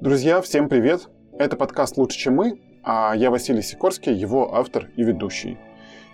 [0.00, 1.10] Друзья, всем привет!
[1.38, 5.58] Это подкаст «Лучше, чем мы», а я Василий Сикорский, его автор и ведущий.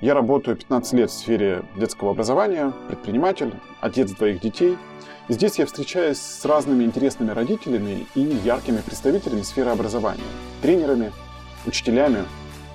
[0.00, 4.76] Я работаю 15 лет в сфере детского образования, предприниматель, отец двоих детей.
[5.28, 10.24] Здесь я встречаюсь с разными интересными родителями и яркими представителями сферы образования,
[10.62, 11.12] тренерами,
[11.64, 12.24] учителями,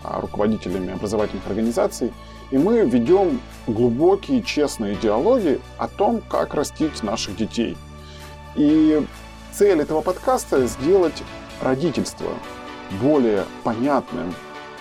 [0.06, 2.14] а, руководителями образовательных организаций.
[2.52, 7.76] И мы ведем глубокие, честные диалоги о том, как растить наших детей.
[8.56, 9.06] И
[9.52, 11.24] цель этого подкаста– сделать
[11.62, 12.32] родительство
[13.02, 14.34] более понятным,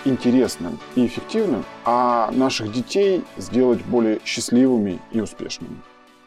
[0.05, 5.81] интересным и эффективным, а наших детей сделать более счастливыми и успешными.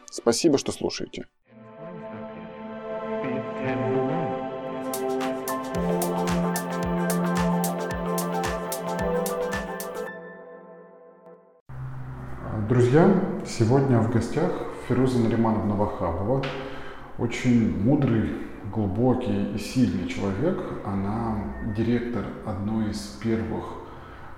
[0.09, 1.27] Спасибо, что слушаете.
[12.69, 13.13] Друзья,
[13.45, 14.51] сегодня в гостях
[14.87, 16.43] Фируза Наримановна Вахабова,
[17.17, 18.29] очень мудрый,
[18.73, 20.59] глубокий и сильный человек.
[20.85, 21.37] Она
[21.75, 23.63] директор одной из первых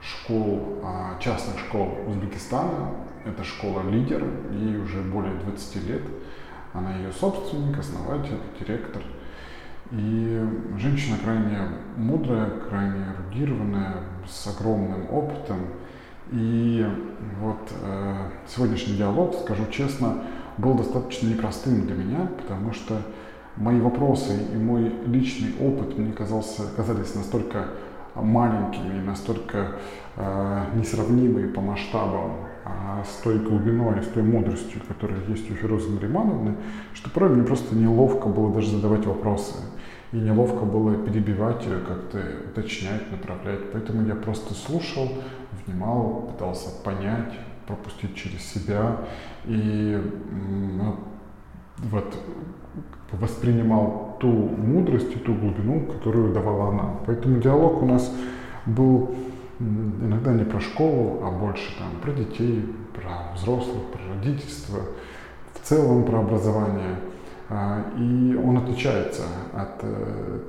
[0.01, 2.91] школ, а, частных школ Узбекистана.
[3.25, 6.03] Это школа «Лидер», ей уже более 20 лет.
[6.73, 9.01] Она ее собственник, основатель, директор.
[9.91, 10.45] И
[10.77, 11.59] женщина крайне
[11.95, 13.95] мудрая, крайне эрудированная,
[14.27, 15.59] с огромным опытом–
[16.31, 16.85] и
[17.39, 18.15] вот э,
[18.47, 20.23] сегодняшний диалог, скажу честно,
[20.57, 23.01] был достаточно непростым для меня, потому что
[23.55, 27.67] мои вопросы и мой личный опыт мне казался, казались настолько
[28.15, 29.73] маленькими, настолько
[30.15, 35.89] э, несравнимые по масштабам а с той глубиной, с той мудростью, которая есть у Фирузы
[35.89, 36.55] Наримановны,
[36.93, 39.55] что порой мне просто неловко было даже задавать вопросы.
[40.11, 42.19] И неловко было перебивать ее, как-то
[42.49, 43.71] уточнять, направлять.
[43.71, 45.09] Поэтому я просто слушал,
[45.65, 47.33] внимал, пытался понять,
[47.67, 48.97] пропустить через себя
[49.47, 50.01] и
[50.77, 50.95] ну,
[51.77, 52.17] вот
[53.11, 56.95] воспринимал ту мудрость и ту глубину, которую давала она.
[57.05, 58.13] Поэтому диалог у нас
[58.65, 59.15] был
[59.59, 64.79] иногда не про школу, а больше там про детей, про взрослых, про родительство,
[65.53, 66.99] в целом про образование.
[67.49, 70.39] А, и он отличается от э,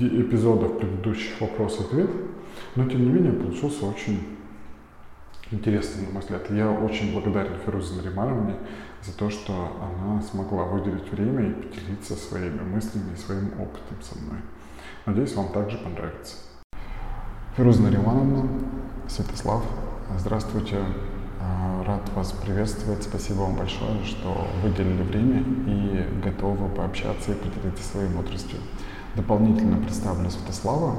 [0.00, 2.10] эпизодов предыдущих вопрос-ответ,
[2.76, 4.35] но тем не менее получился очень
[5.50, 6.50] интересным, на мой взгляд.
[6.50, 8.56] Я очень благодарен Ферузе Наримановне
[9.02, 14.18] за то, что она смогла выделить время и поделиться своими мыслями и своим опытом со
[14.18, 14.40] мной.
[15.06, 16.36] Надеюсь, вам также понравится.
[17.56, 18.48] Феруза Наримановна,
[19.08, 19.64] Святослав,
[20.18, 20.78] здравствуйте.
[21.40, 23.04] А, рад вас приветствовать.
[23.04, 28.58] Спасибо вам большое, что выделили время и готовы пообщаться и поделиться своей мудростью.
[29.14, 30.96] Дополнительно представлю Святослава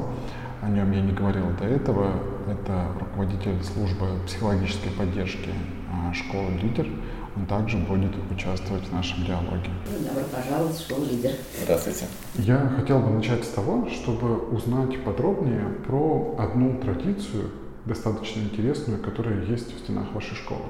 [0.62, 2.12] о нем я не говорил до этого.
[2.48, 5.50] Это руководитель службы психологической поддержки
[5.92, 6.88] а, школы «Лидер».
[7.36, 9.70] Он также будет участвовать в нашем диалоге.
[10.08, 11.32] Добро пожаловать в школу «Лидер».
[11.62, 12.06] Здравствуйте.
[12.36, 17.52] Я хотел бы начать с того, чтобы узнать подробнее про одну традицию,
[17.86, 20.66] достаточно интересную, которая есть в стенах вашей школы.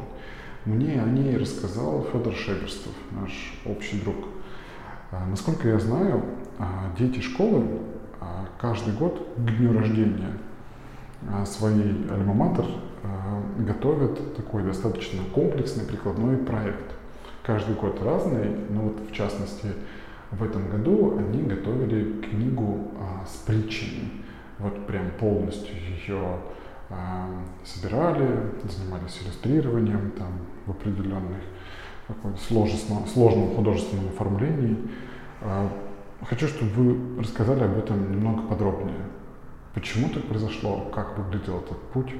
[0.66, 3.32] Мне о ней рассказал Федор Шеберстов, наш
[3.66, 4.16] общий друг.
[5.12, 6.26] А, насколько я знаю,
[6.60, 7.64] а, дети школы
[8.60, 10.34] каждый год к дню рождения
[11.30, 12.66] а, своей альма-матер
[13.04, 16.94] а, готовят такой достаточно комплексный прикладной проект.
[17.44, 19.68] Каждый год разный, но вот в частности
[20.32, 22.92] в этом году они готовили книгу
[23.26, 24.12] с притчами.
[24.60, 26.40] Вот прям полностью ее
[27.64, 30.28] собирали, занимались иллюстрированием там,
[30.66, 31.38] в определенных
[32.38, 34.78] сложном, сложном художественном оформлении.
[36.24, 39.02] Хочу, чтобы вы рассказали об этом немного подробнее.
[39.74, 40.90] Почему так произошло?
[40.92, 42.12] Как выглядел этот путь?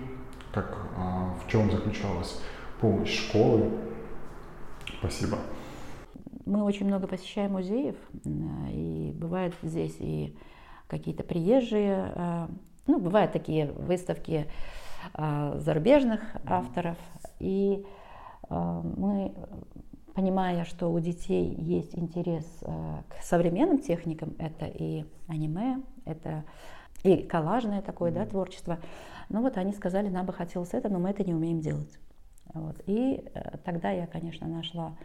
[0.54, 2.40] Как, а, в чем заключалась
[2.80, 3.72] помощь школы?
[5.00, 5.40] Спасибо.
[6.46, 10.38] Мы очень много посещаем музеев, и бывают здесь и
[10.88, 12.50] какие-то приезжие, а,
[12.86, 14.46] ну, бывают такие выставки
[15.14, 16.98] а, зарубежных авторов,
[17.40, 17.84] и
[18.50, 19.34] мы
[20.18, 26.44] понимая, что у детей есть интерес э, к современным техникам, это и аниме, это
[27.04, 28.80] и коллажное такое да, творчество.
[29.30, 32.00] Ну вот они сказали, нам бы хотелось это, но мы это не умеем делать.
[32.52, 32.82] Вот.
[32.88, 34.98] И э, тогда я, конечно, нашла,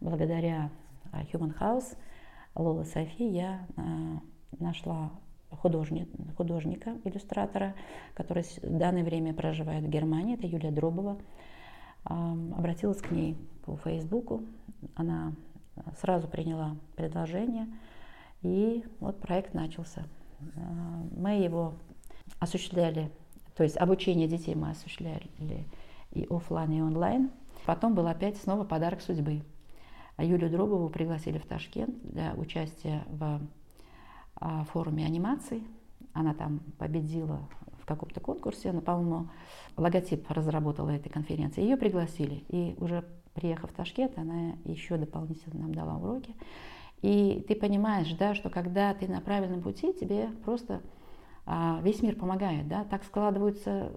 [0.00, 0.70] благодаря
[1.12, 1.96] э, Human House,
[2.56, 3.60] Лола Софи, я
[4.58, 5.12] нашла
[5.52, 7.74] художник, художника, иллюстратора,
[8.14, 11.16] который в данное время проживает в Германии, это Юлия Дробова.
[12.02, 13.36] Обратилась к ней
[13.68, 14.44] по Фейсбуку.
[14.94, 15.34] Она
[16.00, 17.68] сразу приняла предложение,
[18.42, 20.04] и вот проект начался.
[20.56, 21.74] А, мы его
[22.40, 23.10] осуществляли,
[23.54, 25.28] то есть обучение детей мы осуществляли
[26.12, 27.30] и офлайн, и онлайн.
[27.66, 29.42] Потом был опять снова подарок судьбы.
[30.16, 33.40] Юлию Дробову пригласили в Ташкент для участия в
[34.36, 35.62] а, форуме анимации.
[36.14, 37.46] Она там победила
[37.80, 39.28] в каком-то конкурсе, она, по-моему,
[39.76, 41.62] логотип разработала этой конференции.
[41.62, 43.04] Ее пригласили, и уже
[43.38, 46.34] приехав в Ташкент, она еще дополнительно нам дала уроки.
[47.02, 50.82] И ты понимаешь, да, что когда ты на правильном пути, тебе просто
[51.46, 53.92] а, весь мир помогает, да, так складываются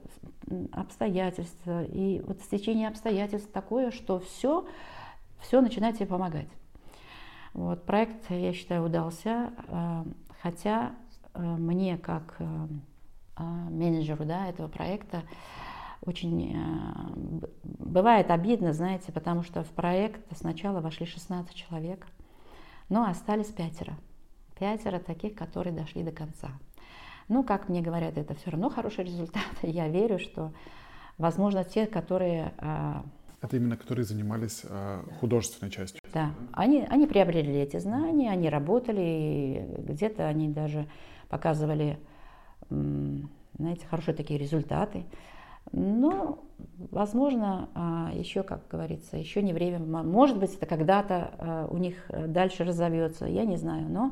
[0.72, 4.68] обстоятельства, и вот стечение обстоятельств такое, что все,
[5.40, 6.50] все начинает тебе помогать.
[7.54, 10.06] Вот, проект, я считаю, удался, а,
[10.42, 10.92] хотя
[11.34, 12.40] а, мне как
[13.38, 15.24] менеджеру да, этого проекта
[16.02, 22.08] очень бывает обидно, знаете, потому что в проект сначала вошли 16 человек,
[22.90, 23.94] но остались пятеро.
[24.60, 26.50] Пятеро таких, которые дошли до конца.
[27.28, 29.46] Ну, как мне говорят, это все равно хороший результат.
[29.62, 30.52] Я верю, что,
[31.18, 32.54] возможно, те, которые...
[32.58, 33.06] А,
[33.42, 36.02] это именно которые занимались а, художественной частью.
[36.14, 40.88] Да, они, они приобрели эти знания, они работали, где-то они даже
[41.30, 41.98] показывали,
[42.70, 45.06] знаете, хорошие такие результаты.
[45.72, 46.44] Но,
[46.92, 49.80] возможно, а, еще, как говорится, еще не время.
[49.80, 51.96] Может быть, это когда-то у них
[52.28, 53.90] дальше разовьется, я не знаю.
[53.90, 54.12] Но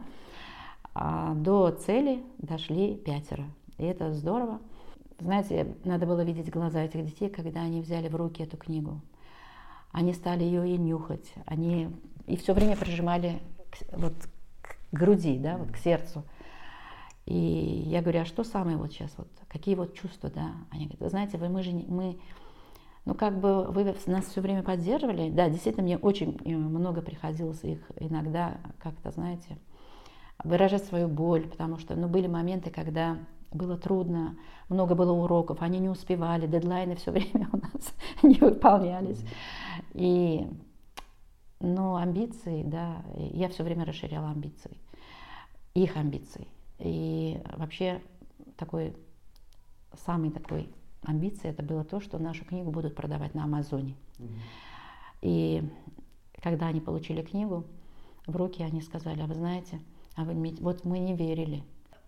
[0.93, 3.45] а до цели дошли пятеро.
[3.77, 4.59] И это здорово.
[5.19, 9.01] Знаете, надо было видеть глаза этих детей, когда они взяли в руки эту книгу.
[9.91, 11.33] Они стали ее и нюхать.
[11.45, 11.89] Они
[12.27, 13.39] и все время прижимали
[13.71, 14.13] к, вот,
[14.61, 16.23] к груди, да, вот, к сердцу.
[17.29, 20.55] И я говорю, а что самое вот сейчас, вот, какие вот чувства, да?
[20.71, 22.19] Они говорят, вы знаете, вы, мы же, мы,
[23.05, 25.29] ну как бы вы нас все время поддерживали.
[25.29, 29.59] Да, действительно, мне очень э, много приходилось их иногда как-то, знаете,
[30.43, 33.19] выражать свою боль, потому что ну, были моменты, когда
[33.51, 34.35] было трудно,
[34.67, 37.93] много было уроков, они не успевали, дедлайны все время у нас
[38.23, 39.23] не выполнялись.
[39.93, 40.47] И,
[41.59, 44.75] ну, амбиции, да, я все время расширяла амбиции,
[45.75, 46.47] их амбиции.
[46.79, 48.01] И вообще
[48.57, 48.95] такой,
[50.05, 50.69] самый такой
[51.03, 53.95] амбиции это было то, что нашу книгу будут продавать на Амазоне.
[55.21, 55.63] И
[56.41, 57.65] когда они получили книгу
[58.25, 59.79] в руки, они сказали, а вы знаете,
[60.15, 61.63] а вы, вот мы не верили.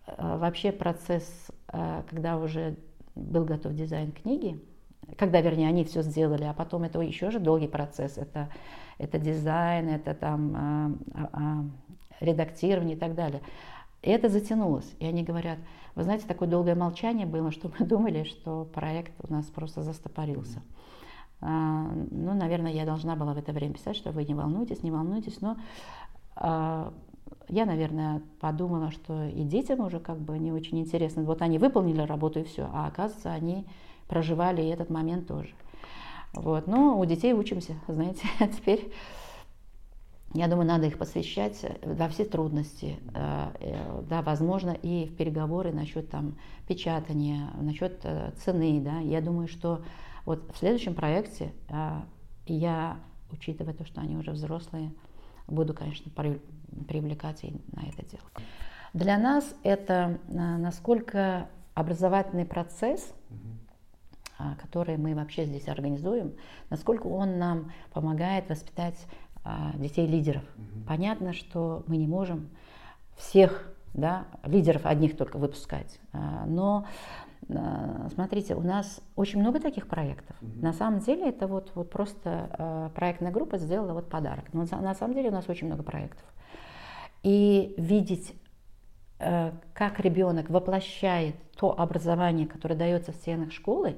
[0.06, 2.76] А вообще процесс, а, когда уже
[3.14, 4.60] был готов дизайн книги,
[5.16, 8.16] когда, вернее, они все сделали, а потом это еще же долгий процесс.
[8.16, 8.48] Это,
[8.98, 10.56] это дизайн, это там
[11.14, 11.64] а,
[12.20, 13.42] редактирование и так далее.
[14.02, 14.90] И это затянулось.
[14.98, 15.58] И они говорят,
[15.94, 20.62] вы знаете, такое долгое молчание было, что мы думали, что проект у нас просто застопорился.
[21.40, 24.90] А, ну, наверное, я должна была в это время писать, что вы не волнуйтесь, не
[24.90, 25.56] волнуйтесь, но
[26.36, 26.92] а,
[27.48, 31.22] я, наверное, подумала, что и детям уже как бы не очень интересно.
[31.22, 33.66] Вот они выполнили работу и все, а оказывается, они
[34.08, 35.50] проживали этот момент тоже.
[36.32, 36.66] Вот.
[36.66, 38.92] Но у детей учимся, знаете, теперь
[40.34, 45.72] я думаю, надо их посвящать во все трудности, э, э, да, возможно, и в переговоры
[45.72, 48.98] насчет там печатания, насчет э, цены, да.
[49.00, 49.84] Я думаю, что
[50.24, 51.52] вот в следующем проекте
[52.46, 52.96] я,
[53.30, 54.92] учитывая то, что они уже взрослые,
[55.48, 58.24] буду, конечно, привлекать и на это дело.
[58.94, 63.12] Для нас это насколько образовательный процесс,
[64.60, 66.34] который мы вообще здесь организуем,
[66.70, 68.96] насколько он нам помогает воспитать
[69.44, 70.42] а, детей-лидеров.
[70.86, 72.48] Понятно, что мы не можем
[73.16, 76.00] всех да, лидеров одних только выпускать,
[76.46, 76.86] но
[77.48, 80.36] Э, смотрите, у нас очень много таких проектов.
[80.40, 80.62] Угу.
[80.62, 84.44] На самом деле это вот, вот просто проектная группа сделала вот подарок.
[84.52, 86.24] Но на самом деле у нас очень много проектов.
[87.22, 88.34] И видеть,
[89.18, 93.96] как ребенок воплощает то образование, которое дается в стенах школы,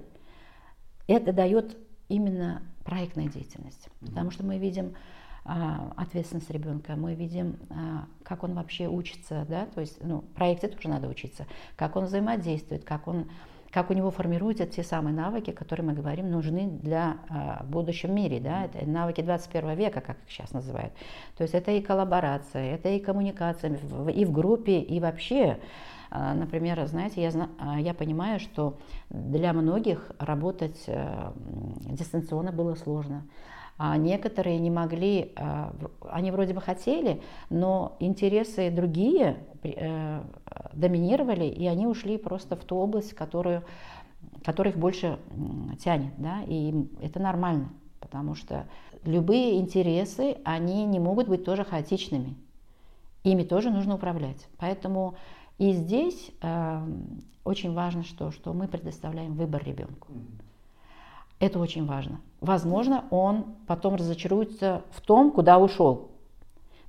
[1.06, 3.88] это дает именно проектная деятельность.
[4.00, 4.10] Угу.
[4.10, 4.98] Потому что мы видим а,
[5.44, 10.68] ответственность ребенка, мы видим, а, как он вообще учится, да, то есть, ну, в проекте
[10.68, 11.46] тоже надо учиться,
[11.76, 13.28] как он взаимодействует, как он
[13.70, 18.38] как у него формируются те самые навыки, которые мы говорим, нужны для а, будущем мире,
[18.38, 20.92] да, это навыки 21 века, как их сейчас называют.
[21.36, 23.76] То есть это и коллаборация, это и коммуникация
[24.14, 25.58] и в группе, и вообще.
[26.10, 28.78] Например, знаете, я, я понимаю, что
[29.10, 31.32] для многих работать э,
[31.90, 33.24] дистанционно было сложно
[33.76, 35.74] а некоторые не могли, а,
[36.10, 40.22] они вроде бы хотели, но интересы другие э,
[40.72, 43.64] доминировали, и они ушли просто в ту область, которую,
[44.44, 45.18] которая их больше
[45.82, 48.66] тянет, да, и это нормально, потому что
[49.04, 52.36] любые интересы, они не могут быть тоже хаотичными,
[53.24, 55.14] ими тоже нужно управлять, поэтому
[55.58, 56.86] и здесь э,
[57.44, 60.08] очень важно, что, что мы предоставляем выбор ребенку.
[61.38, 62.20] Это очень важно.
[62.44, 66.10] Возможно, он потом разочаруется в том, куда ушел.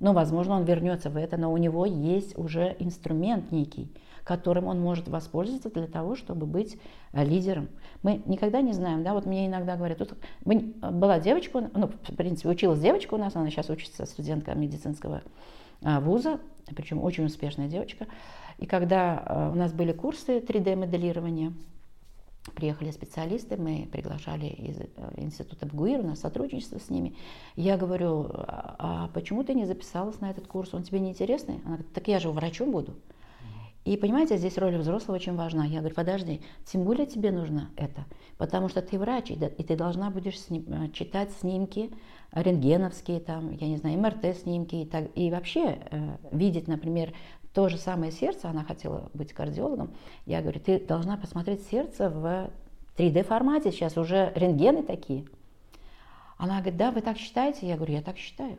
[0.01, 3.89] Но, возможно, он вернется в это, но у него есть уже инструмент некий,
[4.25, 6.77] которым он может воспользоваться для того, чтобы быть
[7.13, 7.69] э, лидером.
[8.03, 12.49] Мы никогда не знаем, да, вот мне иногда говорят, тут была девочка, ну, в принципе,
[12.49, 15.21] училась девочка у нас, она сейчас учится студентка медицинского
[15.81, 16.41] а, вуза,
[16.75, 18.07] причем очень успешная девочка.
[18.57, 21.53] И когда э, у нас были курсы 3D-моделирования,
[22.53, 24.87] приехали специалисты, мы приглашали из э,
[25.17, 27.15] института БГУИР, у нас сотрудничество с ними.
[27.55, 31.55] Я говорю, а, а почему ты не записалась на этот курс, он тебе не интересный?
[31.65, 32.95] Она говорит, так я же врачом буду.
[33.85, 35.63] И понимаете, здесь роль взрослого очень важна.
[35.63, 38.05] Я говорю, подожди, тем более тебе нужно это,
[38.37, 41.91] потому что ты врач, и ты должна будешь сним, э, читать снимки
[42.31, 47.13] рентгеновские, там, я не знаю, МРТ-снимки и, так, и вообще э, видеть, например,
[47.55, 49.93] то же самое сердце, она хотела быть кардиологом.
[50.25, 52.51] Я говорю, ты должна посмотреть сердце в
[52.97, 55.25] 3D формате, сейчас уже рентгены такие.
[56.37, 57.65] Она говорит, да, вы так считаете?
[57.65, 58.57] Я говорю, я так считаю.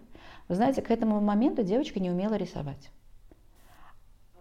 [0.49, 2.91] Вы знаете, к этому моменту девочка не умела рисовать.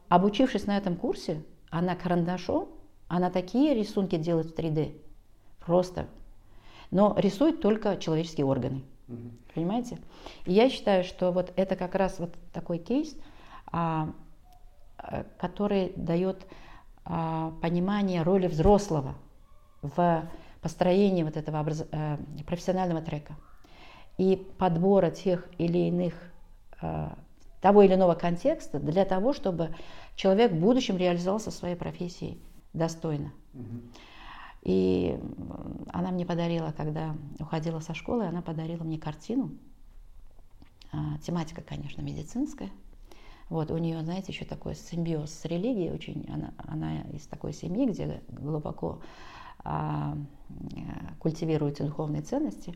[0.07, 2.69] Обучившись на этом курсе, она карандашом,
[3.09, 4.97] она такие рисунки делает в 3D.
[5.65, 6.07] Просто.
[6.91, 8.83] Но рисует только человеческие органы.
[9.09, 9.31] Угу.
[9.53, 9.97] Понимаете?
[10.45, 13.17] И я считаю, что вот это как раз вот такой кейс,
[13.67, 14.13] а,
[15.38, 16.45] который дает
[17.03, 19.15] а, понимание роли взрослого
[19.81, 20.29] в
[20.62, 21.85] построении вот этого образ...
[21.91, 23.35] а, профессионального трека
[24.17, 26.13] и подбора тех или иных
[26.81, 27.17] а,
[27.62, 29.75] того или иного контекста для того, чтобы
[30.15, 32.38] человек в будущем реализовался в своей профессии
[32.74, 33.31] достойно.
[34.62, 35.19] И
[35.93, 39.51] она мне подарила, когда уходила со школы, она подарила мне картину.
[40.91, 42.69] А, тематика, конечно, медицинская.
[43.49, 45.91] Вот, у нее, знаете, еще такой симбиоз с религией.
[45.91, 49.01] Очень, она, она из такой семьи, где глубоко
[49.63, 50.17] а,
[51.19, 52.73] культивируются духовные ценности.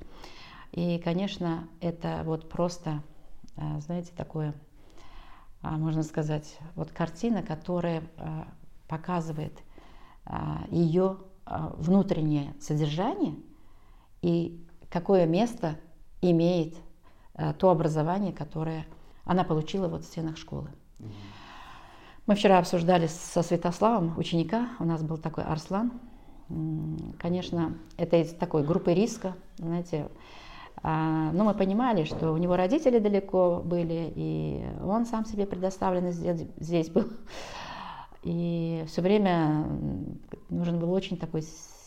[0.71, 3.01] И, конечно, это вот просто,
[3.55, 4.53] а, знаете, такое
[5.61, 8.47] а, можно сказать, вот картина, которая а,
[8.87, 9.57] показывает
[10.25, 13.33] а, ее внутреннее содержание
[14.21, 15.77] и какое место
[16.21, 16.75] имеет
[17.57, 18.85] то образование, которое
[19.29, 20.69] она получила вот в стенах школы.
[22.25, 25.91] Мы вчера обсуждали со Святославом ученика, у нас был такой Арслан.
[27.19, 30.09] Конечно, это из такой группы риска, знаете,
[30.81, 36.11] а, но мы понимали, что у него родители далеко были, и он сам себе предоставлен
[36.11, 37.05] здесь был.
[38.23, 39.67] И все время
[40.49, 41.43] нужен был очень такой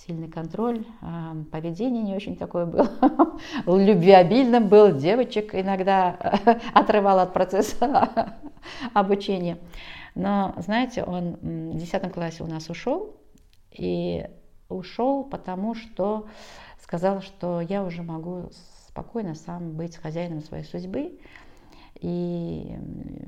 [0.06, 2.90] сильный контроль, а, поведение не очень такое было,
[3.66, 6.10] любвеобильным был, девочек иногда
[6.74, 8.36] отрывал от процесса
[8.94, 9.58] обучения.
[10.14, 13.16] Но, знаете, он в 10 классе у нас ушел,
[13.70, 14.26] и
[14.68, 16.26] ушел потому, что
[16.80, 18.50] сказал, что я уже могу
[18.88, 21.18] спокойно сам быть хозяином своей судьбы.
[22.00, 22.78] И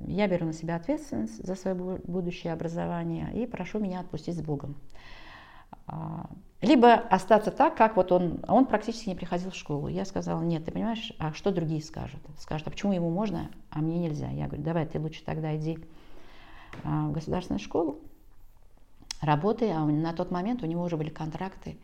[0.08, 4.76] я беру на себя ответственность за свое будущее образование и прошу меня отпустить с Богом.
[6.64, 9.88] А, либо остаться так, как вот он, он практически не приходил в школу.
[9.88, 12.20] Я сказала, нет, ты понимаешь, а что другие скажут?
[12.38, 14.30] Скажут, а почему ему можно, а мне нельзя?
[14.30, 15.78] Я говорю, давай, ты лучше тогда иди
[16.82, 18.00] а, в государственную школу,
[19.20, 21.76] работай, а на тот момент у него уже были контракты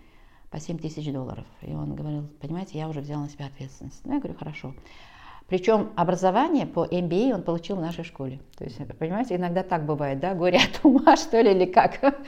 [0.50, 1.46] по 7 тысяч долларов.
[1.62, 4.00] И он говорил, понимаете, я уже взял на себя ответственность.
[4.04, 4.74] Ну, я говорю, хорошо.
[5.46, 8.40] Причем образование по MBA он получил в нашей школе.
[8.56, 12.22] То есть, понимаете, иногда так бывает, да, горе от ума, что ли, или как.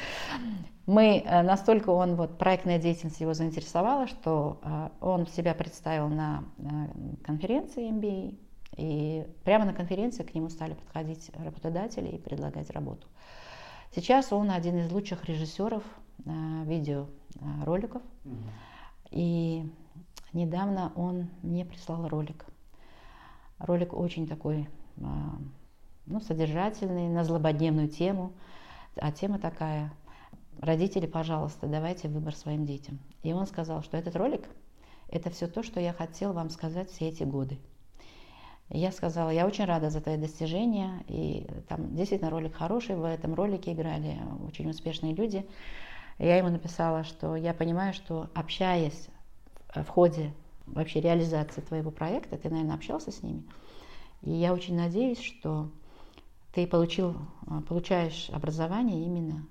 [0.93, 6.45] Мы э, настолько он, вот, проектная деятельность его заинтересовала, что э, он себя представил на
[6.59, 6.65] э,
[7.25, 8.39] конференции MBA,
[8.77, 13.07] и прямо на конференции к нему стали подходить работодатели и предлагать работу.
[13.95, 15.83] Сейчас он один из лучших режиссеров
[16.27, 18.03] видеороликов.
[18.27, 18.35] Угу.
[19.13, 19.73] И
[20.35, 22.45] недавно он мне прислал ролик.
[23.59, 24.69] Ролик очень такой
[26.07, 28.33] ну, содержательный, на злободневную тему.
[28.97, 29.91] А тема такая,
[30.63, 33.01] родители, пожалуйста, давайте выбор своим детям.
[33.23, 34.49] И он сказал, что этот ролик–
[35.09, 37.59] это все то, что я хотел вам сказать все эти годы.
[38.71, 43.35] Я сказала, я очень рада за твои достижения, и там действительно ролик хороший, в этом
[43.35, 44.17] ролике играли
[44.47, 45.45] очень успешные люди.
[46.19, 49.09] Я ему написала, что я понимаю, что общаясь
[49.75, 50.33] в ходе
[50.67, 53.43] вообще реализации твоего проекта, ты, наверное, общался с ними,
[54.23, 55.71] и я очень надеюсь, что
[56.53, 57.17] ты получил,
[57.69, 59.45] получаешь образование именно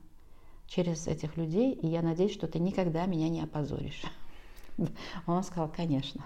[0.74, 4.02] через этих людей, и я надеюсь, что ты никогда меня не опозоришь.
[5.28, 6.24] Он сказал, конечно.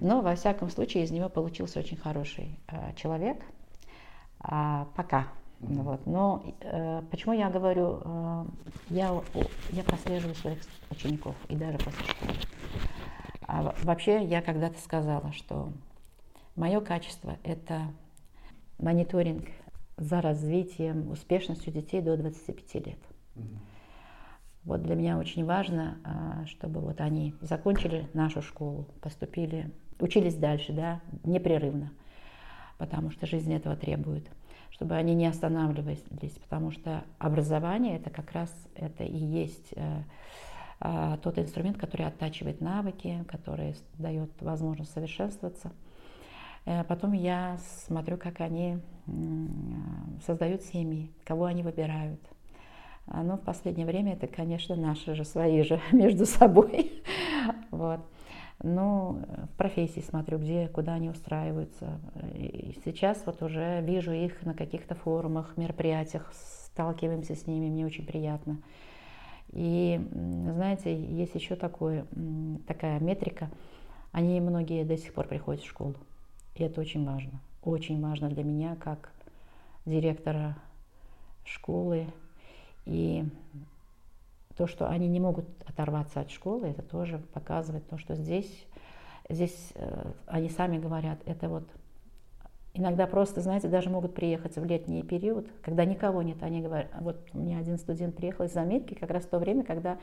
[0.00, 3.42] Но, во всяком случае, из него получился очень хороший э, человек.
[4.40, 5.28] А, пока.
[5.60, 5.82] Mm-hmm.
[5.82, 6.06] Вот.
[6.06, 8.44] Но э, почему я говорю, э,
[8.90, 9.22] я,
[9.70, 10.58] я прослеживаю своих
[10.90, 12.34] учеников и даже после школы.
[13.46, 15.72] А вообще я когда-то сказала, что
[16.56, 17.90] мое качество это
[18.78, 19.46] мониторинг
[19.96, 22.98] за развитием, успешностью детей до 25 лет.
[24.68, 30.74] Вот для меня очень важно, а, чтобы вот они закончили нашу школу, поступили, учились дальше,
[30.74, 31.90] да, непрерывно,
[32.76, 34.30] потому что жизнь этого требует,
[34.68, 36.04] чтобы они не останавливались,
[36.42, 40.02] потому что образование это как раз это и есть э,
[40.80, 45.72] а, тот инструмент, который оттачивает навыки, который дает возможность совершенствоваться.
[46.66, 47.56] Э, потом я
[47.86, 48.80] смотрю, как они
[50.26, 52.37] создают семьи, кого они выбирают– а,
[53.12, 57.02] Но ну, в последнее время это, конечно, наши же, свои же между собой.
[57.70, 58.00] Вот.
[58.62, 59.20] Ну,
[59.52, 62.00] в профессии смотрю, где, куда они устраиваются.
[62.34, 68.04] И сейчас вот уже вижу их на каких-то форумах, мероприятиях, сталкиваемся с ними, мне очень
[68.04, 68.58] приятно.
[69.52, 72.04] И, знаете, есть еще такое,
[72.66, 73.48] такая метрика,
[74.12, 75.94] они многие до сих пор приходят в школу.
[76.56, 77.40] И это очень важно.
[77.62, 79.12] Очень важно для меня, как
[79.86, 80.56] директора
[81.44, 82.06] школы,
[82.88, 83.24] и
[84.56, 88.66] то, что они не могут оторваться от школы, это тоже показывает то, что здесь,
[89.28, 91.68] здесь э, они сами говорят, это вот
[92.74, 97.18] иногда просто, знаете, даже могут приехать в летний период, когда никого нет, они говорят, вот
[97.34, 99.98] у меня один студент приехал из Америки как раз в то время, когда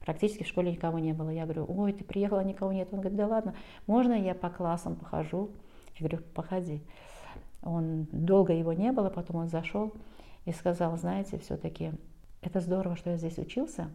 [0.00, 1.30] практически в школе никого не было.
[1.30, 2.88] Я говорю, ой, ты приехала, никого нет.
[2.92, 3.54] Он говорит, да ладно,
[3.86, 5.50] можно я по классам похожу?
[5.96, 6.82] Я говорю, походи.
[7.62, 9.92] Он долго его не было, потом он зашел
[10.44, 11.92] и сказал, знаете, все-таки
[12.48, 13.90] это здорово, что я здесь учился.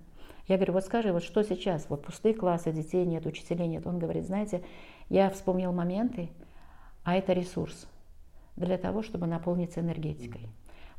[0.48, 1.88] Я говорю, вот скажи, вот что сейчас?
[1.89, 3.88] Вот пустые классы, детей нет, учителей нет.
[3.88, 4.62] Он говорит, знаете,
[5.10, 6.29] я вспомнил моменты,
[7.03, 7.88] а это ресурс
[8.55, 10.50] для того, чтобы наполниться энергетикой.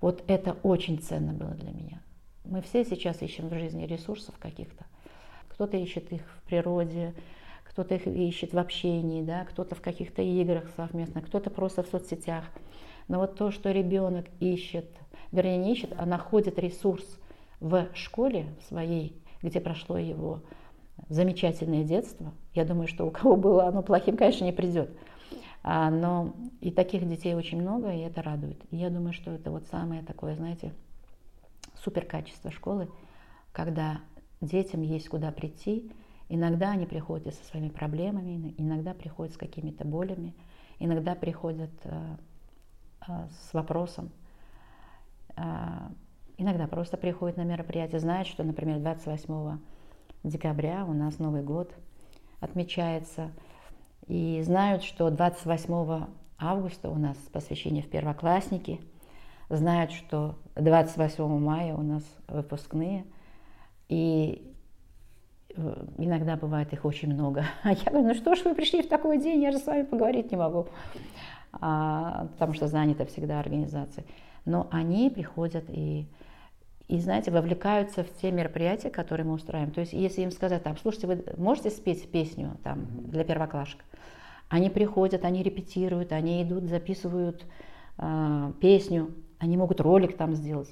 [0.00, 2.02] Вот это очень ценно было для меня.
[2.44, 4.84] Мы все сейчас ищем в жизни ресурсов каких-то.
[5.48, 7.14] Кто-то ищет их в природе,
[7.62, 12.44] кто-то их ищет в общении, да, кто-то в каких-то играх совместно, кто-то просто в соцсетях.
[13.06, 14.90] Но вот то, что ребенок ищет,
[15.30, 17.04] вернее не ищет, а находит ресурс–
[17.64, 20.42] в школе своей, где прошло его
[21.08, 22.34] замечательное детство.
[22.52, 24.90] Я думаю, что у кого было оно плохим, конечно, не придет.
[25.62, 28.60] А, но и таких детей очень много, и это радует.
[28.70, 30.74] И я думаю, что это вот самое такое, знаете,
[31.82, 32.90] супер качество школы,
[33.52, 34.00] когда
[34.42, 35.90] детям есть куда прийти.
[36.28, 40.34] Иногда они приходят со своими проблемами, иногда приходят с какими-то болями,
[40.78, 42.16] иногда приходят э,
[43.08, 44.10] э, с вопросом,
[45.36, 45.42] э,
[46.36, 49.58] Иногда просто приходят на мероприятие, знают, что, например, 28
[50.24, 51.72] декабря у нас Новый год
[52.40, 53.30] отмечается,
[54.08, 56.06] и знают, что 28
[56.38, 58.80] августа у нас посвящение в первоклассники,
[59.48, 63.04] знают, что 28 мая у нас выпускные,
[63.88, 64.52] и
[65.56, 67.44] э, иногда бывает их очень много.
[67.62, 69.82] А я говорю, ну что ж вы пришли в такой день, я же с вами
[69.82, 70.66] поговорить не могу,
[71.52, 74.06] а, потому что занята всегда организацией.
[74.44, 76.06] Но они приходят и
[76.88, 79.72] и, знаете, вовлекаются в те мероприятия, которые мы устраиваем.
[79.72, 83.82] То есть, если им сказать, там, слушайте, вы можете спеть песню там, для первоклашек?
[84.48, 87.44] Они приходят, они репетируют, они идут, записывают
[87.98, 90.68] э, песню, они могут ролик там сделать.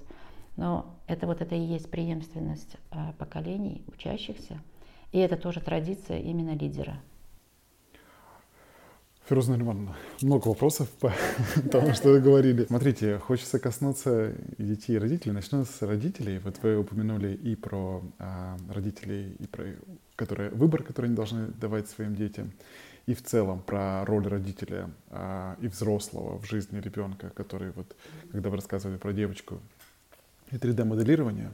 [0.57, 4.61] Но это вот это и есть преемственность э, поколений учащихся.
[5.13, 7.01] И это тоже традиция именно лидера.
[9.33, 11.11] Фируза Наримановна, много вопросов по
[11.73, 12.67] тому, что вы говорили.
[12.67, 15.33] Смотрите, хочется коснуться детей и родителей.
[15.33, 16.39] Начну с родителей.
[16.39, 19.65] Вот вы упомянули и про а, родителей, и про
[20.17, 22.53] которые, выбор, который они должны давать своим детям,
[23.07, 27.97] и в целом про роль родителя а, и взрослого в жизни ребенка, который вот,
[28.33, 29.61] когда вы рассказывали про девочку
[30.51, 31.53] и 3D-моделирование,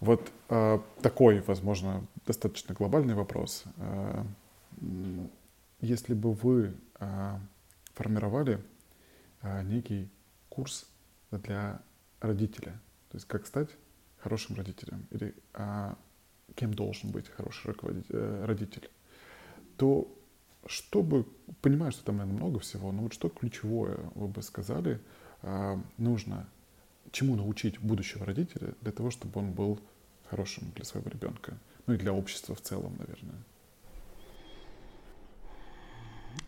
[0.00, 3.64] вот а, такой, возможно, достаточно глобальный вопрос.
[3.76, 4.24] А,
[5.86, 7.40] если бы вы а,
[7.94, 8.62] формировали
[9.40, 10.10] а, некий
[10.48, 10.86] курс
[11.30, 11.80] для
[12.20, 12.72] родителя,
[13.10, 13.70] то есть как стать
[14.18, 15.96] хорошим родителем или а,
[16.54, 17.74] кем должен быть хороший
[18.08, 18.88] э, родитель,
[19.76, 20.12] то
[20.66, 21.26] чтобы,
[21.60, 25.00] понимаю, что там, наверное, много всего, но вот что ключевое вы бы сказали,
[25.96, 26.48] нужно
[27.12, 29.78] чему научить будущего родителя для того, чтобы он был
[30.28, 33.36] хорошим для своего ребенка, ну и для общества в целом, наверное.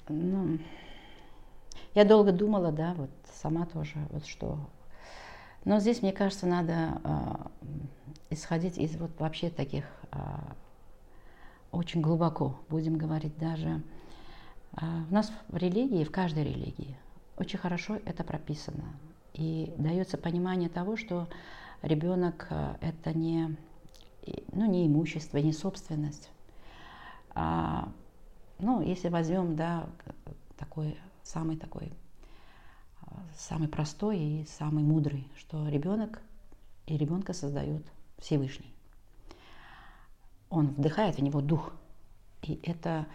[0.09, 0.59] Ну,
[1.95, 3.11] я долго думала, да, вот
[3.43, 4.59] сама тоже, вот что.
[5.65, 7.11] Но здесь, мне кажется, надо э,
[8.31, 10.19] исходить из вот вообще таких э,
[11.73, 13.83] очень глубоко, будем говорить даже.
[14.81, 16.97] Э, у нас в религии, в каждой религии,
[17.37, 18.85] очень хорошо это прописано.
[19.35, 21.29] И дается понимание того, что
[21.83, 22.49] ребенок
[22.81, 23.57] это не,
[24.53, 26.31] ну, не имущество, не собственность.
[27.35, 27.89] А
[28.59, 29.89] ну, если возьмем, да,
[30.57, 31.93] такой, самый такой
[33.03, 36.21] а, самый простой и самый мудрый, что ребенок
[36.87, 37.85] и ребенка создает
[38.19, 38.75] Всевышний.
[40.51, 41.73] Он вдыхает в него дух.
[42.43, 43.07] И это,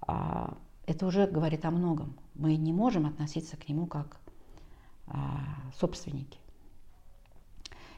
[0.00, 2.16] а, это уже говорит о многом.
[2.34, 4.20] Мы не можем относиться к нему как
[5.06, 5.40] а,
[5.78, 6.38] собственники.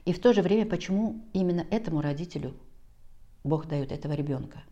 [0.04, 2.54] И в то же время, почему именно этому родителю
[3.44, 4.62] Бог дает этого ребенка?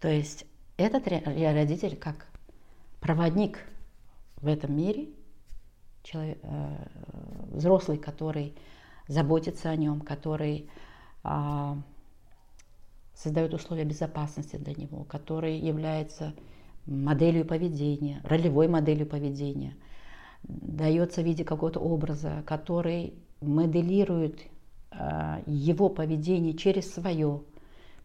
[0.00, 0.46] То есть
[0.82, 2.26] этот родитель как
[3.00, 3.58] проводник
[4.36, 5.08] в этом мире,
[6.02, 6.76] человек, э,
[7.52, 8.54] взрослый, который
[9.08, 10.68] заботится о нем, который
[11.24, 11.76] э,
[13.14, 16.34] создает условия безопасности для него, который является
[16.86, 19.76] моделью поведения, ролевой моделью поведения,
[20.42, 24.40] дается в виде какого-то образа, который моделирует
[24.90, 27.42] э, его поведение через свое.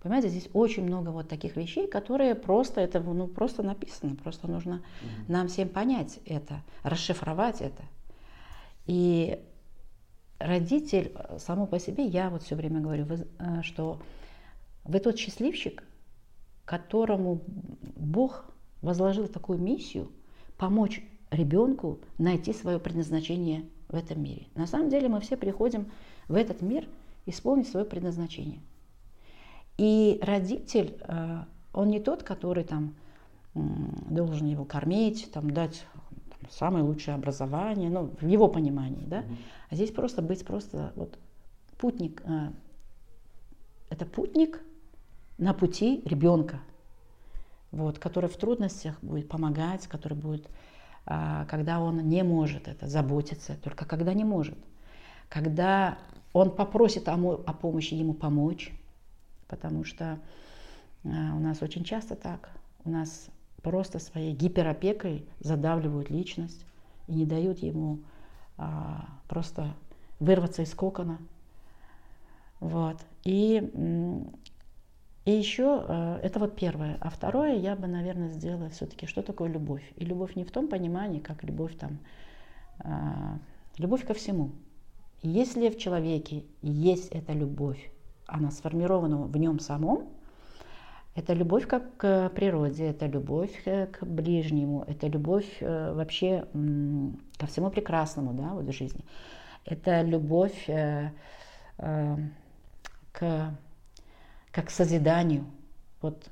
[0.02, 4.74] Понимаете, здесь очень много вот таких вещей, которые просто, это ну, просто написано, просто нужно
[4.74, 5.32] mm-hmm.
[5.32, 7.84] нам всем понять это, расшифровать это.
[8.86, 9.40] И
[10.40, 14.00] родитель э, само по себе, я вот все время говорю, вы, э, что
[14.84, 15.84] вы тот счастливчик,
[16.66, 17.42] которому
[17.96, 18.46] Бог
[18.82, 20.12] возложил такую миссию
[20.58, 24.48] помочь ребенку найти свое предназначение в этом мире.
[24.56, 25.92] На самом деле мы все приходим
[26.28, 26.88] в этот мир
[27.26, 28.60] исполнить свое предназначение.
[29.78, 32.96] И родитель, э, он не тот, который там
[33.54, 35.86] должен его кормить, там, дать
[36.30, 39.24] там, самое лучшее образование, ну, в его понимании, да.
[39.70, 41.18] А здесь просто быть просто вот
[41.78, 42.22] путник.
[42.26, 42.52] Э,
[43.90, 44.62] это путник
[45.38, 46.60] на пути ребенка,
[47.72, 50.50] вот, который в трудностях будет помогать, который будет,
[51.06, 54.58] а, когда он не может это, заботиться, только когда не может.
[55.30, 55.98] Когда
[56.34, 58.74] он попросит о, о помощи ему помочь,
[59.48, 60.20] потому что
[61.04, 62.50] а, у нас очень часто так,
[62.86, 63.28] у нас
[63.62, 66.66] просто своей гиперопекой задавливают личность
[67.08, 68.00] и не дают ему
[68.58, 69.74] а, просто
[70.20, 71.20] вырваться из кокона.
[72.60, 72.98] Вот.
[73.24, 73.72] И
[75.28, 76.98] и еще э, это вот первое.
[77.02, 79.84] А второе я бы, наверное, сделала все-таки, что такое любовь.
[79.98, 82.00] И любовь не в том понимании, как любовь там,
[82.80, 83.38] а,
[83.78, 84.52] любовь ко всему.
[85.24, 87.92] Если в человеке есть эта любовь,
[88.28, 90.10] она сформирована в нем самом,
[91.16, 96.48] это любовь как к природе, это любовь к ближнему, это любовь э, вообще
[97.38, 99.04] ко всему прекрасному да, вот в жизни.
[99.66, 101.12] Это любовь э,
[103.12, 103.58] к
[104.52, 105.46] как к созиданию.
[106.02, 106.30] Вот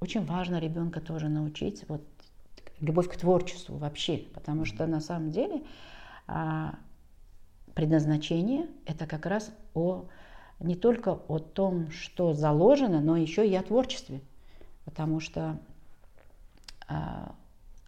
[0.00, 2.02] очень важно ребенка тоже научить вот
[2.80, 5.62] любовь к творчеству вообще, потому что на самом деле
[6.26, 6.74] а,
[7.74, 10.06] предназначение это как раз о
[10.60, 14.20] не только о том, что заложено, но еще и о творчестве,
[14.84, 15.58] потому что
[16.88, 17.34] а,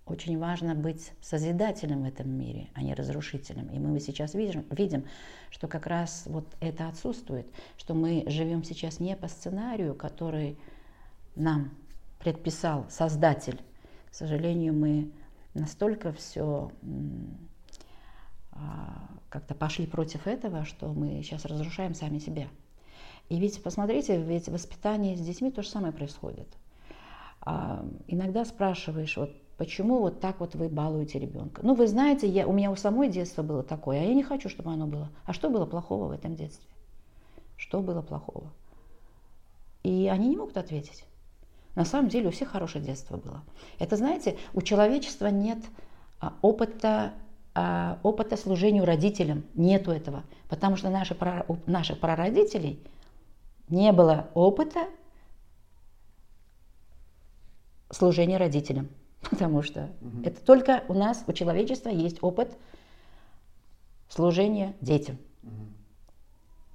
[0.09, 3.69] очень важно быть созидателем в этом мире, а не разрушителем.
[3.69, 5.05] И мы сейчас видим, видим,
[5.51, 10.59] что как раз вот это отсутствует, что мы живем сейчас не по сценарию, который
[11.37, 11.71] нам
[12.19, 13.61] предписал Создатель.
[14.11, 15.11] К сожалению, мы
[15.55, 16.73] настолько все
[19.29, 22.49] как-то пошли против этого, что мы сейчас разрушаем сами себя.
[23.29, 26.49] И ведь посмотрите, ведь воспитание с детьми то же самое происходит.
[27.41, 31.61] А, иногда спрашиваешь, вот Почему вот так вот вы балуете ребенка?
[31.65, 34.49] Ну, вы знаете, я, у меня у самой детство было такое, а я не хочу,
[34.49, 35.11] чтобы оно было.
[35.25, 36.71] А что было плохого в этом детстве?
[37.57, 38.53] Что было плохого?
[39.83, 41.05] И они не могут ответить.
[41.75, 43.43] На самом деле у всех хорошее детство было.
[43.81, 45.59] Это, знаете, у человечества нет
[46.21, 47.13] а, опыта, а,
[48.03, 49.45] опыта служению родителям.
[49.55, 50.25] Нету этого.
[50.49, 51.17] Потому что наши,
[51.49, 52.79] у наших прародителей
[53.69, 54.89] не было опыта
[57.91, 58.89] служения родителям.
[59.31, 60.23] Потому что угу.
[60.25, 62.57] это только у нас, у человечества есть опыт
[64.09, 65.19] служения детям.
[65.43, 65.53] Угу.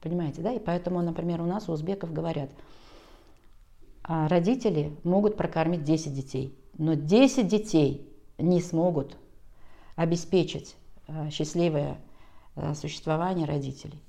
[0.02, 0.52] Понимаете, да?
[0.52, 2.50] И поэтому, например, у нас у узбеков говорят,
[4.04, 9.18] а родители могут прокормить 10 детей, но 10 детей не смогут
[9.96, 10.76] обеспечить
[11.08, 11.98] а, счастливое
[12.56, 14.02] а, существование родителей,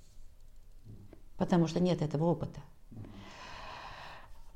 [1.36, 2.60] потому что нет этого опыта.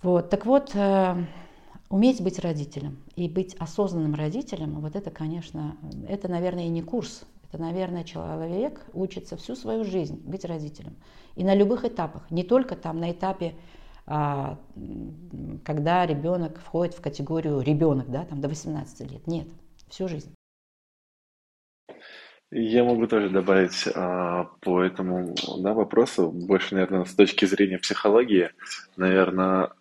[0.03, 1.27] Вот, так вот, э,
[1.91, 5.75] Уметь быть родителем и быть осознанным родителем, вот это, конечно,
[6.07, 7.23] это, наверное, и не курс.
[7.51, 10.97] Это, наверное, человек учится всю свою жизнь быть родителем.
[11.35, 13.55] И на любых этапах, не только там на этапе,
[14.05, 14.59] а,
[15.65, 19.27] когда ребенок входит в категорию ребенок, да, там до 18 лет.
[19.27, 19.49] Нет,
[19.89, 20.38] всю жизнь.
[22.51, 28.51] Я могу тоже добавить а, по этому да, вопросу, больше, наверное, с точки зрения психологии,
[28.97, 29.73] наверное,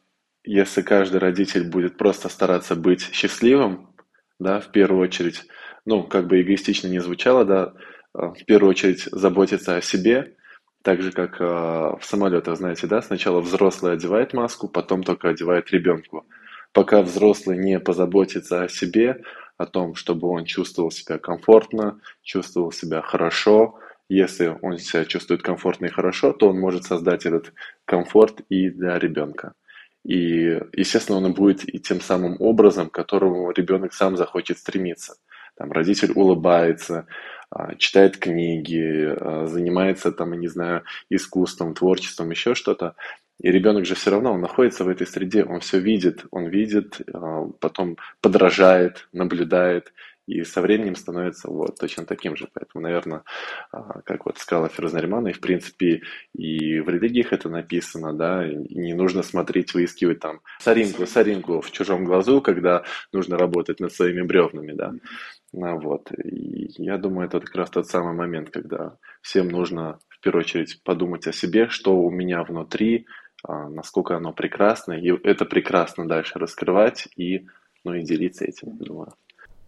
[0.43, 3.89] если каждый родитель будет просто стараться быть счастливым,
[4.37, 5.45] да, в первую очередь,
[5.85, 7.73] ну, как бы эгоистично не звучало, да,
[8.13, 10.35] в первую очередь заботиться о себе,
[10.81, 16.25] так же, как в самолетах, знаете, да, сначала взрослый одевает маску, потом только одевает ребенку.
[16.73, 19.23] Пока взрослый не позаботится о себе,
[19.57, 25.87] о том, чтобы он чувствовал себя комфортно, чувствовал себя хорошо, если он себя чувствует комфортно
[25.87, 27.53] и хорошо, то он может создать этот
[27.85, 29.53] комфорт и для ребенка.
[30.05, 35.17] И, естественно, он будет и тем самым образом, к которому ребенок сам захочет стремиться.
[35.57, 37.07] Там родитель улыбается,
[37.49, 42.95] а, читает книги, а, занимается там, не знаю, искусством, творчеством, еще что-то.
[43.39, 47.01] И ребенок же все равно, он находится в этой среде, он все видит, он видит,
[47.13, 49.93] а, потом подражает, наблюдает,
[50.27, 52.49] и со временем становится вот точно таким же.
[52.53, 53.23] Поэтому, наверное,
[53.71, 56.01] а, как вот сказала Наримана, и в принципе
[56.33, 61.71] и в религиях это написано, да, и не нужно смотреть, выискивать там соринку, соринку в
[61.71, 64.93] чужом глазу, когда нужно работать над своими бревнами, да.
[65.53, 66.11] Ну, вот.
[66.11, 70.81] И я думаю, это как раз тот самый момент, когда всем нужно в первую очередь
[70.83, 73.05] подумать о себе, что у меня внутри,
[73.47, 77.47] насколько оно прекрасно, и это прекрасно дальше раскрывать и,
[77.83, 79.13] ну, и делиться этим, думаю.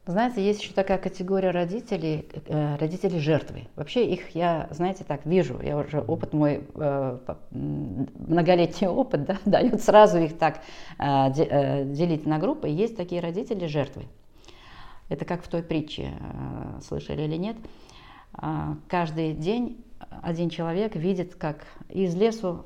[0.10, 3.68] Знаете, есть еще такая категория родителей, э, родители жертвы.
[3.76, 7.20] Вообще их я, знаете, так вижу, я уже опыт мой, э,
[7.52, 10.62] многолетний опыт, да, дает сразу их так
[10.98, 12.68] э, делить на группы.
[12.68, 14.08] Есть такие родители жертвы.
[15.10, 16.14] Это как в той притче,
[16.82, 17.58] слышали или нет.
[18.88, 19.84] Каждый день
[20.24, 22.66] один человек видит, как из лесу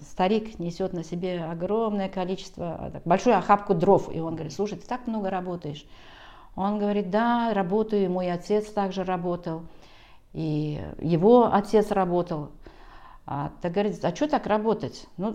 [0.00, 5.06] старик несет на себе огромное количество, большую охапку дров, и он говорит, слушай, ты так
[5.06, 5.84] много работаешь,
[6.56, 9.62] он говорит, да, работаю, мой отец также работал,
[10.32, 12.50] и его отец работал.
[13.26, 15.06] А ты говорит, а что так работать?
[15.16, 15.34] Ну,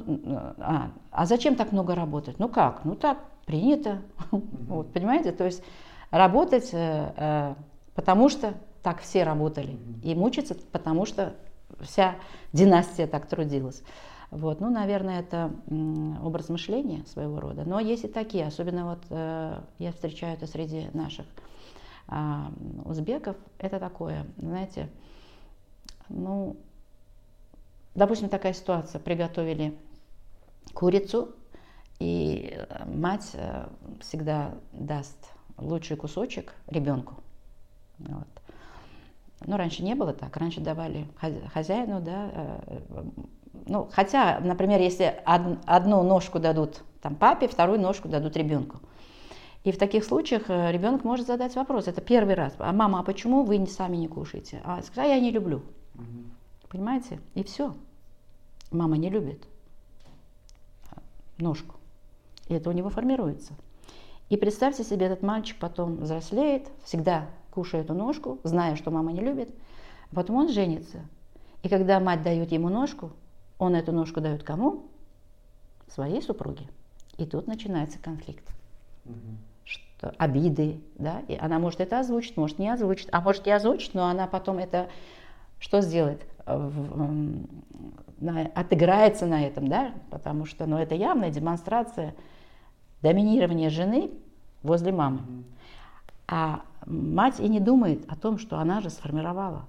[0.59, 2.37] а, а зачем так много работать?
[2.37, 2.85] Ну как?
[2.85, 4.01] Ну так, принято.
[4.31, 5.31] Вот, понимаете?
[5.31, 5.63] То есть
[6.11, 7.55] работать, э, э,
[7.95, 9.79] потому что так все работали.
[10.03, 11.33] И мучиться, потому что
[11.81, 12.15] вся
[12.53, 13.83] династия так трудилась.
[14.31, 15.51] Вот, ну, наверное, это
[16.23, 17.63] образ мышления своего рода.
[17.65, 21.25] Но есть и такие, особенно вот э, я встречаю это среди наших
[22.09, 22.41] э,
[22.85, 23.35] узбеков.
[23.57, 24.89] Это такое, знаете,
[26.09, 26.57] ну,
[27.95, 28.99] допустим, такая ситуация.
[28.99, 29.75] Приготовили
[30.73, 31.33] курицу,
[31.99, 33.67] и мать э,
[33.99, 35.17] всегда даст
[35.57, 37.15] лучший кусочек ребенку.
[37.99, 38.27] Вот.
[39.45, 40.35] Ну, раньше не было так.
[40.37, 41.07] Раньше давали
[41.53, 43.03] хозяину, да, э,
[43.65, 48.79] ну, хотя, например, если од, одну ножку дадут там, папе, вторую ножку дадут ребенку.
[49.63, 51.87] И в таких случаях э, ребенок может задать вопрос.
[51.87, 52.53] Это первый раз.
[52.57, 54.61] А мама, а почему вы сами не кушаете?
[54.63, 55.57] А сказать, «А я не люблю.
[55.95, 56.69] Угу.
[56.69, 57.19] Понимаете?
[57.35, 57.73] И все.
[58.71, 59.47] Мама не любит
[61.37, 61.75] ножку.
[62.47, 63.53] И это у него формируется.
[64.29, 69.21] И представьте себе, этот мальчик потом взрослеет, всегда кушает эту ножку, зная, что мама не
[69.21, 69.53] любит.
[70.13, 70.99] Потом он женится.
[71.63, 73.11] И когда мать дает ему ножку,
[73.57, 74.87] он эту ножку дает кому?
[75.87, 76.67] Своей супруге.
[77.17, 78.47] И тут начинается конфликт.
[79.05, 79.15] Угу.
[79.65, 83.93] Что, обиды, да, и она может это озвучить, может не озвучить, а может и озвучить,
[83.93, 84.89] но она потом это
[85.59, 86.25] что сделает?
[88.55, 92.15] отыграется на этом, да, потому что, ну, это явная демонстрация
[93.01, 94.11] доминирования жены
[94.63, 95.21] возле мамы.
[96.27, 99.65] А мать и не думает о том, что она же сформировала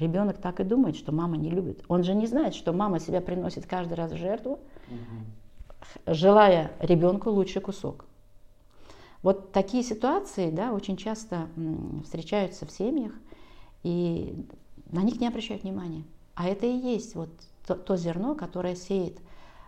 [0.00, 1.84] Ребенок так и думает, что мама не любит.
[1.88, 6.14] Он же не знает, что мама себя приносит каждый раз в жертву, угу.
[6.14, 8.06] желая ребенку лучший кусок.
[9.22, 11.48] Вот такие ситуации да, очень часто
[12.02, 13.12] встречаются в семьях,
[13.82, 14.34] и
[14.90, 16.04] на них не обращают внимания.
[16.34, 17.28] А это и есть вот
[17.66, 19.18] то, то зерно, которое сеет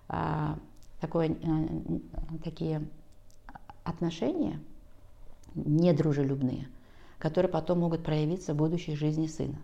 [0.08, 0.58] а,
[0.98, 2.88] такое, а, такие
[3.84, 4.58] отношения
[5.54, 6.68] недружелюбные,
[7.18, 9.58] которые потом могут проявиться в будущей жизни сына.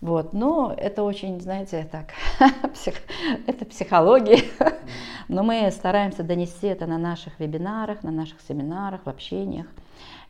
[0.00, 0.32] Вот.
[0.32, 2.12] Но это очень, знаете, так,
[3.46, 4.42] это психология.
[5.28, 9.66] Но мы стараемся донести это на наших вебинарах, на наших семинарах, в общениях.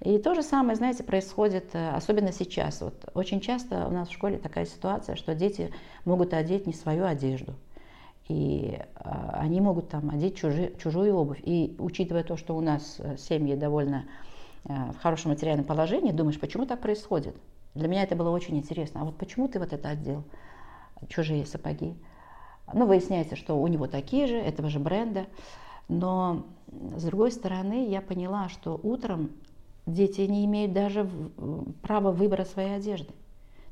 [0.00, 2.80] И то же самое, знаете, происходит, э, особенно сейчас.
[2.80, 5.72] Вот очень часто у нас в школе такая ситуация, что дети
[6.04, 7.54] могут одеть не свою одежду.
[8.28, 11.40] И э, они могут там одеть чужи, чужую обувь.
[11.42, 14.04] И учитывая то, что у нас э, семьи довольно
[14.64, 17.36] в хорошем материальном положении, думаешь, почему так происходит?
[17.76, 19.02] Для меня это было очень интересно.
[19.02, 20.24] А вот почему ты вот это одел?
[21.08, 21.94] Чужие сапоги.
[22.72, 25.26] Ну, выясняется, что у него такие же, этого же бренда.
[25.88, 26.46] Но,
[26.96, 29.30] с другой стороны, я поняла, что утром
[29.86, 31.08] дети не имеют даже
[31.82, 33.12] права выбора своей одежды.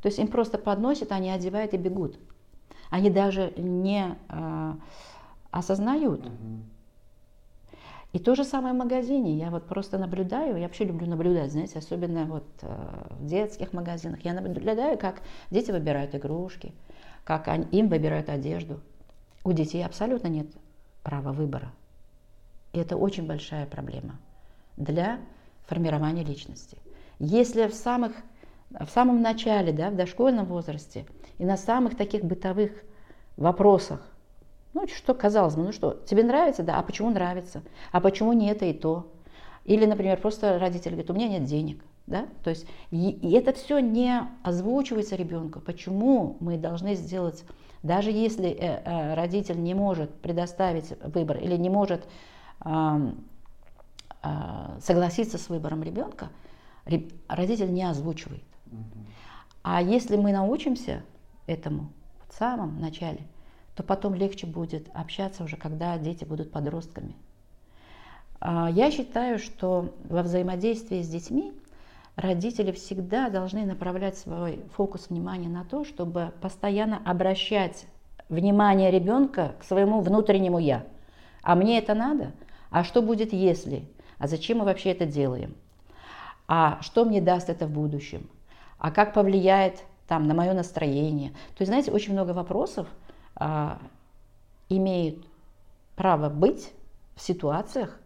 [0.01, 2.19] То есть им просто подносят, они одевают и бегут.
[2.95, 4.75] Они даже не э,
[5.51, 6.31] осознают.
[8.13, 9.37] И то же самое в магазине.
[9.37, 12.69] Я вот просто наблюдаю, я вообще люблю наблюдать, знаете, особенно вот э,
[13.19, 14.25] в детских магазинах.
[14.25, 16.73] Я наблюдаю, как дети выбирают игрушки,
[17.25, 18.81] как они, им выбирают одежду.
[19.43, 20.47] У детей абсолютно нет
[21.03, 21.73] права выбора.
[22.73, 24.21] И это очень большая проблема
[24.77, 25.19] для
[25.67, 26.79] формирования личности.
[27.19, 28.13] Если в, самых,
[28.71, 31.07] в самом начале, да, в дошкольном возрасте
[31.39, 32.73] и на самых таких бытовых
[33.37, 34.01] вопросах
[34.75, 37.63] ну, что, казалось бы, ну что, тебе нравится, да, а почему нравится?
[37.93, 39.13] А почему не это и то?
[39.65, 41.83] Или, например, просто родитель говорит, у меня нет денег.
[42.07, 42.27] Да?
[42.43, 45.61] То есть и, и это все не озвучивается ребенку.
[45.61, 47.45] Почему мы должны сделать,
[47.83, 52.07] даже если э, э, родитель не может предоставить выбор или не может
[52.63, 53.13] э,
[54.23, 54.29] э,
[54.83, 56.29] согласиться с выбором ребенка,
[57.29, 58.43] родитель не озвучивает.
[59.63, 61.03] А если мы научимся
[61.47, 61.93] этому
[62.29, 63.21] в самом начале,
[63.75, 67.15] то потом легче будет общаться уже, когда дети будут подростками.
[68.41, 71.53] А, я считаю, что во взаимодействии с детьми
[72.17, 77.87] родители всегда должны направлять свой фокус внимания на то, чтобы постоянно обращать
[78.29, 80.87] внимание ребенка к своему внутреннему я.
[81.43, 82.33] А мне это надо?
[82.71, 83.89] А что будет если?
[84.19, 85.55] А зачем мы вообще это делаем?
[86.47, 88.29] А что мне даст это в будущем?
[88.79, 91.31] А как повлияет там на мое настроение?
[91.31, 92.89] То есть, знаете, очень много вопросов,
[93.37, 93.79] а,
[94.69, 95.25] имеют
[95.97, 96.73] право быть
[97.17, 97.99] в ситуациях,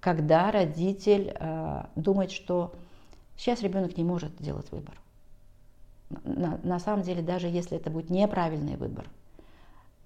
[0.00, 2.72] когда родитель а, думает, что
[3.36, 4.94] сейчас ребенок не может делать выбор.
[6.24, 9.06] На, на самом деле, даже если это будет неправильный выбор,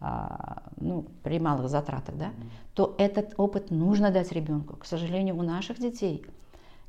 [0.00, 2.30] а, ну, при малых затратах, да,
[2.74, 4.76] то этот опыт нужно дать ребенку.
[4.76, 6.26] К сожалению, у наших детей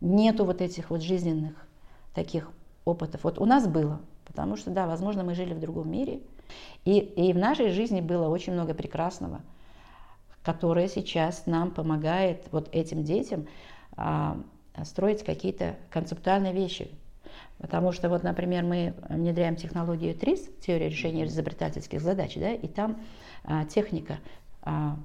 [0.02, 1.54] нету вот этих вот жизненных
[2.14, 2.52] таких
[2.84, 3.24] опытов.
[3.24, 6.20] Вот у нас было, потому что, да, возможно, мы жили в другом мире–
[6.84, 9.42] и, и в нашей жизни было очень много прекрасного,
[10.44, 13.48] которое сейчас нам помогает вот этим детям
[13.98, 14.38] а,
[14.84, 16.92] строить какие-то концептуальные вещи.
[17.58, 23.02] Потому что вот, например, мы внедряем технологию ТРИС, теория решения изобретательских задач, да, и там
[23.44, 24.20] а, техника,
[24.62, 24.98] а,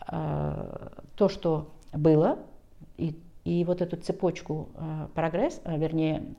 [0.00, 2.38] а, то, что было,
[2.98, 6.34] и, и вот эту цепочку а, прогресс, а, вернее,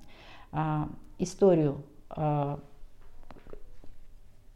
[0.51, 1.83] а, историю
[2.15, 2.59] а,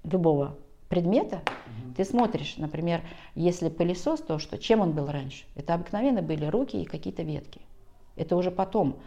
[0.04, 0.56] любого
[0.90, 1.94] предмета, угу.
[1.96, 3.02] ты смотришь, например,
[3.36, 5.46] если пылесос, то что, чем он был раньше?
[5.56, 7.62] Это обыкновенно были руки и какие-то ветки.
[8.16, 9.00] Это уже потом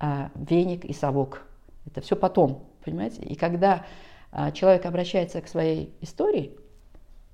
[0.00, 1.46] а, веник и совок.
[1.86, 3.22] Это все потом, понимаете?
[3.22, 3.86] И когда
[4.32, 6.56] а, человек обращается к своей истории,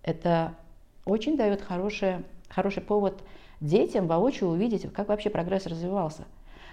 [0.02, 0.54] это
[1.04, 3.22] очень дает хороший, хороший повод
[3.60, 6.24] детям воочию увидеть, как вообще прогресс развивался.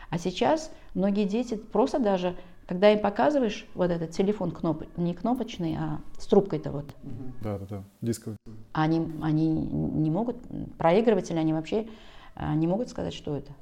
[0.09, 2.35] А сейчас многие дети просто даже
[2.67, 4.83] когда им показываешь вот этот телефон кноп...
[4.97, 6.93] не кнопочный, а с трубкой-то вот.
[7.41, 8.37] Да, да, да, дисковый.
[8.73, 10.37] Они, они не могут,
[10.77, 11.87] проигрыватели, они вообще
[12.35, 13.53] а, не могут сказать, что это.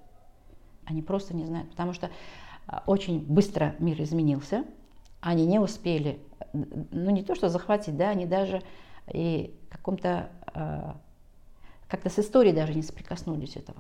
[0.86, 2.10] Они просто не знают, потому что
[2.66, 4.66] а, очень быстро мир изменился.
[5.22, 6.20] Они не успели,
[6.54, 8.64] ну не то что захватить, да, они даже
[9.14, 10.98] и каком-то а,
[11.88, 13.78] как-то с историей даже не соприкоснулись этого.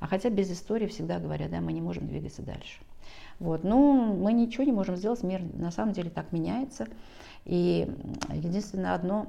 [0.00, 2.80] А хотя без истории всегда говорят, да, мы не можем двигаться дальше.
[3.38, 3.64] Вот.
[3.64, 6.86] Ну, мы ничего не можем сделать, мир на самом деле так меняется.
[7.44, 7.90] И
[8.30, 9.26] единственное одно,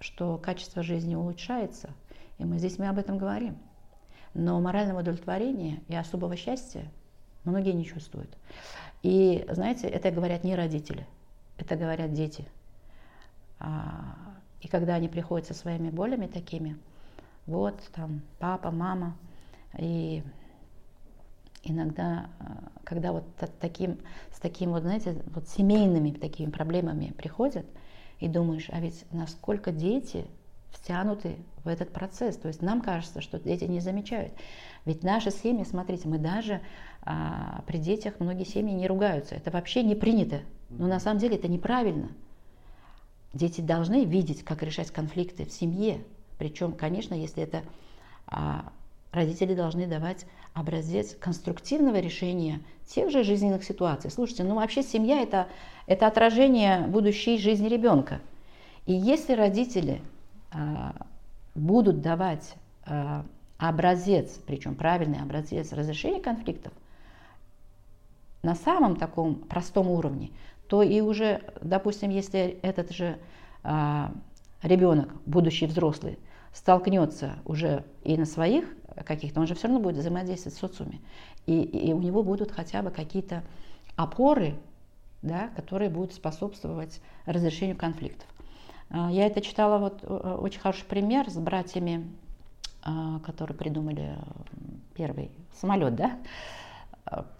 [0.00, 1.90] что качество жизни улучшается,
[2.38, 3.56] и мы здесь мы об этом говорим.
[4.34, 6.90] Но морального удовлетворения и особого счастья
[7.44, 8.36] многие не чувствуют.
[9.02, 11.06] И знаете, это говорят не родители,
[11.56, 12.46] это говорят дети.
[13.60, 14.16] А,
[14.60, 16.76] и когда они приходят со своими болями такими,
[17.46, 19.16] вот там папа, мама,
[19.78, 20.22] и
[21.64, 22.44] иногда, э,
[22.84, 23.24] когда вот
[23.60, 23.98] таким,
[24.32, 27.66] с таким вот, знаете, вот семейными такими проблемами приходят,
[28.20, 30.26] и думаешь, а ведь насколько дети
[30.70, 32.36] втянуты в этот процесс.
[32.36, 34.32] То есть нам кажется, что дети не замечают.
[34.84, 36.60] Ведь наши семьи, смотрите, мы даже
[37.02, 39.34] а, при детях, многие семьи не ругаются.
[39.34, 40.40] Это вообще не принято.
[40.70, 42.10] Но на самом деле это неправильно.
[43.32, 46.04] Дети должны видеть, как решать конфликты в семье.
[46.38, 47.62] Причем, конечно, если это
[48.26, 48.72] а,
[49.12, 54.10] родители должны давать образец конструктивного решения тех же жизненных ситуаций.
[54.10, 55.48] Слушайте, ну вообще семья это,
[55.86, 58.20] это отражение будущей жизни ребенка.
[58.86, 60.00] И если родители
[60.52, 60.94] а,
[61.54, 62.54] будут давать
[62.86, 63.26] а,
[63.58, 66.72] образец, причем правильный образец разрешения конфликтов,
[68.42, 70.30] на самом таком простом уровне,
[70.68, 73.18] то и уже, допустим, если этот же
[73.64, 74.12] а,
[74.62, 76.18] ребенок, будущий взрослый,
[76.52, 78.66] столкнется уже и на своих
[79.04, 81.00] каких-то, он же все равно будет взаимодействовать с социуме.
[81.46, 83.42] И, и у него будут хотя бы какие-то
[83.96, 84.54] опоры,
[85.22, 88.28] да, которые будут способствовать разрешению конфликтов.
[88.90, 92.06] А, я это читала, вот очень хороший пример с братьями
[92.86, 94.14] а, которые придумали
[94.94, 96.18] первый самолет, да,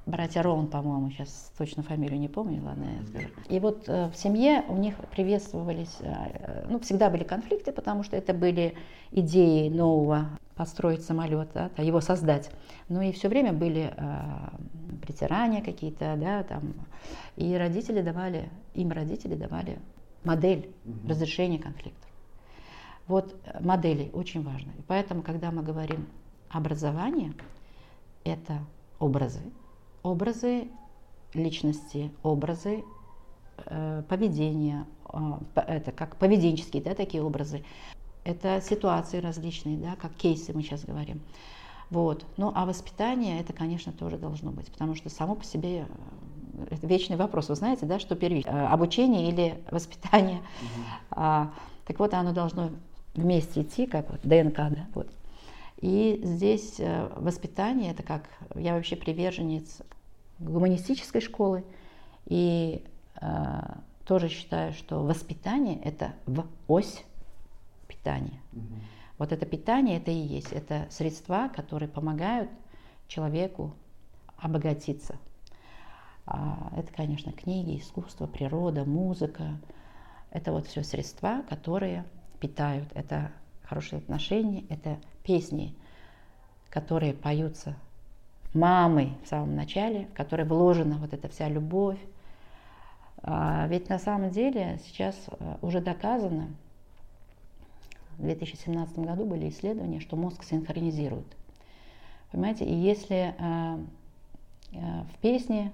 [0.07, 3.29] братья Роун, по-моему, сейчас точно фамилию не помню, ладно, я скажу.
[3.49, 8.17] И вот э, в семье у них приветствовались, э, ну, всегда были конфликты, потому что
[8.17, 8.75] это были
[9.11, 12.51] идеи нового построить самолет, да, его создать.
[12.89, 16.75] Ну и все время были э, притирания какие-то, да, там.
[17.37, 19.79] И родители давали, им родители давали
[20.25, 21.09] модель угу.
[21.09, 22.09] разрешения конфликтов.
[23.07, 24.73] Вот э, модели очень важны.
[24.79, 26.07] И поэтому, когда мы говорим
[26.51, 27.33] образование,
[28.25, 28.59] это
[28.99, 29.40] образы.
[30.03, 30.68] Образы
[31.34, 32.84] личности, образы
[33.66, 35.18] э, поведения, э,
[35.66, 37.64] это как поведенческие, да, такие образы.
[38.24, 41.20] Это ситуации различные, да, как кейсы мы сейчас говорим.
[41.90, 42.24] Вот.
[42.36, 45.86] Ну, а воспитание, это, конечно, тоже должно быть, потому что само по себе
[46.59, 47.49] э, это вечный вопрос.
[47.49, 50.38] Вы знаете, да, что первичнее, э, обучение или воспитание.
[50.38, 50.84] Угу.
[51.12, 51.53] А,
[51.86, 52.70] так вот, оно должно
[53.14, 55.09] вместе идти, как вот ДНК, да, вот.
[55.85, 59.82] И здесь э, воспитание, это как, я вообще приверженец
[60.39, 61.62] гуманистической школы,
[62.24, 62.82] и
[63.20, 63.26] э,
[64.07, 67.05] тоже считаю, что воспитание это в ось
[67.87, 68.41] питания.
[68.55, 68.74] Угу.
[69.18, 72.49] Вот это питание, это и есть, это средства, которые помогают
[73.07, 73.74] человеку
[74.39, 75.18] обогатиться.
[76.24, 79.61] А это, конечно, книги, искусство, природа, музыка.
[80.30, 82.07] Это вот все средства, которые
[82.41, 82.89] питают.
[82.95, 83.32] Это
[83.65, 85.75] хорошие отношения, это песни,
[86.71, 87.77] которые поются
[88.53, 91.99] мамой в самом начале, в которые вложена вот эта вся любовь.
[93.23, 96.49] А ведь на самом деле сейчас э, уже доказано,
[98.19, 101.27] в 2017 году были исследования, что мозг синхронизирует.
[102.31, 103.79] Понимаете, и если э,
[104.73, 105.73] э, в песне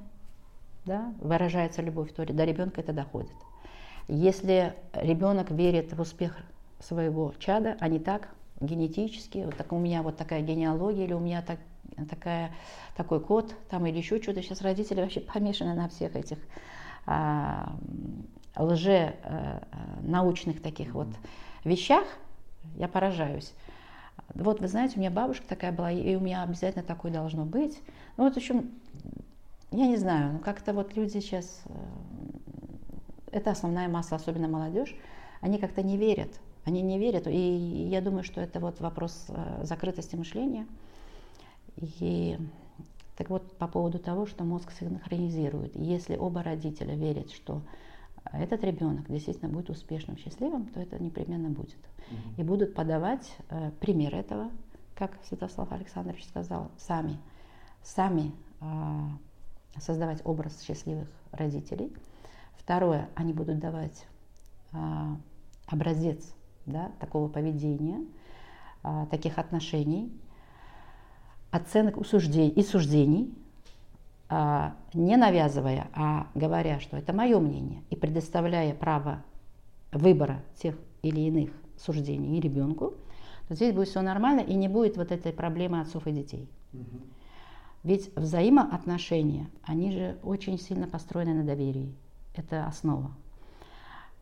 [0.86, 3.34] да, выражается любовь, то до ребенка это доходит.
[4.08, 6.36] Если ребенок верит в успех
[6.80, 8.28] своего чада, а не так
[8.60, 11.58] генетически, вот так, у меня вот такая генеалогия, или у меня так,
[12.08, 12.52] такая,
[12.96, 14.42] такой код, там, или еще что-то.
[14.42, 16.38] Сейчас родители вообще помешаны на всех этих
[17.06, 17.74] а,
[18.56, 19.62] лже а,
[20.02, 21.08] научных таких вот
[21.64, 22.04] вещах,
[22.76, 23.54] я поражаюсь.
[24.34, 27.80] Вот, вы знаете, у меня бабушка такая была, и у меня обязательно такое должно быть.
[28.16, 28.70] Ну вот, в общем,
[29.70, 31.72] я не знаю, ну как-то вот люди сейчас, э,
[33.32, 34.94] это основная масса, особенно молодежь,
[35.40, 36.30] они как-то не верят
[36.70, 37.26] они не верят.
[37.26, 40.66] И я думаю, что это вот вопрос э, закрытости мышления.
[41.76, 42.38] И
[43.16, 45.76] так вот, по поводу того, что мозг синхронизирует.
[45.76, 47.60] Если оба родителя верят, что
[48.32, 51.78] этот ребенок действительно будет успешным, счастливым, то это непременно будет.
[52.10, 52.40] Угу.
[52.40, 54.50] И будут подавать э, пример этого,
[54.94, 57.18] как Святослав Александрович сказал, сами,
[57.82, 58.66] сами э,
[59.78, 61.92] создавать образ счастливых родителей.
[62.56, 64.06] Второе, они будут давать
[64.72, 64.76] э,
[65.66, 66.34] образец
[66.70, 68.04] да, такого поведения,
[68.82, 70.12] а, таких отношений,
[71.50, 73.34] оценок и суждений,
[74.28, 79.22] а, не навязывая, а говоря, что это мое мнение, и предоставляя право
[79.92, 82.94] выбора тех или иных суждений и ребенку,
[83.48, 86.48] то здесь будет все нормально и не будет вот этой проблемы отцов и детей.
[86.72, 87.00] Угу.
[87.82, 91.92] Ведь взаимоотношения, они же очень сильно построены на доверии.
[92.36, 93.10] Это основа.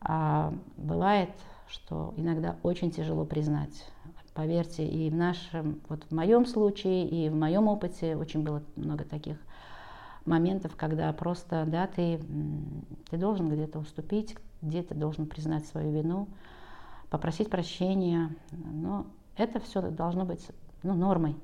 [0.01, 1.31] А бывает
[1.69, 3.87] что иногда очень тяжело признать.
[4.35, 9.05] Поверьте, и в нашем, вот в моем случае, и в моем опыте очень было много
[9.05, 9.37] таких
[10.25, 12.21] моментов, когда просто, да, ты,
[13.11, 16.29] ты должен где-то уступить, где-то должен признать свою вину,
[17.11, 19.07] попросить прощения, но
[19.37, 20.47] это все должно быть
[20.83, 21.35] ну, нормой.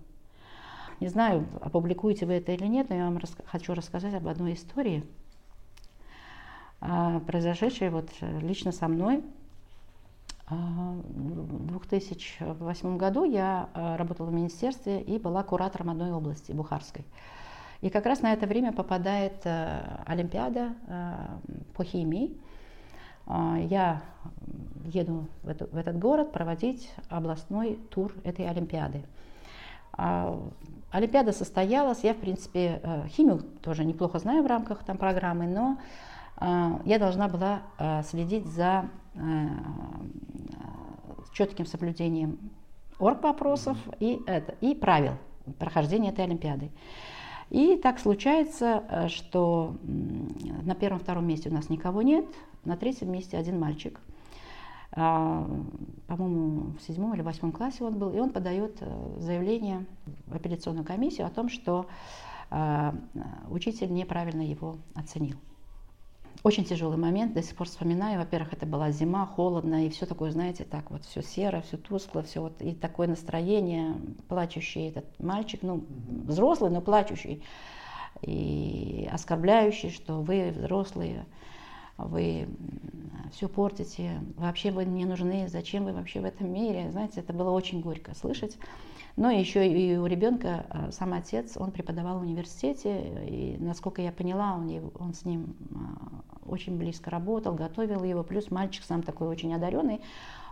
[1.01, 4.55] Не знаю, опубликуете вы это или нет, но я вам рас хочу рассказать об одной
[4.55, 5.05] истории,
[6.81, 9.25] а, произошедшей вот лично со мной
[10.51, 17.05] в 2008 году я э, работала в министерстве и была куратором одной области, Бухарской.
[17.80, 21.14] И как раз на это время попадает э, Олимпиада э,
[21.74, 22.36] по химии.
[23.26, 24.03] Я
[24.84, 29.03] еду в, эту, в этот город проводить областной тур этой Олимпиады.
[30.90, 35.78] Олимпиада состоялась, я, в принципе, химию тоже неплохо знаю в рамках там программы, но
[36.41, 37.62] я должна была
[38.03, 38.91] следить за
[41.32, 42.39] четким соблюдением
[42.99, 45.14] орг вопросов и, это, и правил
[45.59, 46.70] прохождения этой Олимпиады.
[47.51, 52.24] И так случается, что на первом-втором месте у нас никого нет,
[52.64, 54.01] на третьем месте один мальчик.
[54.97, 55.45] А,
[56.07, 59.87] по-моему, в седьмом или восьмом классе он был, и он подает э, заявление
[60.26, 61.87] в апелляционную комиссию о том, что
[63.49, 65.37] учитель неправильно его оценил.
[66.45, 68.20] Очень тяжелый момент, до сих пор вспоминаю.
[68.20, 72.22] Во-первых, это была зима, холодно, и все такое, знаете, так вот, все серо, все тускло,
[72.22, 73.95] все вот, и такое настроение,
[74.28, 75.84] плачущий этот мальчик, ну,
[76.26, 77.42] взрослый, но плачущий,
[78.20, 81.24] и оскорбляющий, что вы взрослые,
[81.97, 82.47] вы
[83.32, 86.90] все портите, вообще вы не нужны, зачем вы вообще в этом мире.
[86.90, 88.59] Знаете, это было очень горько слышать.
[89.17, 94.11] Но еще и у ребенка а, сам отец, он преподавал в университете, и, насколько я
[94.11, 99.29] поняла, он, он с ним а, очень близко работал, готовил его, плюс мальчик сам такой
[99.29, 100.01] очень одаренный,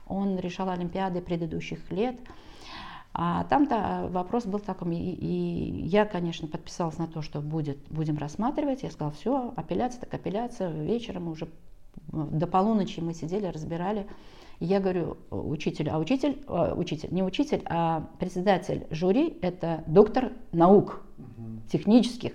[0.06, 2.16] он решал олимпиады предыдущих лет.
[3.14, 8.16] А там-то вопрос был такой, и, и я, конечно, подписалась на то, что будет, будем
[8.16, 8.84] рассматривать.
[8.84, 10.70] Я сказала, все, апелляция так апелляция.
[10.70, 11.48] Вечером уже
[12.10, 14.06] до полуночи мы сидели, разбирали.
[14.64, 21.02] Я говорю учитель, а учитель, э, учитель, не учитель, а председатель жюри– это доктор наук
[21.68, 22.30] технических,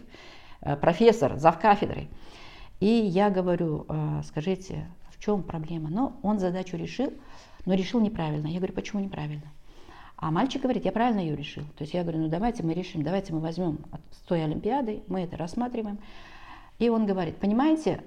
[0.59, 2.09] э, профессор, завкафедрой.
[2.81, 5.89] И я говорю, «Э, скажите, в чем проблема?
[5.89, 7.13] Ну, он задачу решил,
[7.65, 8.47] но решил неправильно.
[8.47, 9.49] Я говорю, почему неправильно?
[10.17, 11.63] А мальчик говорит, я правильно ее решил.
[11.77, 13.79] То есть я говорю, ну давайте мы решим, давайте мы возьмем
[14.11, 15.99] с той Олимпиады, мы это рассматриваем.
[16.77, 18.03] И он говорит, понимаете,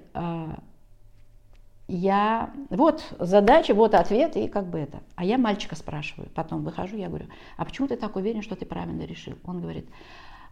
[1.91, 5.01] я, вот задача, вот ответ, и как бы это.
[5.15, 7.25] А я мальчика спрашиваю, потом выхожу, я говорю,
[7.57, 9.35] а почему ты так уверен, что ты правильно решил?
[9.43, 9.89] Он говорит,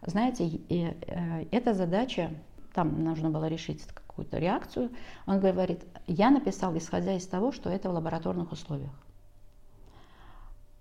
[0.04, 2.30] знаете, э, эта задача,
[2.74, 4.90] там нужно было решить какую-то реакцию,
[5.26, 8.92] он говорит, я написал, исходя из того, что это в лабораторных условиях.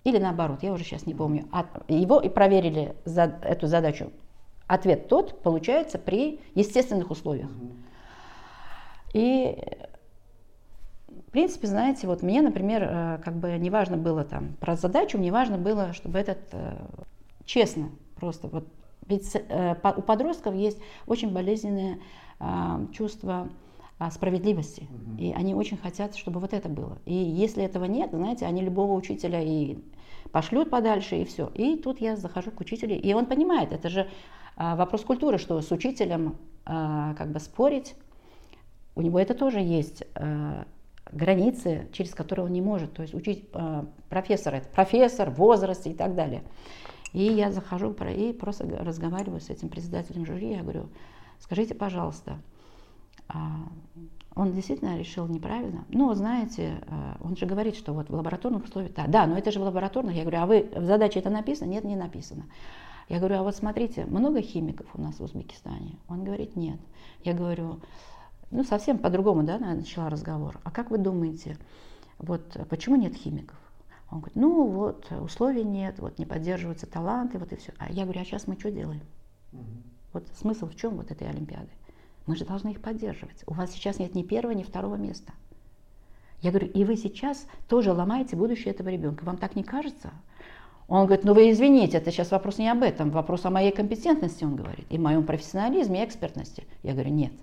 [0.04, 1.48] Или наоборот, я уже сейчас не помню.
[1.88, 4.12] Его и проверили за эту задачу.
[4.68, 7.50] Ответ тот получается при естественных условиях.
[9.14, 9.58] И
[11.30, 15.20] в принципе, знаете, вот мне, например, э, как бы не важно было там про задачу,
[15.20, 16.76] мне важно было, чтобы этот э,
[17.46, 18.68] честно просто вот
[19.08, 22.00] ведь э, у подростков есть очень болезненное
[22.94, 23.50] чувство
[24.12, 24.88] справедливости.
[24.90, 25.22] Угу.
[25.22, 26.98] И они очень хотят, чтобы вот это было.
[27.06, 29.78] И если этого нет, знаете, они любого учителя и
[30.32, 31.52] пошлют подальше, и все.
[31.54, 34.10] И тут я захожу к учителю, и он понимает, это же
[34.56, 37.94] вопрос культуры, что с учителем как бы спорить,
[38.96, 40.04] у него это тоже есть
[41.12, 42.94] границы, через которые он не может.
[42.94, 46.44] То есть учить э, профессор, это профессор, возраст и так далее.
[47.14, 50.90] И я захожу и просто разговариваю с этим председателем жюри, я говорю,
[51.40, 52.40] скажите, пожалуйста,
[53.28, 53.68] а
[54.36, 55.86] он действительно решил неправильно.
[55.90, 59.52] Ну, знаете, э, он же говорит, что вот в лабораторных условиях, да, да, но это
[59.52, 60.16] же в лабораторных.
[60.16, 61.70] Я говорю, а вы в задаче это написано?
[61.70, 62.46] Нет, не написано.
[63.10, 65.98] Я говорю, а вот смотрите, много химиков у нас в Узбекистане?
[66.08, 66.80] Он говорит, нет.
[67.24, 67.82] Я говорю,
[68.52, 70.60] ну, совсем по-другому, да, начала разговор.
[70.64, 71.58] А как вы думаете,
[72.18, 73.58] вот почему нет химиков?
[74.12, 77.74] Он говорит, ну вот, условий нет, вот не поддерживаются таланты, вот и все.
[77.78, 79.02] А я говорю, а сейчас мы что делаем?
[79.54, 79.62] Угу.
[80.14, 81.70] Вот смысл в чем вот этой Олимпиады?
[82.26, 83.44] Мы же должны их поддерживать.
[83.46, 85.34] У вас сейчас нет ни первого, ни второго места.
[86.42, 89.24] Я говорю, и вы сейчас тоже ломаете будущее этого ребенка.
[89.26, 90.12] Вам так не кажется?
[90.88, 94.44] Он говорит, ну вы извините, это сейчас вопрос не об этом, вопрос о моей компетентности,
[94.44, 96.66] он говорит, и моем профессионализме и экспертности.
[96.82, 97.34] Я говорю, нет,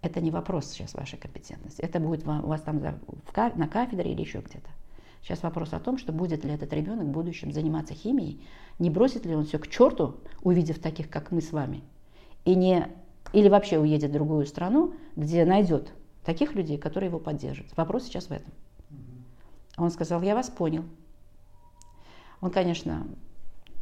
[0.00, 1.80] это не вопрос сейчас вашей компетентности.
[1.80, 4.68] Это будет у вас там на кафедре или еще где-то.
[5.22, 8.40] Сейчас вопрос о том, что будет ли этот ребенок в будущем заниматься химией,
[8.78, 11.82] не бросит ли он все к черту, увидев таких, как мы с вами,
[12.44, 12.86] и не,
[13.32, 15.92] или вообще уедет в другую страну, где найдет
[16.24, 17.66] таких людей, которые его поддержат.
[17.76, 18.52] Вопрос сейчас в этом.
[19.76, 20.84] Он сказал, я вас понял.
[22.40, 23.06] Он, конечно,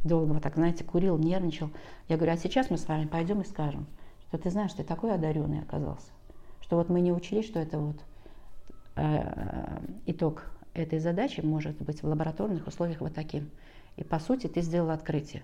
[0.03, 1.69] долго вот так, знаете, курил, нервничал.
[2.07, 3.85] Я говорю, а сейчас мы с вами пойдем и скажем,
[4.27, 6.11] что ты знаешь, ты такой одаренный оказался,
[6.61, 7.97] что вот мы не учли, что это вот
[8.95, 13.49] э, итог этой задачи может быть в лабораторных условиях вот таким.
[13.95, 15.43] И по сути ты сделал открытие.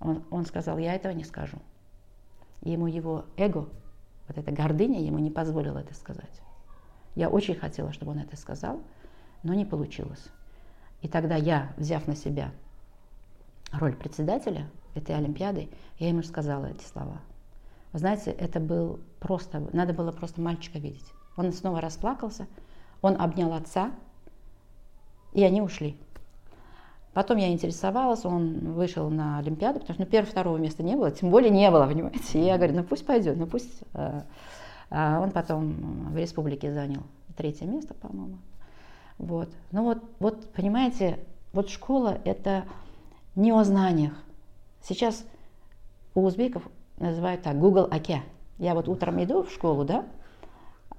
[0.00, 1.58] Он, он сказал, я этого не скажу.
[2.62, 3.68] Ему его эго,
[4.26, 6.40] вот эта гордыня ему не позволила это сказать.
[7.14, 8.80] Я очень хотела, чтобы он это сказал,
[9.42, 10.28] но не получилось.
[11.02, 12.52] И тогда я, взяв на себя
[13.72, 15.68] роль председателя этой Олимпиады,
[15.98, 17.20] я ему сказала эти слова.
[17.92, 21.06] Вы знаете, это был просто, надо было просто мальчика видеть.
[21.36, 22.46] Он снова расплакался,
[23.00, 23.92] он обнял отца,
[25.32, 25.96] и они ушли.
[27.14, 31.10] Потом я интересовалась, он вышел на Олимпиаду, потому что ну, первого, второго места не было,
[31.10, 32.40] тем более не было, понимаете.
[32.40, 33.82] И я говорю, ну пусть пойдет, ну пусть.
[34.90, 37.02] А, он потом в республике занял
[37.36, 38.38] третье место, по-моему.
[39.18, 39.48] Вот.
[39.72, 41.18] Ну вот, вот, понимаете,
[41.52, 42.64] вот школа это
[43.34, 44.12] не о знаниях.
[44.82, 45.24] Сейчас
[46.14, 46.62] у узбеков
[46.98, 48.22] называют так, Google Оке.
[48.58, 50.04] Я вот утром иду в школу, да,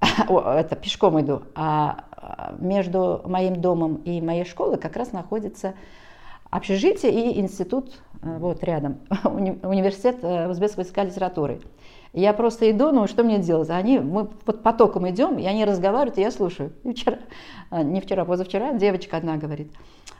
[0.00, 2.04] это пешком иду, а
[2.58, 5.74] между моим домом и моей школой как раз находится
[6.50, 11.60] общежитие и институт э, вот рядом, университет э, узбекского языка и литературы.
[12.12, 13.70] Я просто иду, ну что мне делать?
[13.70, 16.72] Они, мы под потоком идем, и они разговаривают, и я слушаю.
[16.82, 17.18] И вчера,
[17.70, 19.72] а, не вчера, позавчера, девочка одна говорит,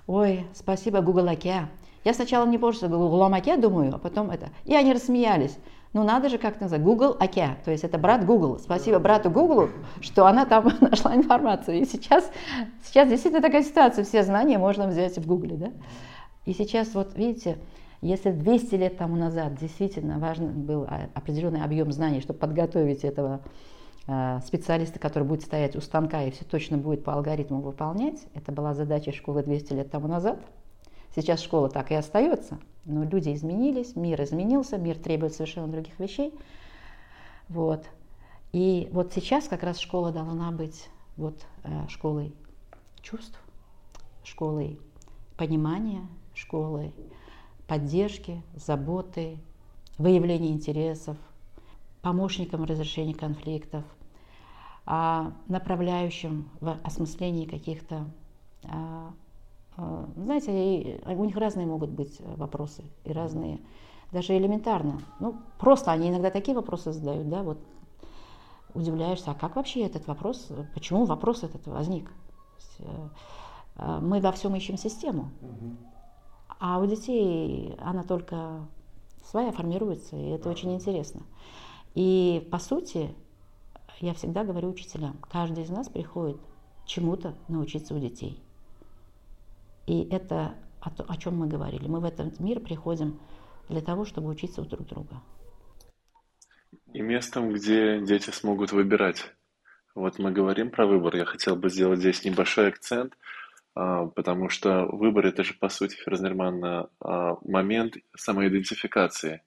[0.06, 1.68] ой, спасибо, Google Океа.
[2.04, 4.50] Я сначала не что Google Океа, думаю, а потом это.
[4.64, 5.58] И они рассмеялись.
[5.92, 8.58] Ну надо же как называть, Google Океа, то есть это брат Google.
[8.60, 9.70] Спасибо брату Google,
[10.00, 11.80] что она там нашла информацию.
[11.80, 12.30] И сейчас,
[12.84, 15.72] сейчас действительно такая ситуация, все знания можно взять в Google, да?
[16.46, 17.58] И сейчас вот видите,
[18.02, 23.40] если 200 лет тому назад действительно важен был определенный объем знаний, чтобы подготовить этого
[24.06, 28.52] а, специалиста, который будет стоять у станка и все точно будет по алгоритму выполнять, это
[28.52, 30.40] была задача школы 200 лет тому назад.
[31.14, 36.32] Сейчас школа так и остается, но люди изменились, мир изменился, мир требует совершенно других вещей.
[37.48, 37.84] Вот.
[38.52, 42.32] И вот сейчас как раз школа должна быть вот, э, школой
[43.02, 43.38] чувств,
[44.24, 44.78] школой
[45.36, 46.92] понимания, школой
[47.66, 49.38] поддержки, заботы,
[49.98, 51.16] выявления интересов,
[52.02, 53.84] помощником в разрешении конфликтов,
[54.86, 58.06] а направляющим в осмыслении каких-то,
[58.64, 59.12] а,
[60.16, 63.60] знаете, у них разные могут быть вопросы и разные,
[64.12, 65.00] даже элементарно.
[65.20, 67.58] Ну, просто они иногда такие вопросы задают, да, вот
[68.74, 72.10] удивляешься, а как вообще этот вопрос, почему вопрос этот возник?
[72.78, 75.30] Э, мы во всем ищем систему.
[76.58, 78.66] А у детей она только
[79.24, 81.22] своя формируется, и это очень интересно.
[81.94, 83.14] И по сути,
[84.00, 86.38] я всегда говорю учителям, каждый из нас приходит
[86.84, 88.42] чему-то научиться у детей.
[89.90, 91.88] И это о, о чем мы говорили.
[91.88, 93.18] Мы в этот мир приходим
[93.68, 95.22] для того, чтобы учиться у друг друга.
[96.92, 99.32] И местом, где дети смогут выбирать.
[99.94, 101.16] Вот мы говорим про выбор.
[101.16, 103.16] Я хотел бы сделать здесь небольшой акцент–
[103.74, 109.42] а, потому что выбор это же по сути, Ферзнерман, а, момент самоидентификации.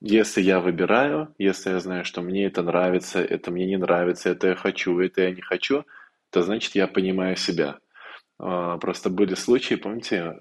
[0.00, 4.48] Если я выбираю, если я знаю, что мне это нравится, это мне не нравится, это
[4.48, 5.84] я хочу, это я не хочу,
[6.30, 7.78] то значит я понимаю себя.
[8.38, 10.34] А, просто были случаи, помните,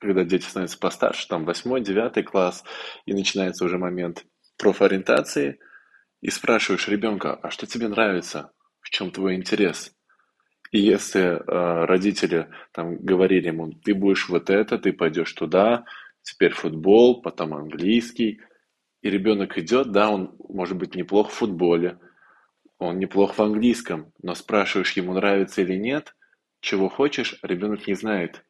[0.00, 2.64] когда дети становятся постарше, там восьмой, девятый класс,
[3.04, 4.24] и начинается уже момент
[4.56, 5.58] профориентации,
[6.20, 9.92] и спрашиваешь ребенка, а что тебе нравится, в чем твой интерес?
[10.70, 15.84] И если э, родители там говорили ему, ты будешь вот это, ты пойдешь туда,
[16.22, 18.40] теперь футбол, потом английский,
[19.02, 21.98] и ребенок идет, да, он может быть неплох в футболе,
[22.78, 26.14] он неплох в английском, но спрашиваешь ему, нравится или нет,
[26.60, 28.44] чего хочешь, ребенок не знает,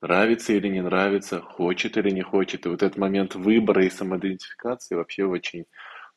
[0.00, 2.66] нравится или не нравится, хочет или не хочет.
[2.66, 5.66] И вот этот момент выбора и самоидентификации вообще очень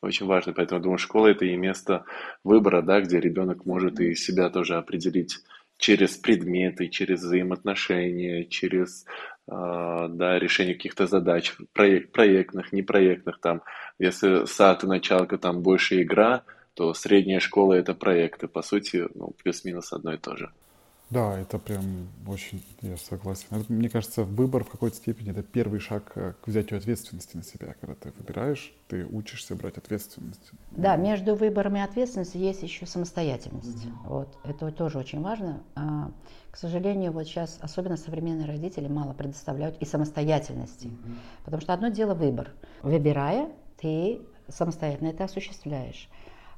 [0.01, 0.53] очень важно.
[0.53, 2.05] Поэтому, я думаю, школа– это и место
[2.43, 5.37] выбора, да, где ребенок может и себя тоже определить
[5.77, 9.05] через предметы, через взаимоотношения, через
[9.47, 13.39] э, да, решение каких-то задач, проект, проектных, непроектных.
[13.39, 13.61] Там,
[13.97, 18.47] если сад и началка там больше игра, то средняя школа– это проекты.
[18.47, 20.51] По сути, ну, плюс-минус одно и то же.
[21.09, 23.47] Да, это прям очень, я согласен.
[23.49, 27.43] Это, мне кажется, выбор в какой-то степени это первый шаг э, к взятию ответственности на
[27.43, 27.73] себя.
[27.81, 30.51] Когда ты выбираешь, ты учишься брать ответственность.
[30.69, 33.85] Да, между выбором и ответственностью есть еще самостоятельность.
[33.85, 34.07] Mm-hmm.
[34.07, 35.63] Вот, это тоже очень важно.
[35.73, 36.11] А,
[36.51, 40.87] к сожалению, вот сейчас особенно современные родители мало предоставляют и самостоятельности.
[40.87, 41.15] Mm-hmm.
[41.43, 42.51] Потому что одно дело выбор.
[42.83, 43.49] Выбирая,
[43.81, 46.07] ты самостоятельно это осуществляешь.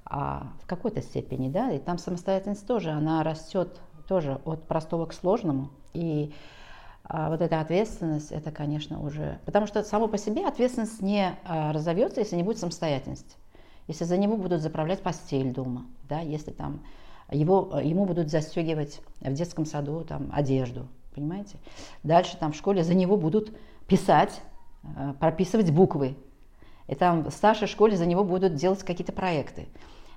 [0.03, 3.79] А в какой-то степени, да, и там самостоятельность тоже, она растет
[4.11, 5.69] тоже от простого к сложному.
[5.93, 6.33] И
[7.05, 9.39] а, вот эта ответственность, это, конечно, уже...
[9.45, 13.37] Потому что само по себе ответственность не а, разовьется, если не будет самостоятельности.
[13.87, 16.81] Если за него будут заправлять постель дома, да, если там
[17.31, 21.55] его, ему будут застегивать в детском саду там, одежду, понимаете?
[22.03, 23.55] Дальше там в школе за него будут
[23.87, 24.41] писать,
[24.97, 26.17] а, прописывать буквы.
[26.89, 29.69] И там в старшей школе за него будут делать какие-то проекты.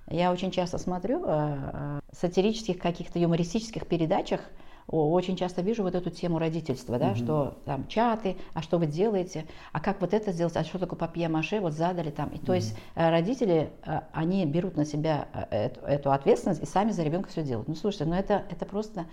[0.08, 4.40] Я очень часто смотрю э, э, сатирических каких-то юмористических передачах,
[4.86, 7.16] очень часто вижу вот эту тему родительства, да, угу.
[7.16, 10.98] что там чаты, а что вы делаете, а как вот это сделать, а что такое
[10.98, 12.28] папье-маше, вот задали там.
[12.28, 12.54] И, то угу.
[12.54, 13.70] есть э, родители,
[14.12, 17.68] они берут на себя эту, эту ответственность и сами за ребенка все делают.
[17.68, 19.06] Ну, слушайте, ну это, это просто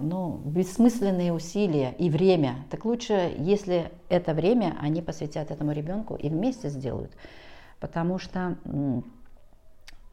[0.00, 2.64] ну, бессмысленные усилия и время.
[2.70, 7.12] Так лучше, если это время они посвятят этому ребенку и вместе сделают
[7.80, 8.56] потому что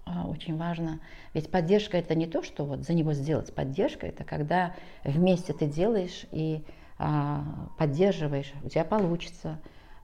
[0.05, 0.99] а, очень важно,
[1.33, 5.67] ведь поддержка это не то, что вот за него сделать, поддержка это когда вместе ты
[5.67, 6.63] делаешь и
[6.97, 7.43] а,
[7.77, 9.59] поддерживаешь, у тебя получится,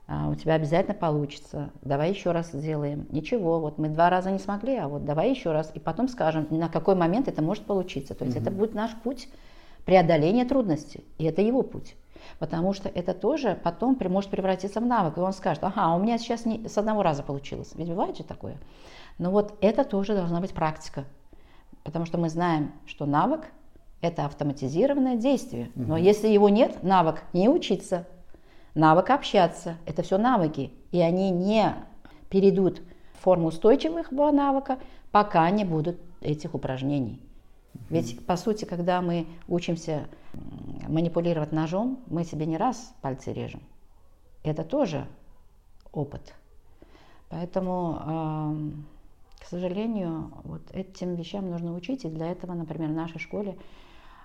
[0.06, 4.38] а, у тебя обязательно получится, давай еще раз сделаем, ничего, вот мы два раза не
[4.38, 8.14] смогли, а вот давай еще раз, и потом скажем, на какой момент это может получиться,
[8.14, 8.42] то есть угу.
[8.44, 9.28] это будет наш путь
[9.86, 11.96] преодоления трудностей, и это его путь.
[12.44, 16.18] Потому что это тоже потом может превратиться в навык, и он скажет, ага, у меня
[16.18, 18.58] сейчас не, с одного раза получилось, ведь бывает же такое.
[19.16, 21.06] Но вот это тоже должна быть практика,
[21.84, 23.46] потому что мы знаем, что навык–
[24.02, 28.06] это автоматизированное действие, но если его нет, навык не учиться,
[28.74, 31.74] навык общаться, это все навыки, и они не
[32.28, 32.82] перейдут
[33.14, 34.78] в форму устойчивого навыка,
[35.12, 37.22] пока не будут этих упражнений.
[37.88, 40.08] Ведь, по сути, когда мы учимся
[40.88, 43.62] манипулировать ножом, мы себе не раз пальцы режем.
[44.42, 45.06] Это тоже
[45.92, 46.34] опыт.
[47.30, 48.74] Поэтому,
[49.40, 52.04] к сожалению, вот этим вещам нужно учить.
[52.04, 53.56] И для этого, например, в нашей школе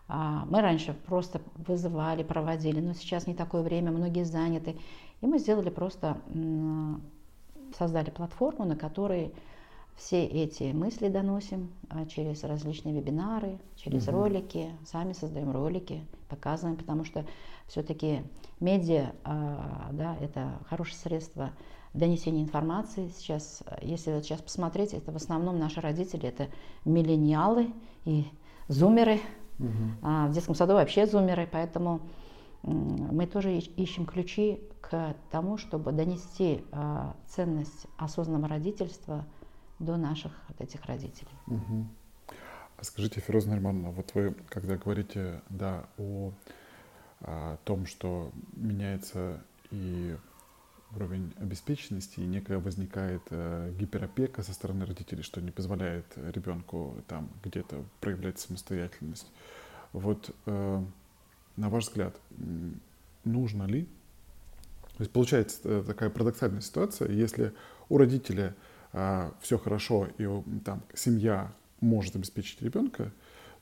[0.07, 4.75] а, мы раньше просто вызывали, проводили, но сейчас не такое время, многие заняты.
[5.21, 6.17] И мы сделали просто,
[7.77, 9.33] создали платформу, на которой
[9.99, 14.17] все эти мысли доносим а, через различные вебинары, через угу.
[14.17, 17.25] ролики, сами создаем ролики, показываем, потому что
[17.67, 18.23] все-таки
[18.61, 21.51] медиа, а, да, это хорошее средство
[21.93, 23.09] донесения информации.
[23.09, 26.47] Сейчас, если вот сейчас посмотреть, это в основном наши родители, это
[26.85, 27.73] миллениалы
[28.05, 28.25] и
[28.69, 29.19] зумеры.
[29.59, 29.67] Угу.
[30.03, 31.99] А в детском саду вообще зумеры, поэтому
[32.63, 36.63] мы тоже ищем ключи к тому, чтобы донести
[37.27, 39.25] ценность осознанного родительства–
[39.79, 41.31] до наших вот этих родителей.
[41.47, 41.87] Угу.
[42.77, 46.31] А скажите, Фироза Нормановна, вот вы, когда говорите, да, о,
[47.21, 50.15] о том, что меняется и
[50.95, 57.29] уровень обеспеченности, и некая возникает э, гиперопека со стороны родителей, что не позволяет ребенку там
[57.43, 59.27] где-то проявлять самостоятельность.
[59.93, 60.83] Вот э,
[61.57, 62.15] на ваш взгляд,
[63.23, 63.83] нужно ли,
[64.97, 67.53] то есть получается э, такая парадоксальная ситуация, если
[67.89, 68.55] у родителя
[68.91, 70.27] а, все хорошо и
[70.63, 73.11] там семья может обеспечить ребенка,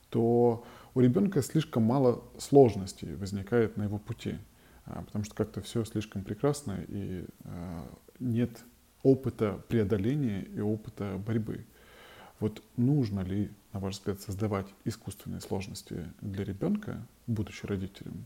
[0.09, 4.37] то у ребенка слишком мало сложностей возникает на его пути,
[4.85, 7.87] а, потому что как-то все слишком прекрасно и а,
[8.19, 8.63] нет
[9.03, 11.65] опыта преодоления и опыта борьбы.
[12.39, 18.25] Вот нужно ли, на ваш взгляд, создавать искусственные сложности для ребенка, будучи родителем?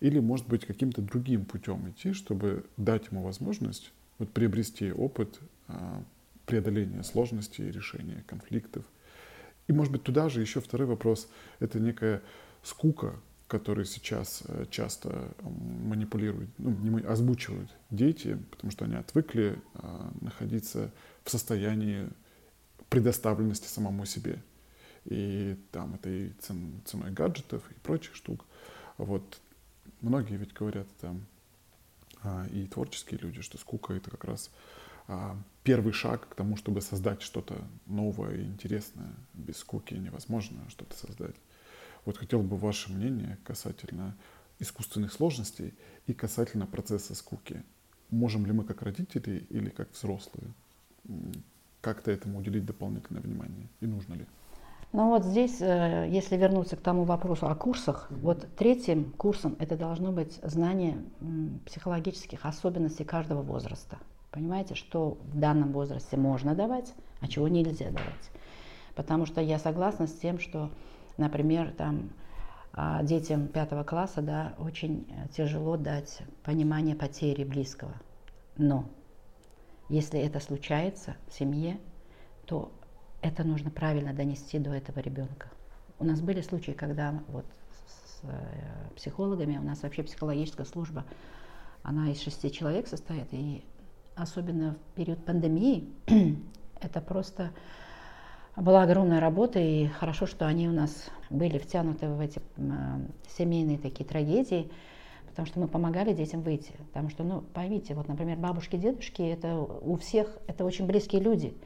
[0.00, 5.40] Или, может быть, каким-то другим путем идти, чтобы дать ему возможность вот, приобрести опыт
[6.46, 8.84] преодоления сложностей, решения конфликтов.
[9.66, 11.28] И, может быть, туда же еще второй вопрос—
[11.58, 12.22] это некая
[12.62, 13.14] скука,
[13.48, 20.90] которую сейчас э, часто манипулируют, ну, не озвучивают дети, потому что они отвыкли а, находиться
[21.24, 22.08] в состоянии
[22.88, 24.42] предоставленности самому себе.
[25.04, 28.44] И там это и цен, ценой гаджетов и прочих штук.
[28.96, 29.40] Вот
[30.00, 31.26] многие ведь говорят там,
[32.22, 34.50] а, и творческие люди, что скука это как раз
[35.62, 39.12] первый шаг к тому, чтобы создать что-то новое и интересное.
[39.34, 41.36] Без скуки невозможно что-то создать.
[42.04, 44.14] Вот хотел бы ваше мнение касательно
[44.58, 45.74] искусственных сложностей
[46.06, 47.62] и касательно процесса скуки.
[48.10, 50.52] Можем ли мы как родители или как взрослые
[51.80, 54.26] как-то этому уделить дополнительное внимание и нужно ли?
[54.92, 59.76] Ну вот здесь, э, если вернуться к тому вопросу о курсах, вот третьим курсом это
[59.76, 61.02] должно быть знание
[61.66, 63.98] психологических особенностей каждого возраста.
[64.34, 68.30] Понимаете, что в данном возрасте можно давать, а чего нельзя давать.
[68.96, 70.72] Потому что я согласна с тем, что,
[71.16, 72.10] например, там
[72.72, 77.94] а, детям пятого класса да, очень тяжело дать понимание потери близкого.
[78.56, 78.90] Но
[79.88, 81.78] если это случается в семье,
[82.44, 82.72] то
[83.22, 85.48] это нужно правильно донести до этого ребенка.
[86.00, 87.46] У нас были случаи, когда вот
[87.86, 91.04] с э, психологами, у нас вообще психологическая служба,
[91.84, 93.62] она из шести человек состоит, и
[94.16, 95.88] особенно в период пандемии,
[96.80, 97.52] это просто
[98.56, 102.40] была огромная работа, и хорошо, что они у нас были втянуты в эти
[103.36, 104.70] семейные такие трагедии,
[105.26, 106.72] потому что мы помогали детям выйти.
[106.92, 111.56] Потому что, ну, поймите, вот, например, бабушки, дедушки, это у всех, это очень близкие люди.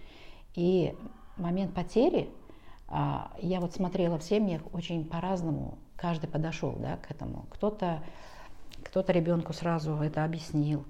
[0.55, 0.94] И
[1.36, 2.30] момент потери,
[2.88, 7.46] а, я вот смотрела в семьях очень по-разному, каждый подошел, да, к этому.
[7.51, 8.03] Кто-то
[8.84, 10.84] кто ребенку сразу это объяснил,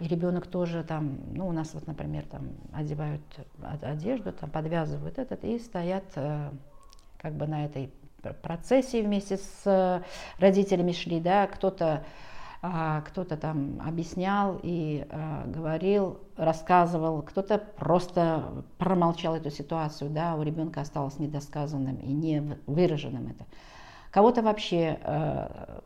[0.00, 3.22] и ребенок тоже там, ну у нас вот, например, там одевают
[3.82, 6.50] одежду, там подвязывают этот и стоят э,
[7.18, 7.92] как бы на этой
[8.42, 10.02] процессии вместе с э,
[10.38, 12.04] родителями шли, да, кто-то
[12.62, 20.42] а, кто-то там объяснял и а, говорил, рассказывал, кто-то просто промолчал эту ситуацию, да, у
[20.42, 23.44] ребенка осталось недосказанным и не выраженным это.
[24.10, 25.80] Кого-то вообще э,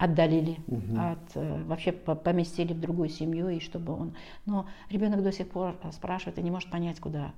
[0.00, 0.98] отдалили, угу.
[0.98, 4.14] от, э, вообще поместили в другую семью, и чтобы он...
[4.46, 7.32] Но ребенок до сих пор спрашивает и не может понять, куда,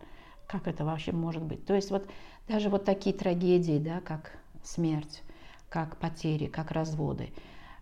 [0.46, 1.66] как это вообще может быть.
[1.66, 2.08] То есть вот
[2.46, 5.24] даже вот такие трагедии, да, как смерть,
[5.68, 7.30] как потери, как разводы,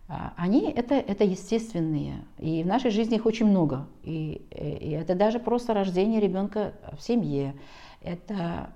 [0.07, 3.87] а, они это, это естественные, и в нашей жизни их очень много.
[4.01, 7.53] И, и это даже просто рождение ребенка в семье.
[8.01, 8.71] Это,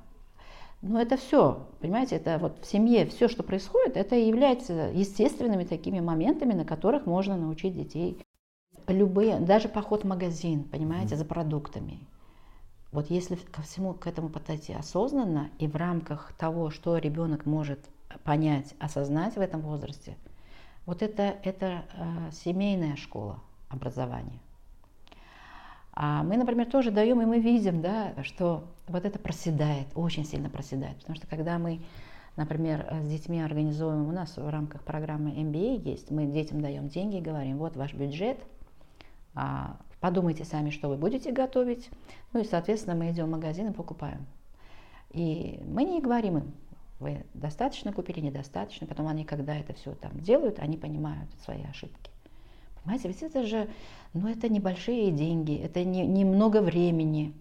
[0.88, 6.00] ну, это все, понимаете, это вот в семье все, что происходит, это является естественными такими
[6.00, 8.18] моментами, на которых можно научить детей.
[8.88, 12.00] Любые, даже поход в магазин, понимаете, за продуктами.
[12.92, 17.80] Вот если ко всему к этому подойти осознанно и в рамках того, что ребенок может
[18.24, 20.18] понять, осознать в этом возрасте–
[20.86, 24.40] вот это, это э, семейная школа образования.
[25.94, 30.50] А мы, например, тоже даем, и мы видим, да, что вот это проседает, очень сильно
[30.50, 30.98] проседает.
[30.98, 31.82] Потому что когда мы,
[32.36, 37.18] например, с детьми организуем, у нас в рамках программы MBA есть, мы детям даем деньги
[37.18, 38.38] и говорим, вот ваш бюджет,
[39.34, 41.90] а, подумайте сами, что вы будете готовить.
[42.34, 44.26] Ну и, соответственно, мы идем в магазин и покупаем.
[45.12, 46.54] И мы не говорим им,
[47.00, 48.88] вы достаточно купили, недостаточно.
[48.88, 52.12] Потом они, когда это все там делают, они понимают свои ошибки.
[52.84, 53.68] Понимаете, ведь это же,
[54.14, 57.34] ну это небольшие деньги, это не, не много времени.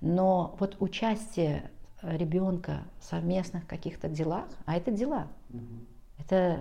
[0.00, 1.70] Но вот участие
[2.02, 5.26] ребенка в совместных каких-то делах, а это дела.
[5.50, 6.24] Угу.
[6.24, 6.60] Это,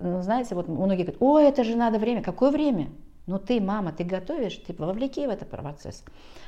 [0.00, 2.22] ну, знаете, вот многие говорят, о, это же надо время.
[2.22, 2.88] Какое время?
[3.26, 6.04] Ну ты, мама, ты готовишь, ты вовлеки в этот процесс.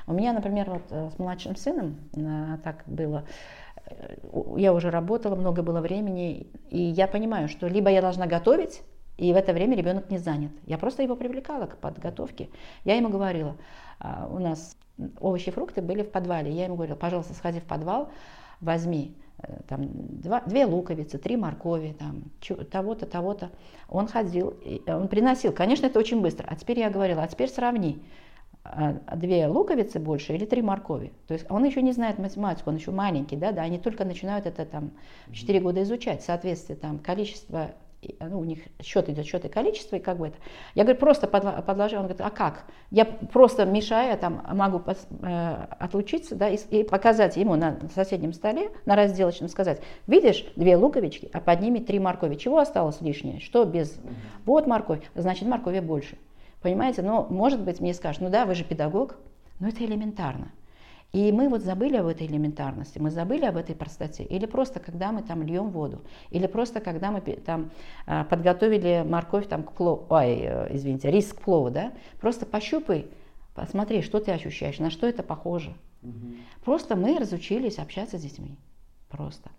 [0.06, 3.24] У меня, например, вот э, с младшим сыном э, так было,
[4.56, 8.82] я уже работала, много было времени, и я понимаю, что либо я должна готовить,
[9.22, 10.50] и в это время ребенок не занят.
[10.66, 12.50] Я просто его привлекала к подготовке.
[12.84, 13.56] Я ему говорила,
[14.00, 14.76] а, у нас
[15.20, 16.50] овощи и фрукты были в подвале.
[16.50, 18.10] Я ему говорила, пожалуйста, сходи в подвал,
[18.60, 22.24] возьми э, там, два, две луковицы, три моркови, там,
[22.68, 23.52] того-то, того-то.
[23.88, 24.56] Он ходил,
[24.88, 25.52] он приносил.
[25.52, 26.48] Конечно, это очень быстро.
[26.48, 28.02] А теперь я говорила, а теперь сравни.
[28.64, 31.12] А, две луковицы больше или три моркови.
[31.28, 34.46] То есть он еще не знает математику, он еще маленький, да, да, они только начинают
[34.46, 34.90] это там
[35.32, 37.70] 4 года изучать, соответствие там количество,
[38.20, 40.36] ну, у них счет идет, счет и количество, и как бы это.
[40.74, 42.64] Я говорю, просто подложи, он говорит, а как?
[42.90, 48.70] Я просто мешая, там, могу э, отлучиться, да, и, и показать ему на соседнем столе,
[48.86, 52.34] на разделочном, сказать, видишь, две луковички, а под ними три моркови.
[52.34, 53.40] Чего осталось лишнее?
[53.40, 53.98] Что без?
[54.44, 56.18] Вот морковь, значит, моркови больше.
[56.60, 59.16] Понимаете, но может быть мне скажут, ну да, вы же педагог,
[59.58, 60.52] но это элементарно.
[61.12, 64.24] И мы вот забыли об этой элементарности, мы забыли об этой простоте.
[64.24, 66.00] Или просто когда мы там льем воду,
[66.30, 67.70] или просто когда мы там
[68.06, 73.08] а, подготовили морковь там к плову, ой, э, извините, рис к плову, да, просто пощупай,
[73.54, 75.74] посмотри, что ты ощущаешь, на что это похоже.
[76.02, 76.12] Угу.
[76.64, 78.56] Просто мы разучились общаться с детьми,
[79.10, 79.50] просто.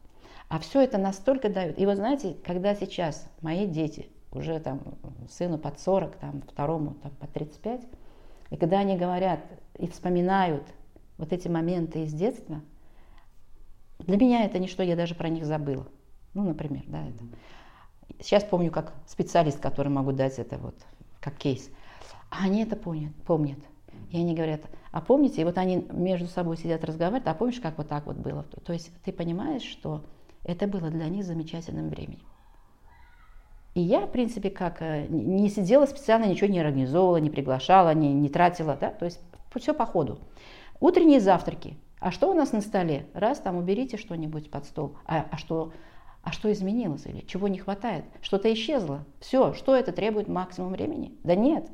[0.50, 1.80] А все это настолько дает.
[1.80, 4.82] И вот знаете, когда сейчас мои дети уже там
[5.30, 7.82] сыну под 40, там, второму там, под 35.
[8.50, 9.40] И когда они говорят
[9.78, 10.64] и вспоминают
[11.24, 12.62] вот эти моменты из детства,
[14.00, 15.88] для меня это ничто, я даже про них забыла.
[16.34, 17.24] Ну, например, да, это.
[18.20, 20.76] Сейчас помню как специалист, который могу дать это вот
[21.22, 21.70] как кейс.
[22.30, 23.60] А они это помнят, помнят.
[24.12, 24.62] И они говорят,
[24.92, 28.18] а помните, и вот они между собой сидят, разговаривают, а помнишь, как вот так вот
[28.18, 28.44] было?
[28.66, 30.04] То есть ты понимаешь, что
[30.44, 32.28] это было для них замечательным временем.
[33.76, 38.14] И я, в принципе, как э, не сидела специально, ничего не организовывала, не приглашала, не,
[38.14, 39.20] не тратила, да, то есть
[39.60, 40.20] все по ходу.
[40.84, 41.78] Утренние завтраки.
[42.02, 43.06] А что у нас на столе?
[43.14, 44.98] Раз, там уберите что-нибудь под стол.
[45.06, 45.72] А, а, что,
[46.24, 48.04] а что изменилось или чего не хватает?
[48.22, 49.06] Что-то исчезло.
[49.22, 51.14] Все, что это требует максимум времени?
[51.24, 51.72] Да нет.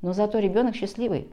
[0.00, 1.28] Но зато ребенок счастливый.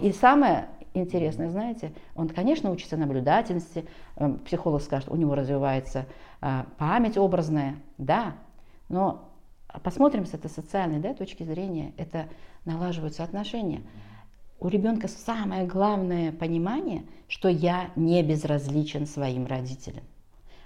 [0.00, 3.86] И самое интересное, знаете, он, конечно, учится наблюдательности.
[4.16, 6.06] Эм, психолог скажет, у него развивается
[6.40, 7.76] а, память образная.
[7.96, 8.34] Да,
[8.88, 9.30] но
[9.84, 12.28] посмотрим с этой социальной да, точки зрения, это
[12.64, 13.82] налаживаются отношения.
[14.60, 20.04] У ребенка самое главное понимание, что я не безразличен своим родителям.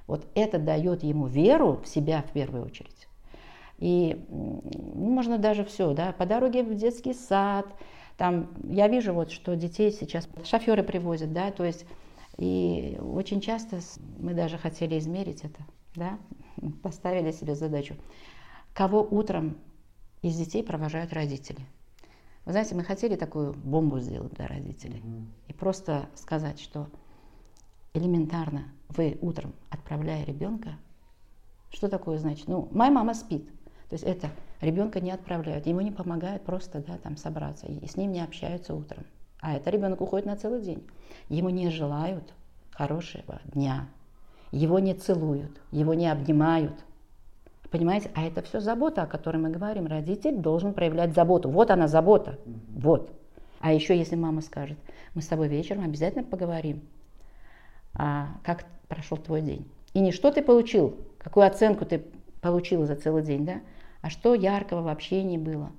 [0.06, 3.08] Вот это дает ему веру в себя в первую очередь.
[3.78, 7.66] И можно даже все, да, по дороге в детский сад,
[8.16, 11.86] там, я вижу вот, что детей сейчас шоферы привозят, да, то есть,
[12.36, 13.80] и очень часто
[14.18, 15.60] мы даже хотели измерить это,
[15.96, 16.18] да,
[16.82, 17.96] поставили себе задачу
[18.74, 19.56] кого утром
[20.20, 21.60] из детей провожают родители.
[22.44, 25.00] Вы знаете, мы хотели такую бомбу сделать для родителей.
[25.00, 25.26] Mm-hmm.
[25.48, 26.88] И просто сказать, что
[27.94, 30.78] элементарно вы утром, отправляя ребенка,
[31.70, 32.48] что такое значит?
[32.48, 33.48] Ну, моя мама спит.
[33.88, 34.30] То есть это
[34.60, 38.74] ребенка не отправляют, ему не помогают просто да, там собраться, и с ним не общаются
[38.74, 39.04] утром.
[39.40, 40.86] А это ребенок уходит на целый день.
[41.28, 42.32] Ему не желают
[42.70, 43.88] хорошего дня,
[44.50, 46.84] его не целуют, его не обнимают,
[47.74, 48.08] Понимаете?
[48.14, 49.88] А это все забота, о которой мы говорим.
[49.88, 51.50] Родитель должен проявлять заботу.
[51.50, 52.38] Вот она забота.
[52.68, 53.10] Вот.
[53.58, 54.78] А еще если мама скажет,
[55.14, 56.82] мы с тобой вечером обязательно поговорим,
[57.92, 59.66] а как прошел твой день.
[59.92, 62.04] И не что ты получил, какую оценку ты
[62.40, 63.54] получил за целый день, да?
[64.02, 65.72] а что яркого в общении было,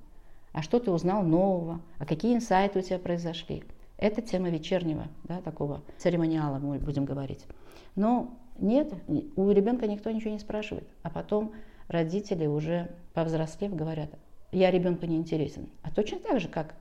[0.52, 3.64] а что ты узнал нового, а какие инсайты у тебя произошли.
[3.96, 7.46] Это тема вечернего, да, такого церемониала, мы будем говорить.
[7.94, 8.92] Но нет,
[9.36, 10.86] у ребенка никто ничего не спрашивает.
[11.02, 11.52] А потом
[11.88, 14.10] родители уже повзрослев говорят,
[14.52, 15.68] я ребенку не интересен.
[15.82, 16.74] А точно так же, как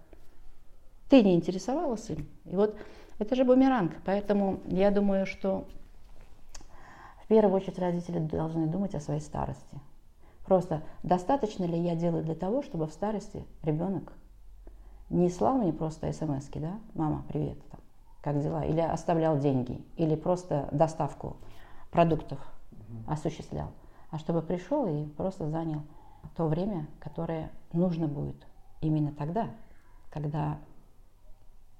[1.09, 2.27] ты не интересовалась им.
[2.45, 2.75] И вот
[3.19, 3.93] это же бумеранг.
[4.05, 5.65] Поэтому я думаю, что
[7.23, 9.79] в первую очередь родители должны думать о своей старости.
[10.45, 14.13] Просто достаточно ли я делаю для того, чтобы в старости ребенок
[15.09, 17.79] не слал мне просто смс да, мама, привет, там,
[18.21, 21.37] как дела, или оставлял деньги, или просто доставку
[21.91, 22.39] продуктов
[23.07, 23.71] осуществлял,
[24.15, 25.81] а чтобы пришел и просто занял
[26.37, 28.37] то время, которое нужно будет
[28.79, 29.53] именно тогда,
[30.09, 30.57] когда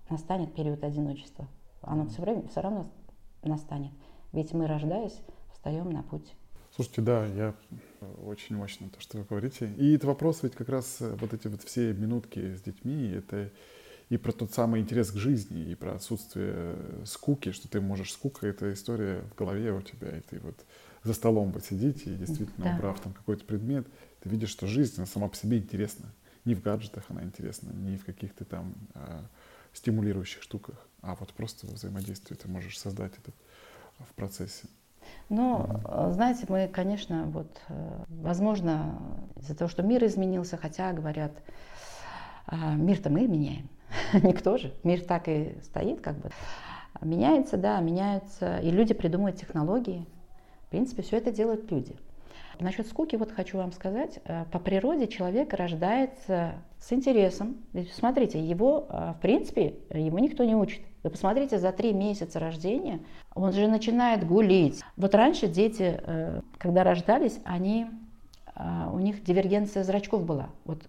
[0.10, 1.48] настанет период одиночества.
[1.82, 2.92] Оно все время все равно
[3.42, 3.94] настанет.
[4.34, 5.18] Ведь мы, рождаясь,
[5.54, 6.36] встаем на путь.
[6.76, 7.56] Слушайте, да, я
[8.26, 9.72] очень мощно то, что вы говорите.
[9.78, 13.50] И это вопрос ведь как раз э, вот эти вот все минутки с детьми, это
[14.10, 18.12] и про тот самый интерес к жизни, и про отсутствие э, скуки, что ты можешь
[18.12, 20.66] скука, эта история в голове у тебя, и ты вот
[21.06, 22.76] за столом посидите и действительно да.
[22.76, 23.88] убрав там какой-то предмет,
[24.22, 26.10] ты видишь, что жизнь она сама по себе интересна.
[26.44, 29.22] Не в гаджетах она интересна, не в каких-то там э,
[29.74, 33.32] стимулирующих штуках, а вот просто взаимодействие ты можешь создать это
[34.00, 34.68] в процессе.
[35.30, 39.00] Ну, mm знаете, мы, конечно, вот, э, возможно,
[39.36, 41.32] из-за того, что мир изменился, хотя, говорят,
[42.48, 43.70] а, мир-то мы меняем,
[44.14, 46.30] никто же, мир так и стоит, как бы.
[47.02, 50.08] Меняется, да, меняются, и люди придумывают технологии.
[50.76, 51.96] Принципе, все это делают люди.
[52.60, 54.20] Насчет скуки вот хочу вам сказать.
[54.26, 57.56] Э, по природе человек рождается с интересом.
[57.94, 60.82] Смотрите, его, э, в принципе, его никто не учит.
[61.02, 63.00] Вы посмотрите, за три месяца рождения
[63.34, 64.82] он же начинает гулить.
[64.98, 67.88] Вот раньше дети, э, когда рождались, они
[68.94, 70.48] у них дивергенция зрачков была.
[70.64, 70.80] Вот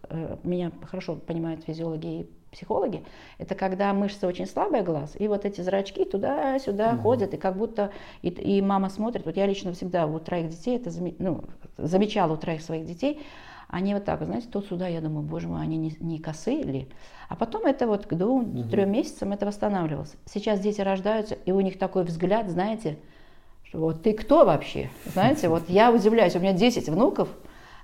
[0.45, 3.05] меня хорошо понимают физиологи и психологи,
[3.39, 7.03] это когда мышца очень слабая глаз, и вот эти зрачки туда-сюда угу.
[7.03, 7.91] ходят, и как будто
[8.23, 9.27] и, и мама смотрит.
[9.27, 11.45] Вот я лично всегда у троих детей это ну,
[11.77, 13.21] замечала у троих своих детей,
[13.69, 16.89] они вот так, знаете, то сюда, я думаю, боже мой, они не, не косые ли?
[17.29, 18.99] А потом это вот к двум-трем угу.
[18.99, 20.15] месяцам это восстанавливалось.
[20.25, 22.99] Сейчас дети рождаются, и у них такой взгляд, знаете,
[23.65, 24.89] что вот ты кто вообще?
[25.05, 27.29] Знаете, вот я удивляюсь, у меня 10 внуков,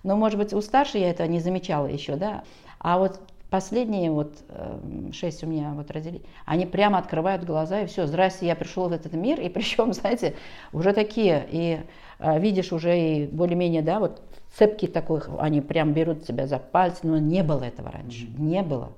[0.04, 2.44] но, может быть, у старшей я этого не замечала еще, да.
[2.78, 3.20] А вот
[3.52, 8.46] Последние вот эм, шесть у меня вот родили, они прямо открывают глаза и все, здрасте,
[8.46, 10.36] я пришел в этот мир, и причем, знаете,
[10.72, 11.80] уже такие, и
[12.18, 14.22] э, видишь уже и более-менее, да, вот
[14.54, 18.40] цепки такой, они прям берут тебя за пальцы, но не было этого раньше, mm-hmm.
[18.40, 18.94] не было.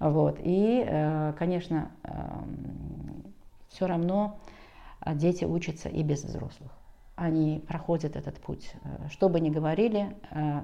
[0.00, 3.24] Вот, и, э, конечно, эм,
[3.70, 4.38] все равно
[5.00, 6.72] э, дети учатся и без взрослых
[7.16, 8.70] они проходят этот путь.
[9.10, 10.14] Что бы ни говорили,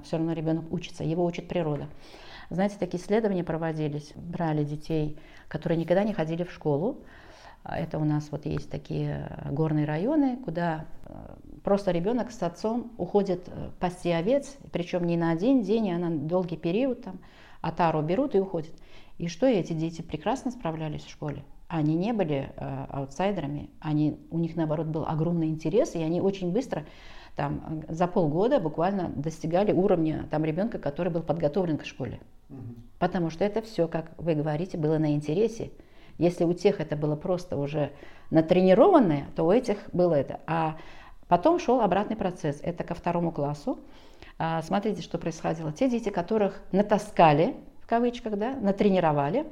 [0.05, 1.89] все равно ребенок учится, его учит природа.
[2.49, 5.17] Знаете, такие исследования проводились, брали детей,
[5.47, 7.03] которые никогда не ходили в школу.
[7.63, 11.13] А это у нас вот есть такие э, горные районы, куда э,
[11.63, 16.11] просто ребенок с отцом уходит э, пасти овец, причем не на один день, а на
[16.11, 17.19] долгий период, там,
[17.61, 18.71] отару берут и уходят.
[19.17, 21.43] И что эти дети прекрасно справлялись в школе.
[21.67, 26.51] Они не были э, аутсайдерами, они, у них наоборот был огромный интерес, и они очень
[26.51, 26.85] быстро
[27.35, 32.19] там, за полгода буквально достигали уровня там, ребенка, который был подготовлен к школе.
[32.99, 35.71] Потому что это все, как вы говорите, было на интересе.
[36.17, 37.91] Если у тех это было просто уже
[38.29, 40.39] натренированное, то у этих было это.
[40.47, 40.77] А
[41.27, 42.59] потом шел обратный процесс.
[42.61, 43.79] Это ко второму классу.
[44.37, 45.71] А, смотрите, что происходило.
[45.71, 49.45] Те дети, которых натаскали, в кавычках, да, натренировали,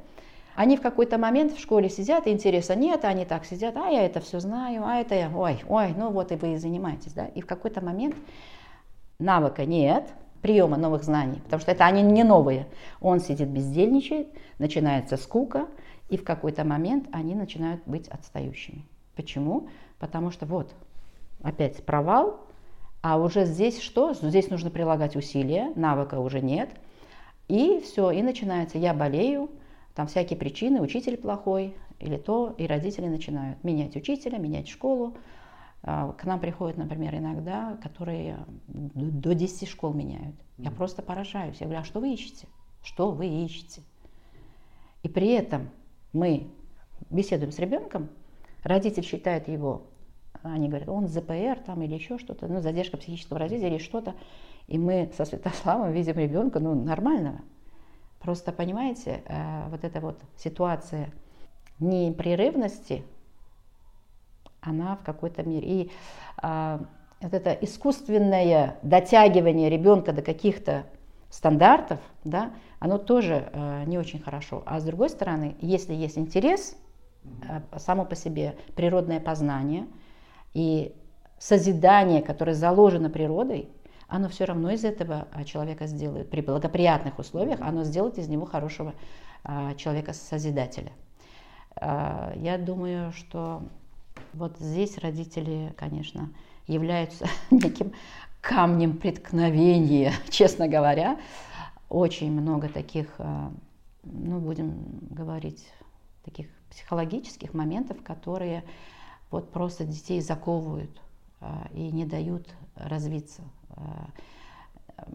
[0.55, 4.19] они в какой-то момент в школе сидят, интереса нет, они так сидят, а я это
[4.19, 7.25] все знаю, а это я, ой, ой, ну вот и вы и занимаетесь, да.
[7.25, 8.15] И в какой-то момент
[9.17, 10.13] навыка нет,
[10.43, 12.67] приема новых знаний, потому что это они не новые.
[13.01, 14.27] Он сидит, бездельничает,
[14.59, 15.67] начинается скука,
[16.09, 18.85] и в какой-то момент они начинают быть отстающими.
[19.15, 19.69] Почему?
[19.99, 20.75] Потому что вот,
[21.41, 22.41] опять провал,
[23.01, 24.13] а уже здесь что?
[24.13, 26.69] Здесь нужно прилагать усилия, навыка уже нет.
[27.47, 29.49] И все, и начинается, я болею,
[29.95, 35.15] там всякие причины, учитель плохой или то, и родители начинают менять учителя, менять школу.
[35.83, 40.35] А, к нам приходят, например, иногда, которые до 10 школ меняют.
[40.57, 41.57] Я просто поражаюсь.
[41.59, 42.47] Я говорю, а что вы ищете?
[42.81, 43.81] Что вы ищете?
[45.03, 45.69] И при этом
[46.13, 46.47] мы
[47.09, 48.09] беседуем с ребенком,
[48.63, 49.87] родитель считает его,
[50.41, 54.15] они говорят, он ЗПР там или еще что-то, ну, задержка психического развития или что-то,
[54.67, 57.41] и мы со Святославом видим ребенка, ну, нормального,
[58.23, 61.11] Просто понимаете, э, вот эта вот ситуация
[61.79, 63.03] непрерывности,
[64.63, 65.67] она в какой-то мере.
[65.67, 65.91] И
[66.37, 66.81] а,
[67.21, 70.85] вот это искусственное дотягивание ребенка до каких-то
[71.29, 74.61] стандартов, да, оно тоже э, не очень хорошо.
[74.65, 76.77] А с другой стороны, если есть интерес,
[77.23, 79.87] э, само по себе природное познание
[80.53, 80.93] и
[81.39, 83.69] созидание, которое заложено природой,
[84.07, 88.45] оно все равно из этого а, человека сделает, при благоприятных условиях, оно сделает из него
[88.45, 88.93] хорошего
[89.43, 90.91] а, человека-созидателя.
[91.75, 93.63] А, я думаю, что
[94.33, 96.29] вот здесь родители, конечно,
[96.67, 97.93] являются неким
[98.41, 101.19] камнем преткновения, честно говоря.
[101.89, 103.07] Очень много таких,
[104.03, 105.63] ну, будем говорить,
[106.25, 108.63] таких психологических моментов, которые
[109.29, 111.01] вот просто детей заковывают
[111.71, 113.43] и не дают развиться
[113.75, 114.05] Э,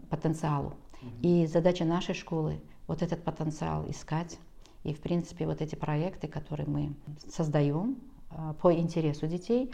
[0.09, 0.73] потенциалу.
[1.21, 4.37] И задача нашей школы вот этот потенциал искать.
[4.83, 6.93] И, в принципе, вот эти проекты, которые мы
[7.27, 8.18] создаем э,
[8.61, 9.71] по интересу детей,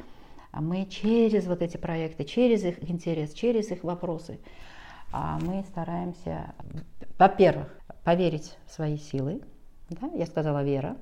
[0.51, 4.39] а мы через вот эти проекты, через их интерес, через их вопросы,
[5.12, 6.53] а мы стараемся,
[7.18, 7.68] во-первых,
[8.03, 9.41] поверить в свои силы,
[9.89, 10.97] да, я сказала вера,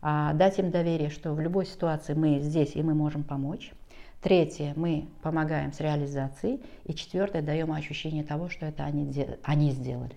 [0.00, 3.72] а дать им доверие, что в любой ситуации мы здесь и мы можем помочь.
[4.20, 6.62] Третье, мы помогаем с реализацией.
[6.84, 9.10] И четвертое, даем ощущение того, что это они,
[9.42, 10.14] они сделали.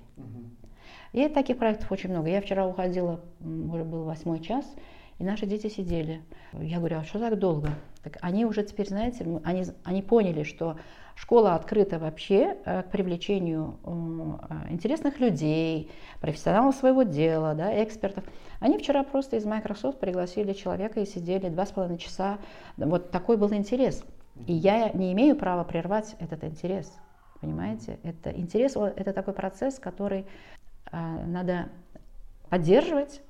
[1.13, 2.29] И таких проектов очень много.
[2.29, 4.65] Я вчера уходила, уже был восьмой час,
[5.19, 6.21] и наши дети сидели.
[6.53, 7.69] Я говорю, а что так долго?
[8.03, 10.77] Так они уже теперь, знаете, они, они поняли, что
[11.15, 15.91] школа открыта вообще э, к привлечению э, интересных людей,
[16.21, 18.23] профессионалов своего дела, да, экспертов.
[18.59, 22.37] Они вчера просто из Microsoft пригласили человека и сидели два с половиной часа.
[22.77, 24.03] Вот такой был интерес.
[24.45, 26.93] И я не имею права прервать этот интерес.
[27.41, 27.99] Понимаете?
[28.03, 30.27] Это интерес, это такой процесс, который
[30.91, 31.69] э, надо
[32.49, 33.21] поддерживать,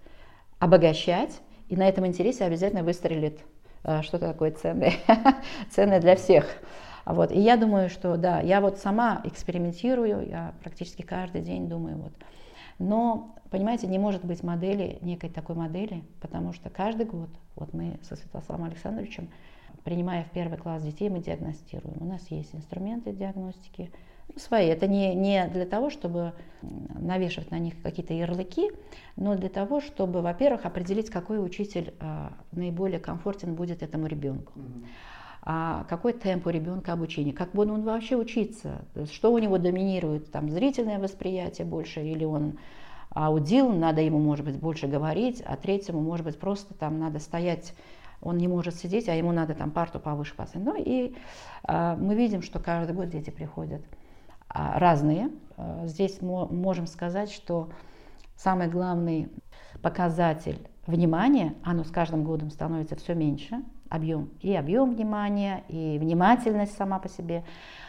[0.60, 3.40] обогащать, и на этом интересе обязательно выстрелит
[3.84, 4.94] э, что-то такое ценное,
[5.70, 6.46] ценное для всех.
[7.06, 7.32] Вот.
[7.32, 12.14] И я думаю, что да, я вот сама экспериментирую, я практически каждый день думаю, вот,
[12.80, 17.98] но, понимаете, не может быть модели, некой такой модели, потому что каждый год, вот мы
[18.04, 19.30] со Святославом Александровичем,
[19.84, 21.96] принимая в первый класс детей, мы диагностируем.
[22.02, 23.92] У нас есть инструменты диагностики,
[24.40, 24.68] свои.
[24.68, 28.72] Это не, не для того, чтобы навешивать на них какие-то ярлыки,
[29.16, 34.54] но для того, чтобы, во-первых, определить, какой учитель а, наиболее комфортен будет этому ребенку.
[35.50, 38.82] А какой темп у ребенка обучения, как будет он вообще учиться,
[39.12, 42.58] что у него доминирует, там зрительное восприятие больше или он
[43.12, 47.74] аудил, надо ему, может быть, больше говорить, а третьему, может быть, просто там надо стоять,
[48.22, 50.66] он не может сидеть, а ему надо там парту повыше поставить.
[50.66, 51.16] Ну и
[51.64, 53.82] а, мы видим, что каждый год дети приходят
[54.76, 55.30] разные.
[55.58, 57.70] А, здесь мы можем сказать, что
[58.36, 59.30] самый главный
[59.82, 66.76] показатель внимания, оно с каждым годом становится все меньше– объем и объем внимания, и внимательность
[66.78, 67.44] сама по себе,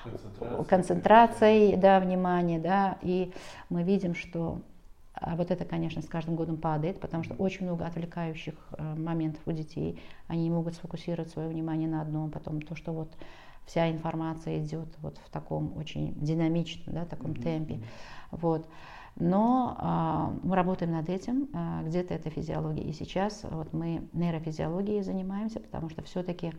[0.05, 3.33] концентрация, концентрация да, внимания, да, и
[3.69, 4.61] мы видим, что
[5.21, 9.43] а вот это, конечно, с каждым годом падает, потому что очень много отвлекающих э, моментов
[9.47, 10.01] у детей.
[10.29, 13.11] Они не могут сфокусировать свое внимание на одном, потом то, что вот
[13.69, 17.43] вся информация идет вот в таком очень динамичном, да, таком mm-hmm.
[17.43, 17.81] темпе.
[18.31, 18.67] Вот.
[19.17, 22.85] Но а, мы работаем над этим, а, где-то это физиология.
[22.85, 26.55] И сейчас вот мы нейрофизиологией занимаемся, потому что все-таки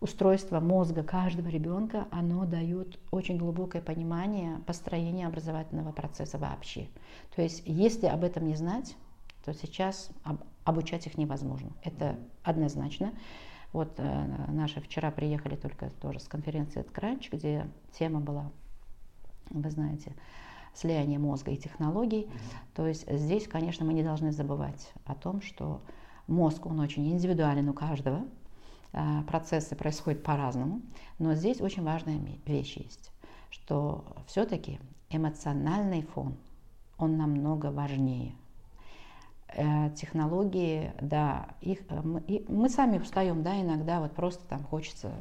[0.00, 6.88] устройство мозга каждого ребенка, оно дает очень глубокое понимание построения образовательного процесса вообще.
[7.36, 8.96] То есть, если об этом не знать,
[9.44, 11.70] то сейчас об, обучать их невозможно.
[11.84, 13.12] Это однозначно.
[13.72, 17.66] Вот э, наши вчера приехали только тоже с конференции «Откранч», где
[17.98, 18.50] тема была,
[19.50, 20.14] вы знаете,
[20.74, 22.24] слияние мозга и технологий.
[22.24, 22.74] Mm-hmm.
[22.74, 25.80] То есть здесь, конечно, мы не должны забывать о том, что
[26.26, 28.24] мозг, он очень индивидуален у каждого,
[28.92, 30.82] а, процессы происходят по-разному,
[31.18, 33.10] но здесь очень важная вещь есть,
[33.50, 36.36] что все-таки эмоциональный фон,
[36.98, 38.34] он намного важнее.
[39.54, 45.12] Э, технологии, да, их, э, мы, мы сами устаем, да, иногда вот просто там хочется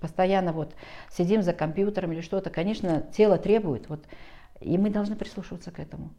[0.00, 0.76] постоянно вот
[1.10, 4.04] сидим за компьютером или что-то, конечно, тело требует, вот,
[4.60, 6.10] и мы должны прислушиваться к этому,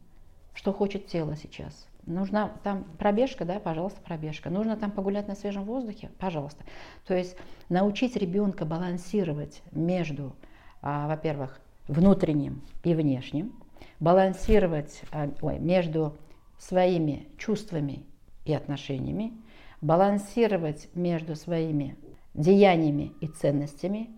[0.52, 1.86] что хочет тело сейчас.
[2.04, 4.50] Нужна там пробежка, да, пожалуйста, пробежка.
[4.50, 6.62] Нужно там погулять на свежем воздухе, пожалуйста.
[7.06, 7.36] То есть
[7.70, 10.36] научить ребенка балансировать между,
[10.82, 11.58] а, во-первых,
[11.88, 13.54] внутренним и внешним,
[13.98, 16.16] балансировать а, ой, между
[16.58, 18.04] своими чувствами
[18.44, 19.32] и отношениями,
[19.80, 21.96] балансировать между своими
[22.34, 24.10] деяниями и ценностями.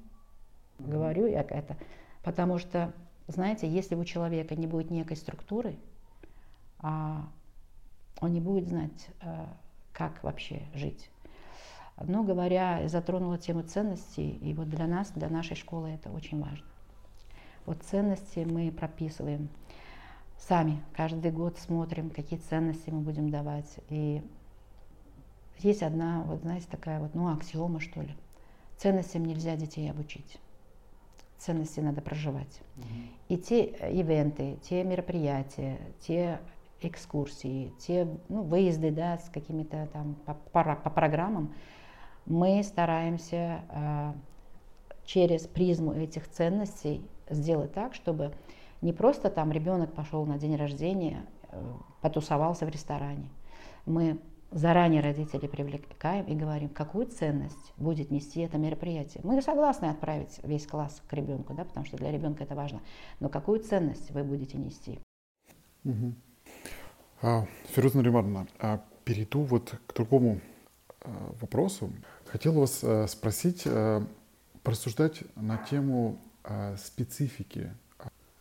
[0.78, 1.76] Говорю я это,
[2.22, 2.92] потому что,
[3.26, 5.76] знаете, если у человека не будет некой структуры,
[6.80, 7.28] а
[8.20, 9.46] он не будет знать, э,
[9.92, 11.10] как вообще жить.
[12.00, 16.64] Но говоря, затронула тему ценностей, и вот для нас, для нашей школы это очень важно.
[17.66, 19.48] Вот ценности мы прописываем
[20.38, 20.82] сами.
[20.94, 23.78] Каждый год смотрим, какие ценности мы будем давать.
[23.88, 24.22] И
[25.58, 28.14] есть одна, вот знаете, такая вот, ну, аксиома, что ли.
[28.76, 30.38] Ценностям нельзя детей обучить.
[31.38, 32.60] Ценности надо проживать.
[32.76, 33.08] Mm-hmm.
[33.28, 36.40] И те ивенты, те мероприятия, те
[36.80, 41.54] экскурсии, те ну, выезды да, с какими-то там по, по, по программам,
[42.26, 44.12] мы стараемся э,
[45.04, 48.32] через призму этих ценностей сделать так, чтобы
[48.80, 51.62] не просто там ребенок пошел на день рождения, э,
[52.00, 53.28] потусовался в ресторане.
[53.86, 59.20] Мы заранее родителей привлекаем и говорим, какую ценность будет нести это мероприятие.
[59.24, 62.80] Мы согласны отправить весь класс к ребенку, да, потому что для ребенка это важно.
[63.20, 65.00] Но какую ценность вы будете нести?
[65.84, 66.14] Угу.
[67.22, 67.46] А,
[67.76, 70.40] Наримановна, а перейду вот к другому
[71.00, 71.90] а, вопросу.
[72.26, 73.66] Хотел вас а, спросить,
[74.62, 76.18] порассуждать на тему
[76.78, 77.70] специфики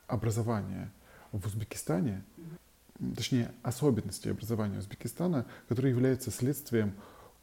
[0.07, 0.91] образования
[1.31, 2.23] в Узбекистане,
[3.15, 6.93] точнее особенностей образования Узбекистана, которые являются следствием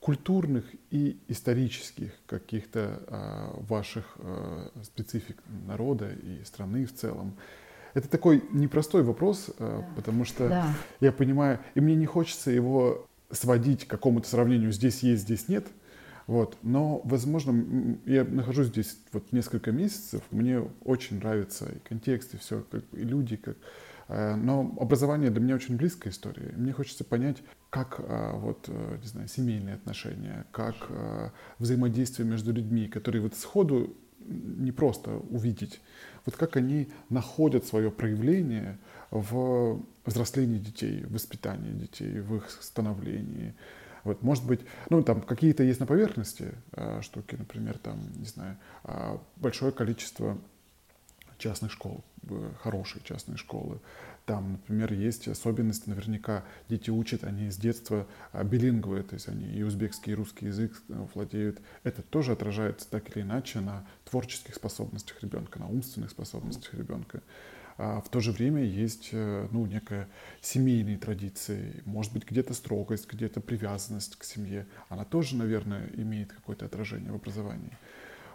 [0.01, 7.35] культурных и исторических каких-то а, ваших а, специфик народа и страны в целом.
[7.95, 9.95] Это такой непростой вопрос, а, да.
[9.97, 10.75] потому что да.
[11.01, 15.67] я понимаю, и мне не хочется его сводить к какому-то сравнению «здесь есть, здесь нет»,
[16.27, 16.57] вот.
[16.63, 22.65] Но, возможно, я нахожусь здесь вот несколько месяцев, мне очень нравится и контекст, и все,
[22.71, 23.57] как, и люди, как...
[24.09, 26.53] Э, но образование для меня очень близкая история.
[26.57, 30.75] Мне хочется понять, как э, вот, э, не знаю, семейные отношения, как
[31.59, 33.95] взаимодействие между людьми, которые вот сходу
[34.27, 35.81] не просто увидеть,
[36.25, 38.79] вот как они находят свое проявление
[39.11, 43.55] в взрослении детей, в воспитании детей, в их становлении,
[44.05, 44.61] вот, может быть,
[44.91, 50.39] ну, там какие-то есть на поверхности э, штуки, например, там, не знаю, э, большое количество
[51.39, 53.81] частных школ, э, хорошие частные школы.
[54.27, 59.47] Там, например, есть особенность, наверняка дети учат, они с детства э, билинговые, то есть они
[59.47, 61.61] и узбекский, и русский язык э, владеют.
[61.83, 67.23] Это тоже отражается так или иначе на творческих способностях ребенка, на умственных способностях ребенка.
[67.77, 70.09] А в то же время есть э, ну, некая
[70.41, 74.67] семейные традиции, может быть, где-то строгость, где-то привязанность к семье.
[74.89, 77.77] Она тоже, наверное, имеет какое-то отражение в образовании.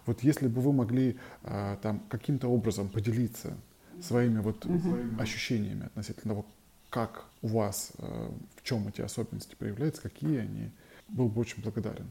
[0.06, 3.56] Вот если бы вы могли а, там каким-то образом поделиться
[4.02, 4.98] своими вот угу.
[5.20, 6.46] ощущениями относительно того,
[6.90, 10.72] как у вас, э, в чем эти особенности проявляются, какие они,
[11.08, 12.08] был бы очень благодарен.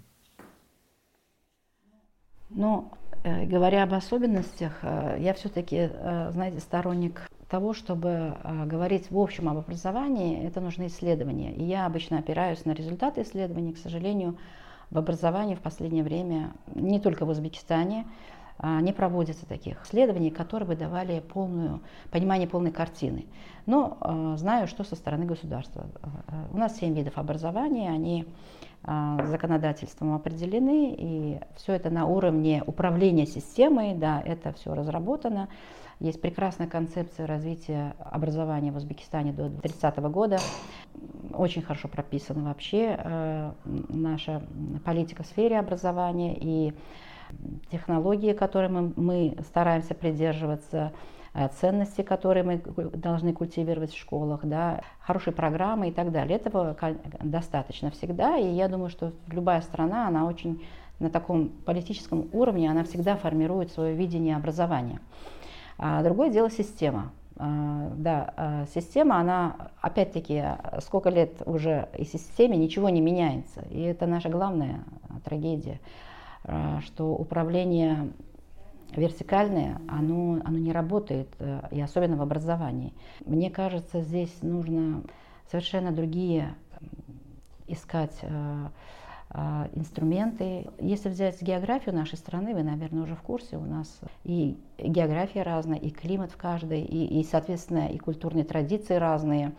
[2.50, 2.90] Ну,
[3.24, 8.36] говоря об особенностях, э, я все-таки, э, знаете, сторонник того, чтобы
[8.66, 11.54] говорить в общем об образовании, это нужны исследования.
[11.54, 13.72] И я обычно опираюсь на результаты исследований.
[13.72, 14.36] К сожалению,
[14.90, 18.04] в образовании в последнее время, не только в Узбекистане,
[18.62, 21.80] не проводится таких исследований, которые бы давали полную,
[22.10, 23.24] понимание полной картины.
[23.64, 23.96] Но
[24.36, 25.86] знаю, что со стороны государства.
[26.52, 33.26] У нас семь видов образования, они а, законодательством определены, и все это на уровне управления
[33.26, 35.48] системой, да, это все разработано.
[36.00, 40.38] Есть прекрасная концепция развития образования в Узбекистане до 30 года.
[41.32, 43.52] Очень хорошо прописана вообще э,
[43.88, 44.42] наша
[44.84, 46.72] политика в сфере образования и
[47.70, 50.92] технологии, которыми мы стараемся придерживаться,
[51.60, 52.56] ценности, которые мы
[52.94, 56.36] должны культивировать в школах, да, хорошие программы и так далее.
[56.36, 56.76] Этого
[57.20, 60.62] достаточно всегда, и я думаю, что любая страна, она очень
[60.98, 65.00] на таком политическом уровне, она всегда формирует свое видение образования.
[65.78, 67.12] А другое дело система.
[67.36, 70.42] А, да, а, система, она, опять-таки,
[70.80, 73.62] сколько лет уже и системе ничего не меняется.
[73.70, 74.80] И это наша главная
[75.24, 75.80] трагедия,
[76.42, 78.10] а, что управление
[78.96, 82.92] вертикальное, оно, оно не работает, э, и особенно в образовании.
[83.24, 85.02] Мне кажется, здесь нужно
[85.50, 86.54] совершенно другие
[87.66, 88.66] искать э,
[89.30, 90.66] э, инструменты.
[90.78, 95.78] Если взять географию нашей страны, вы, наверное, уже в курсе, у нас и география разная,
[95.78, 99.52] и климат в каждой, и, и соответственно, и культурные традиции разные.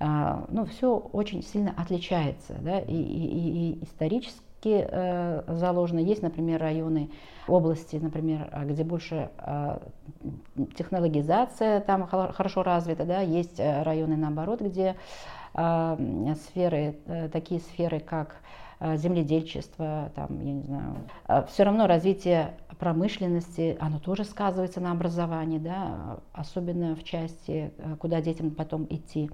[0.00, 5.98] Ну, все очень сильно отличается, да, и, и, и исторически э, заложено.
[5.98, 7.10] Есть, например, районы,
[7.48, 9.78] области, например, а, где больше э,
[10.76, 14.96] технологизация там хорошо развита, да, есть э, районы наоборот, где
[15.54, 18.36] э, сферы, э, такие сферы, как
[18.80, 20.96] э, земледельчество, там, я не знаю,
[21.28, 28.20] э, все равно развитие промышленности, оно тоже сказывается на образовании, да, особенно в части, куда
[28.20, 29.30] детям потом идти.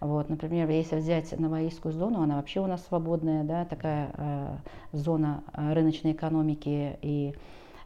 [0.00, 4.56] Вот, например, если взять Новоильскую зону, она вообще у нас свободная, да, такая э,
[4.92, 7.34] зона рыночной экономики, и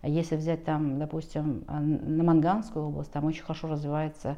[0.02, 4.36] Если взять там, допустим, на Манганскую область, там очень хорошо развивается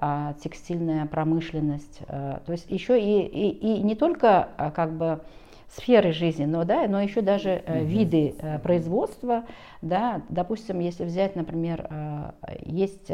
[0.00, 2.00] а, текстильная промышленность.
[2.06, 5.22] А, то есть еще и, и, и не только а, как бы
[5.68, 7.84] сферы жизни, но, да, но еще даже mm-hmm.
[7.84, 9.44] виды э, производства.
[9.82, 12.30] Да, допустим, если взять, например, э,
[12.64, 13.10] есть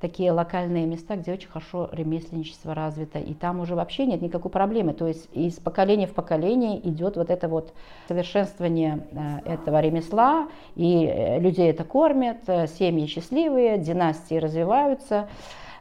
[0.00, 4.92] такие локальные места, где очень хорошо ремесленничество развито, и там уже вообще нет никакой проблемы.
[4.92, 7.72] То есть из поколения в поколение идет вот это вот
[8.06, 9.06] совершенствование
[9.46, 12.38] этого ремесла, и людей это кормят,
[12.76, 15.28] семьи счастливые, династии развиваются.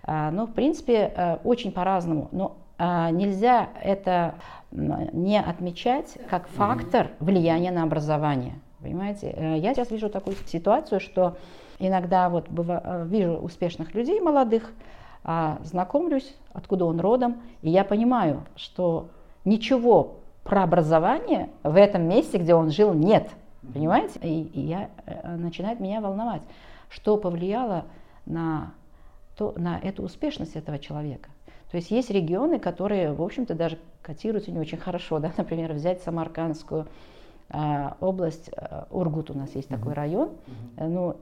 [0.08, 2.30] Ну, в принципе, очень по-разному.
[2.32, 4.36] Но нельзя это
[4.72, 8.56] не отмечать как фактор влияния на образование.
[8.86, 9.34] Понимаете?
[9.36, 11.38] Э, я сейчас вижу такую ситуацию, что
[11.80, 14.72] иногда вот быва, э, вижу успешных людей молодых,
[15.24, 19.10] а, знакомлюсь, откуда он родом, и я понимаю, что
[19.44, 23.28] ничего про образование в этом месте, где он жил, нет.
[23.74, 24.20] Понимаете?
[24.22, 26.44] И, и я, э, начинает меня волновать,
[26.90, 27.86] что повлияло
[28.28, 28.74] на,
[29.36, 31.30] то, на эту успешность этого человека.
[31.76, 35.20] То есть есть регионы, которые, в общем-то, даже котируются не очень хорошо.
[35.20, 35.34] Да?
[35.38, 36.88] Например, взять Самаркандскую
[37.50, 40.30] а, область, а, Ургут у нас есть такой район.
[40.78, 40.88] Mm-hmm.
[40.88, 41.18] Ну,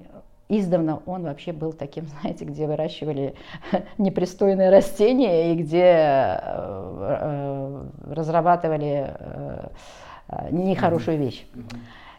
[0.50, 3.34] издавна он вообще был таким, знаете, где выращивали
[3.98, 9.70] непристойные растения и где э, разрабатывали э,
[10.52, 11.48] нехорошую вещь.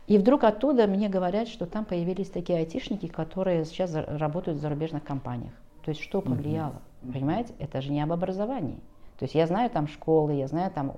[0.08, 5.04] И вдруг оттуда мне говорят, что там появились такие айтишники, которые сейчас работают в зарубежных
[5.04, 5.52] компаниях.
[5.84, 6.80] То есть что повлияло?
[7.12, 7.54] Понимаете?
[7.58, 8.78] Это же не об образовании.
[9.18, 10.96] То есть я знаю там школы, я знаю там,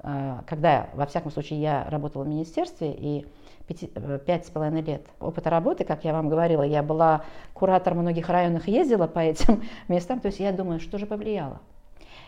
[0.00, 3.26] э, когда, во всяком случае, я работала в министерстве, и
[3.68, 7.24] э, пять с половиной лет опыта работы, как я вам говорила, я была
[7.54, 11.60] куратором многих районах, ездила по этим местам, то есть я думаю, что же повлияло.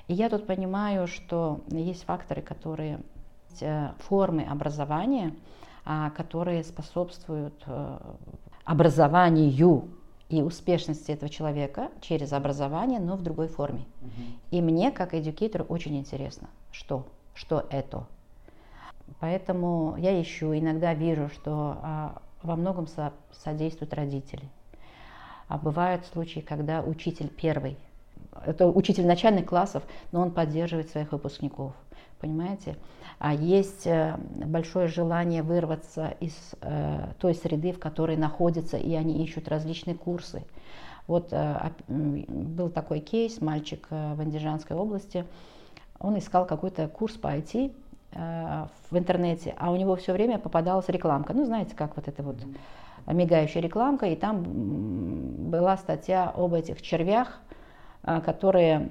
[0.06, 3.00] И я тут понимаю, что есть факторы, которые,
[3.60, 5.34] э, формы образования,
[5.84, 7.64] а, которые способствуют
[8.64, 9.88] образованию
[10.28, 13.84] и успешности этого человека через образование, но в другой форме.
[14.02, 14.10] Угу.
[14.50, 18.06] И мне, как эдюкейтору, очень интересно, что, что это.
[19.20, 24.44] Поэтому я ищу, иногда вижу, что а, во многом со, содействуют родители.
[25.48, 27.78] А бывают случаи, когда учитель первый,
[28.44, 29.82] это учитель начальных классов,
[30.12, 31.72] но он поддерживает своих выпускников.
[32.20, 32.76] Понимаете?
[33.18, 39.24] А есть э, большое желание вырваться из э, той среды, в которой находятся, и они
[39.24, 40.42] ищут различные курсы.
[41.06, 45.24] Вот э, был такой кейс, мальчик в Андижанской области,
[46.00, 47.72] он искал какой-то курс по IT
[48.12, 51.34] в интернете, а у него все время попадалась рекламка.
[51.34, 52.36] Ну, знаете, как вот это вот
[53.06, 54.44] мигающая рекламка, и там
[55.50, 57.40] была статья об этих червях,
[58.24, 58.88] которые,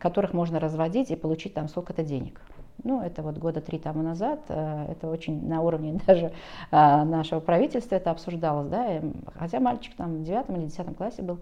[0.00, 2.40] которых можно разводить и получить там сколько-то денег.
[2.84, 6.32] Ну, это вот года три тому назад, э, это очень на уровне даже
[6.70, 9.00] нашего правительства это обсуждалось, да,
[9.36, 11.38] хотя мальчик там в девятом или десятом классе был.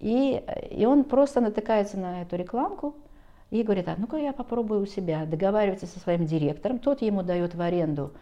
[0.00, 2.94] И, и он просто натыкается на эту рекламку
[3.50, 7.54] и говорит, а ну-ка я попробую у себя, договаривается со своим директором, тот ему дает
[7.54, 8.12] в аренду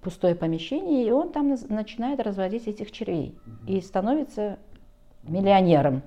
[0.00, 4.58] пустое помещение, и он там начинает разводить этих червей и становится
[5.22, 6.02] миллионером.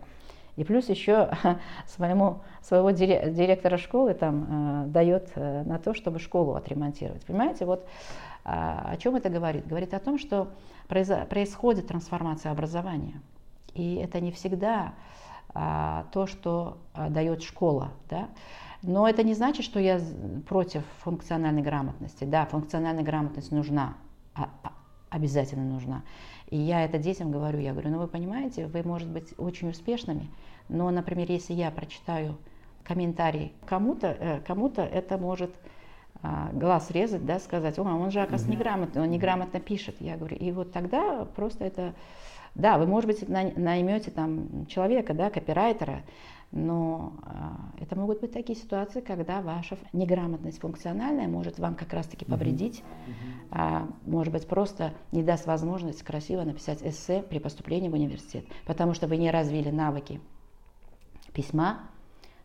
[0.55, 1.31] И плюс еще
[1.87, 7.25] своему, своего директора школы там э, дает э, на то, чтобы школу отремонтировать.
[7.25, 7.85] Понимаете, вот
[8.45, 9.67] э, о чем это говорит?
[9.67, 10.49] Говорит о том, что
[10.87, 13.21] происходит трансформация образования.
[13.73, 14.93] И это не всегда
[15.53, 17.91] э, то, что э, дает школа.
[18.09, 18.29] Да?
[18.81, 19.99] Но это не значит, что я
[20.47, 22.23] против функциональной грамотности.
[22.23, 23.95] Да, функциональная грамотность нужна,
[25.09, 26.03] обязательно нужна.
[26.49, 30.29] И я это детям говорю, я говорю, ну вы понимаете, вы, может быть, очень успешными,
[30.69, 32.37] но, например, если я прочитаю
[32.83, 35.51] комментарий кому-то, э, кому-то это может
[36.21, 39.95] а, глаз резать, да, сказать, о, он же, оказывается, неграмотный, он неграмотно пишет.
[39.99, 41.93] Я говорю, и вот тогда просто это,
[42.55, 46.01] да, вы, может быть, наймете там человека, да, копирайтера,
[46.55, 47.13] но
[47.77, 52.81] э, это могут быть такие ситуации, когда ваша неграмотность функциональная может вам как раз-таки повредить,
[53.51, 58.93] а, может быть, просто не даст возможность красиво написать эссе при поступлении в университет, потому
[58.93, 60.21] что вы не развили навыки
[61.33, 61.89] письма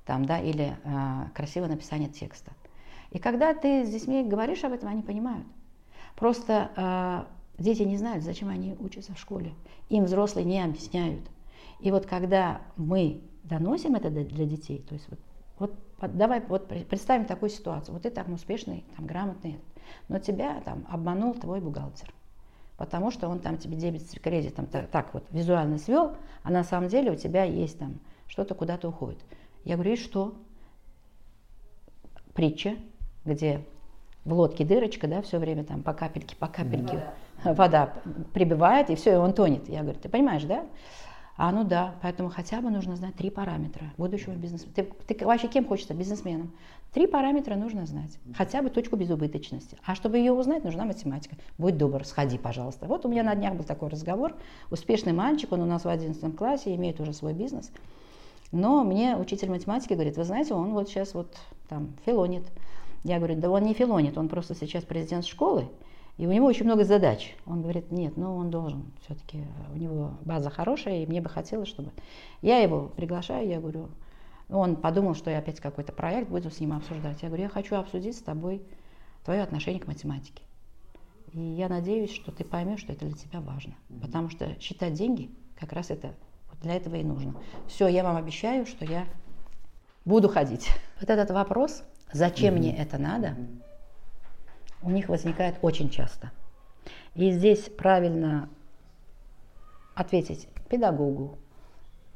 [0.05, 2.51] там, да, или э, красивое написание текста.
[3.13, 5.47] И когда ты с детьми говоришь об этом, они понимают.
[6.17, 9.55] Просто э, дети не знают, зачем они учатся в школе.
[9.89, 11.23] Им взрослые не объясняют.
[11.79, 15.21] И вот когда мы доносим это для детей, то есть вот,
[15.59, 19.61] вот давай вот представим такую ситуацию, вот ты там успешный, там грамотный,
[20.09, 22.13] но тебя там обманул твой бухгалтер,
[22.77, 26.65] потому что он там тебе дебет с кредитом так, так вот визуально свел, а на
[26.65, 29.19] самом деле у тебя есть там что-то куда-то уходит.
[29.65, 30.35] Я говорю, и что?
[32.33, 32.77] Притча,
[33.25, 33.67] где
[34.25, 37.13] в лодке дырочка, да, все время там по капельке, по капельке.
[37.45, 37.95] вода
[38.33, 39.69] прибывает, и все, и он тонет.
[39.69, 40.65] Я говорю, ты понимаешь, да?
[41.43, 44.75] А ну да, поэтому хотя бы нужно знать три параметра будущего бизнесмена.
[44.75, 45.95] Ты, ты вообще кем хочется?
[45.95, 46.53] Бизнесменом.
[46.93, 48.19] Три параметра нужно знать.
[48.37, 49.79] Хотя бы точку безубыточности.
[49.87, 51.37] А чтобы ее узнать, нужна математика.
[51.57, 52.85] Будь добр, сходи, пожалуйста.
[52.85, 54.35] Вот у меня на днях был такой разговор.
[54.71, 57.73] Успешный мальчик, он у нас в 11 классе, имеет уже свой бизнес.
[58.53, 61.35] Но мне учитель математики говорит, вы знаете, он вот сейчас вот
[61.71, 62.45] там филонит.
[63.03, 65.69] Я говорю, да он не филонит, он просто сейчас президент школы,
[66.21, 67.35] и у него очень много задач.
[67.47, 69.43] Он говорит, нет, ну он должен, все-таки
[69.73, 71.93] у него база хорошая, и мне бы хотелось, чтобы...
[72.43, 73.89] Я его приглашаю, я говорю,
[74.51, 77.23] он подумал, что я опять какой-то проект буду с ним обсуждать.
[77.23, 78.61] Я говорю, я хочу обсудить с тобой
[79.25, 80.43] твое отношение к математике.
[81.33, 83.73] И я надеюсь, что ты поймешь, что это для тебя важно.
[84.03, 86.09] Потому что считать деньги как раз это
[86.51, 87.35] вот для этого и нужно.
[87.67, 89.07] Все, я вам обещаю, что я
[90.05, 90.69] буду ходить.
[91.01, 91.83] Вот этот вопрос,
[92.13, 93.39] зачем мне это надо,
[94.83, 96.31] у них возникает очень часто.
[97.15, 98.49] И здесь правильно
[99.95, 101.39] ответить педагогу,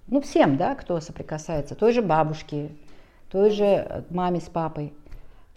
[0.06, 2.70] ну всем, да, кто соприкасается, той же бабушке,
[3.30, 4.94] той же маме с папой.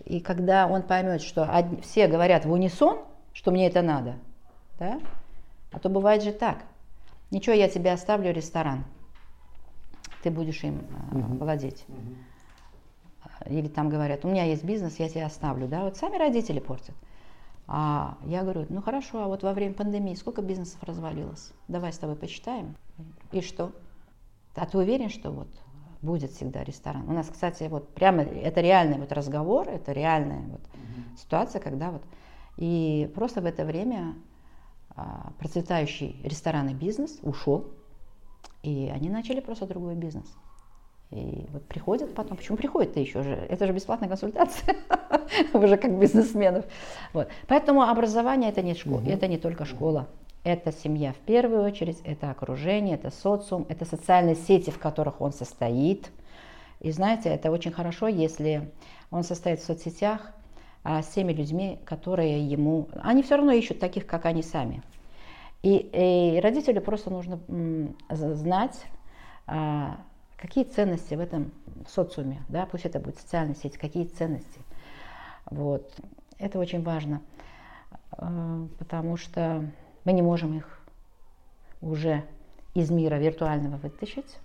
[0.06, 3.00] И когда он поймет, что одни, все говорят в унисон,
[3.34, 4.16] что мне это надо,
[4.80, 5.00] да,
[5.72, 6.64] а то бывает же так.
[7.30, 8.86] Ничего, я тебе оставлю ресторан,
[10.24, 11.38] ты будешь им угу.
[11.38, 11.86] владеть.
[11.88, 12.27] Угу
[13.50, 16.96] или там говорят, у меня есть бизнес, я тебе оставлю, да, вот сами родители портят.
[17.68, 21.52] А я говорю, ну хорошо, а вот во время пандемии сколько бизнесов развалилось?
[21.68, 22.76] Давай с тобой почитаем.
[23.32, 23.72] И что?
[24.56, 25.50] А ты уверен, что вот
[26.02, 27.10] будет всегда ресторан?
[27.10, 31.18] У нас, кстати, вот прямо это реальный вот разговор, это реальная вот mm-hmm.
[31.18, 32.04] ситуация, когда вот
[32.56, 34.16] и просто в это время
[34.96, 37.72] а, процветающий ресторанный бизнес ушел,
[38.64, 40.26] и они начали просто другой бизнес.
[41.12, 43.32] И вот приходят потом, почему приходят-то еще же?
[43.32, 44.76] Это же бесплатная консультация,
[45.54, 46.66] уже как бизнесменов.
[47.14, 47.30] Вот.
[47.48, 49.10] Поэтому образование это не школа, угу.
[49.10, 50.08] это не только школа.
[50.44, 55.34] Это семья в первую очередь, это окружение, это социум, это социальные сети, в которых он
[55.34, 56.12] состоит.
[56.80, 58.72] И знаете, это очень хорошо, если
[59.10, 60.34] он состоит в соцсетях
[60.84, 62.88] а, с теми людьми, которые ему...
[63.02, 64.84] Они все равно ищут таких, как они сами.
[65.64, 68.86] И, и родителю просто нужно м, знать,
[69.48, 69.98] а,
[70.38, 71.52] какие ценности в этом
[71.88, 74.62] социуме, да, пусть это будет социальная сеть, какие ценности.
[75.50, 75.92] Вот.
[76.40, 77.22] Это очень важно,
[78.18, 79.66] э, потому что
[80.06, 80.80] мы не можем их
[81.82, 82.24] уже
[82.74, 84.38] из мира виртуального вытащить.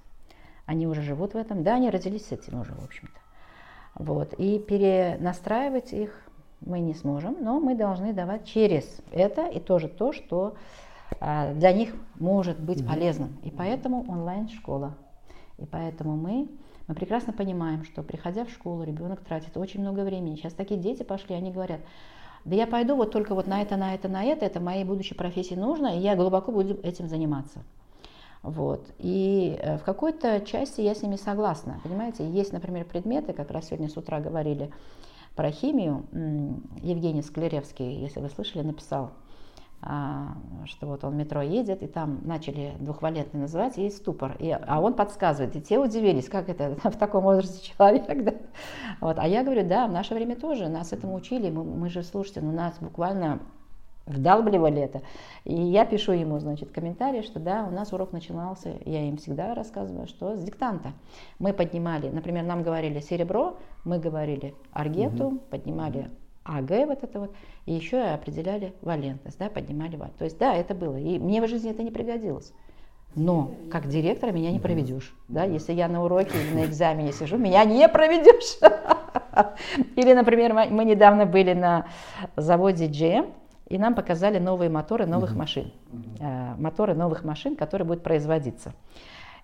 [0.65, 1.63] Они уже живут в этом.
[1.63, 3.21] Да, они родились с этим уже, в общем-то.
[3.95, 4.33] Вот.
[4.35, 6.27] И перенастраивать их
[6.61, 10.55] мы не сможем, но мы должны давать через это и тоже то, что
[11.21, 13.37] а, для них может быть полезным.
[13.43, 14.95] И поэтому онлайн-школа
[15.59, 16.49] и поэтому мы,
[16.89, 20.37] мы прекрасно понимаем, что приходя в школу, ребенок тратит очень много времени.
[20.37, 21.81] Сейчас такие дети пошли, они говорят,
[22.45, 25.15] да я пойду вот только вот на это, на это, на это, это моей будущей
[25.15, 27.63] профессии нужно, и я глубоко буду этим заниматься.
[28.43, 28.85] Вот.
[28.99, 31.81] И э, в какой-то части я с ними согласна.
[31.85, 34.73] Понимаете, есть, например, предметы, как раз сегодня с утра говорили
[35.37, 36.05] про химию.
[36.83, 39.13] Евгений Склеревский, если вы слышали, написал
[39.83, 44.37] что вот он в метро едет, и там начали двухвалентный называть, и ступор.
[44.39, 48.25] И, а он подсказывает, и те удивились, как это в таком возрасте человек.
[48.25, 48.35] Да?
[49.01, 49.19] Вот.
[49.19, 52.41] А я говорю, да, в наше время тоже, нас этому учили, мы, мы же, слушайте,
[52.41, 53.41] ну нас буквально
[54.07, 55.03] вдалбливали это.
[55.45, 59.55] И я пишу ему, значит, комментарий, что да, у нас урок начинался, я им всегда
[59.55, 60.93] рассказываю, что с диктанта.
[61.39, 65.39] Мы поднимали, например, нам говорили серебро, мы говорили аргету, угу.
[65.51, 66.11] поднимали
[66.45, 67.35] АГ вот это вот,
[67.67, 70.19] и еще определяли валентность, да, поднимали валентность.
[70.19, 72.53] То есть, да, это было, и мне в жизни это не пригодилось.
[73.15, 75.15] Но как директора меня не проведешь.
[75.29, 75.45] Да?
[75.45, 78.59] Если я на уроке или на экзамене сижу, меня не проведешь.
[79.97, 81.87] Или, например, мы недавно были на
[82.37, 83.31] заводе GM,
[83.69, 85.73] и нам показали новые моторы новых машин.
[86.21, 88.75] Э, моторы новых машин, которые будут производиться.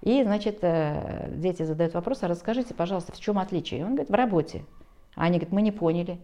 [0.03, 3.81] И, значит, э, дети задают вопрос, а расскажите, пожалуйста, в чем отличие?
[3.81, 4.65] И он говорит, в работе.
[5.15, 6.19] А они говорят, мы не поняли.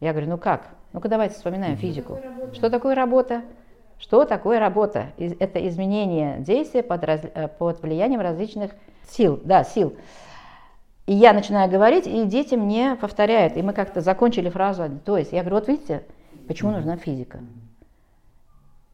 [0.00, 0.68] Я говорю, ну как?
[0.92, 2.18] Ну-ка давайте вспоминаем физику.
[2.52, 3.42] Что такое работа?
[3.98, 5.06] Что такое работа?
[5.18, 8.72] Это изменение действия под, раз, э, под влиянием различных
[9.08, 9.40] сил.
[9.42, 9.96] Да, сил.
[11.06, 13.56] И я начинаю говорить, и дети мне повторяют.
[13.56, 15.00] И мы как-то закончили фразу.
[15.04, 16.02] То есть я говорю, вот видите,
[16.46, 17.40] почему нужна физика?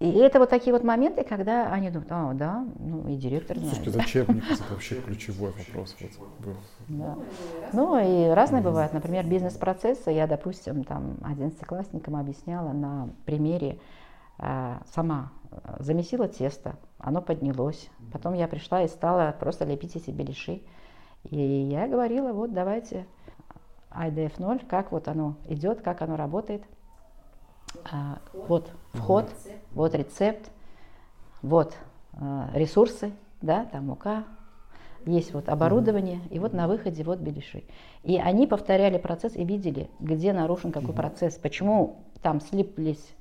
[0.03, 3.77] И это вот такие вот моменты, когда они думают, а, да, ну и директор знает.
[3.77, 5.97] Слушайте, зачем, мне это вообще ключевой вопрос.
[6.19, 6.29] Вот,
[6.89, 7.17] да.
[7.73, 8.93] Ну и разные бывают.
[8.93, 10.11] Например, бизнес-процессы.
[10.11, 13.79] Я, допустим, там, одиннадцатиклассникам объясняла на примере,
[14.41, 15.31] э, сама
[15.79, 17.89] замесила тесто, оно поднялось.
[18.13, 20.63] Потом я пришла и стала просто лепить эти беляши.
[21.31, 23.07] И я говорила, вот давайте
[23.93, 26.65] IDF 0, как вот оно идет, как оно работает.
[27.91, 29.31] А, вот вход,
[29.73, 30.51] вот рецепт,
[31.43, 31.77] вот
[32.15, 34.25] а, ресурсы, да, там мука,
[35.05, 37.65] есть вот оборудование, и вот на выходе вот беляши.
[38.05, 43.15] И они повторяли процесс и видели, где нарушен какой процесс, почему там слиплись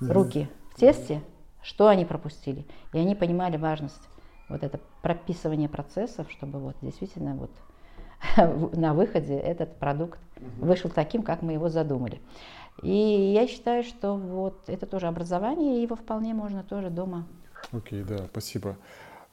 [0.00, 1.22] руки в тесте,
[1.62, 2.64] что они пропустили.
[2.92, 4.08] И они понимали важность
[4.48, 7.50] вот это прописывание процессов, чтобы вот действительно вот
[8.76, 10.18] на выходе этот продукт
[10.58, 12.20] вышел таким, как мы его задумали.
[12.82, 17.26] И я считаю, что вот это тоже образование, его вполне можно тоже дома.
[17.72, 18.76] Окей, okay, да, спасибо.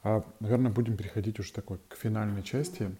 [0.02, 2.90] А, наверное, будем переходить уже такой к финальной части.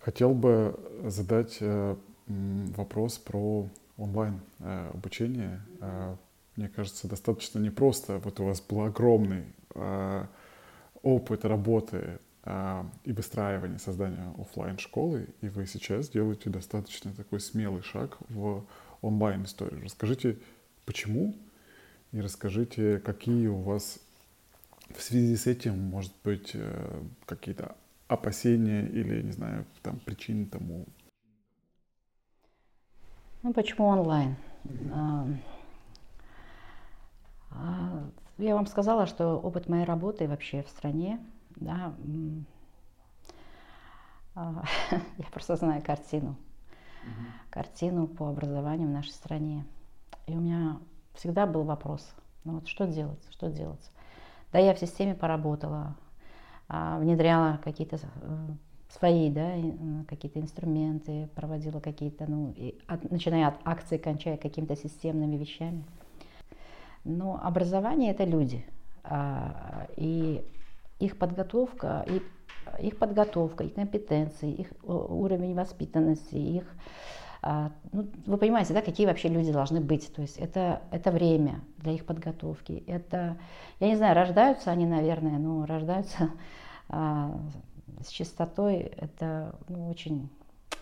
[0.00, 1.96] Хотел бы задать э,
[2.26, 5.60] вопрос про онлайн э, обучение.
[5.80, 6.16] Э,
[6.56, 8.18] мне кажется, достаточно непросто.
[8.18, 9.44] Вот у вас был огромный
[9.74, 10.26] э,
[11.02, 17.82] опыт работы а, и выстраивания создания офлайн школы, и вы сейчас делаете достаточно такой смелый
[17.82, 18.64] шаг в
[19.06, 19.82] онлайн историю.
[19.82, 20.38] Расскажите,
[20.84, 21.34] почему,
[22.12, 23.98] и расскажите, какие у вас
[24.94, 27.74] в связи с этим, может быть, э, какие-то
[28.08, 30.86] опасения или, не знаю, там причины тому.
[33.42, 34.36] Ну, почему онлайн?
[34.64, 35.38] Mm-hmm.
[38.38, 41.20] Я вам сказала, что опыт моей работы вообще в стране
[41.56, 41.94] да,
[44.34, 46.36] а, я просто знаю картину.
[47.50, 49.64] Картину по образованию в нашей стране.
[50.26, 50.78] И у меня
[51.14, 52.06] всегда был вопрос,
[52.44, 53.90] ну вот что делать, что делать.
[54.52, 55.96] Да, я в системе поработала,
[56.68, 58.46] а, внедряла какие-то э,
[58.88, 59.54] свои, да,
[60.08, 62.54] какие-то инструменты, проводила какие-то, ну,
[62.86, 65.84] от, начиная от акций, кончая какими-то системными вещами.
[67.04, 68.64] Но образование это люди.
[69.04, 70.44] А, и
[70.98, 72.22] их подготовка, и
[72.80, 76.64] их подготовка, их компетенции, их уровень воспитанности, их
[77.48, 80.12] а, ну, вы понимаете, да, какие вообще люди должны быть.
[80.12, 82.82] То есть это, это время для их подготовки.
[82.88, 83.36] Это,
[83.78, 86.30] я не знаю, рождаются они, наверное, но рождаются
[86.88, 87.38] а,
[88.02, 88.78] с чистотой.
[88.78, 90.28] Это ну, очень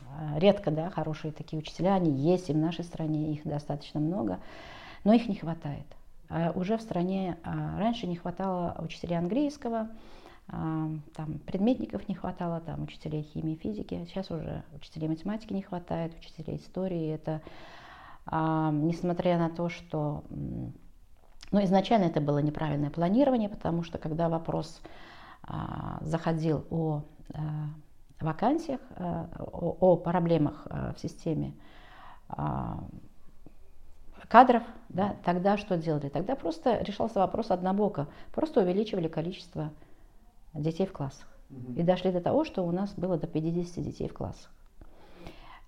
[0.09, 1.97] а, редко, да, хорошие такие учителя.
[1.97, 4.39] Они есть и в нашей стране, их достаточно много,
[5.05, 5.87] но их не хватает.
[6.55, 9.89] Уже в стране раньше не хватало учителей английского,
[10.47, 14.05] там предметников не хватало, там учителей химии, физики.
[14.07, 17.15] Сейчас уже учителей математики не хватает, учителей истории.
[17.15, 17.41] Это
[18.31, 20.25] несмотря на то, что
[21.51, 24.81] ну, изначально это было неправильное планирование, потому что когда вопрос
[26.01, 27.03] заходил о
[28.21, 31.55] вакансиях, о, о проблемах в системе
[34.29, 36.09] кадров, да, тогда что делали?
[36.09, 38.09] Тогда просто решался вопрос однобоко.
[38.33, 39.71] Просто увеличивали количество
[40.55, 41.29] детей в классах.
[41.77, 44.51] И дошли до того, что у нас было до 50 детей в классах.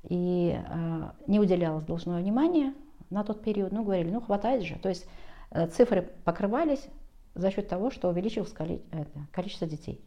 [0.04, 2.74] И э, не уделялось должного внимания
[3.10, 3.72] на тот период.
[3.72, 4.76] Ну, говорили, ну, хватает же.
[4.76, 5.06] То есть
[5.50, 6.86] э, цифры покрывались
[7.34, 10.02] за счет того, что увеличилось коли, это, количество детей.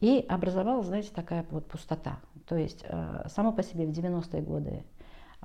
[0.00, 2.18] И образовалась, знаете, такая вот пустота.
[2.46, 4.84] То есть э, само по себе в 90-е годы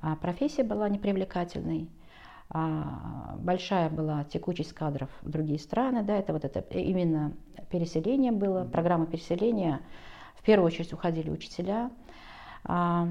[0.02, 1.88] э, профессия была непривлекательной,
[2.50, 7.32] а, большая была текучесть кадров в другие страны, да, это вот это именно
[7.70, 9.80] переселение было, программа переселения.
[10.34, 11.90] В первую очередь уходили учителя,
[12.64, 13.08] а,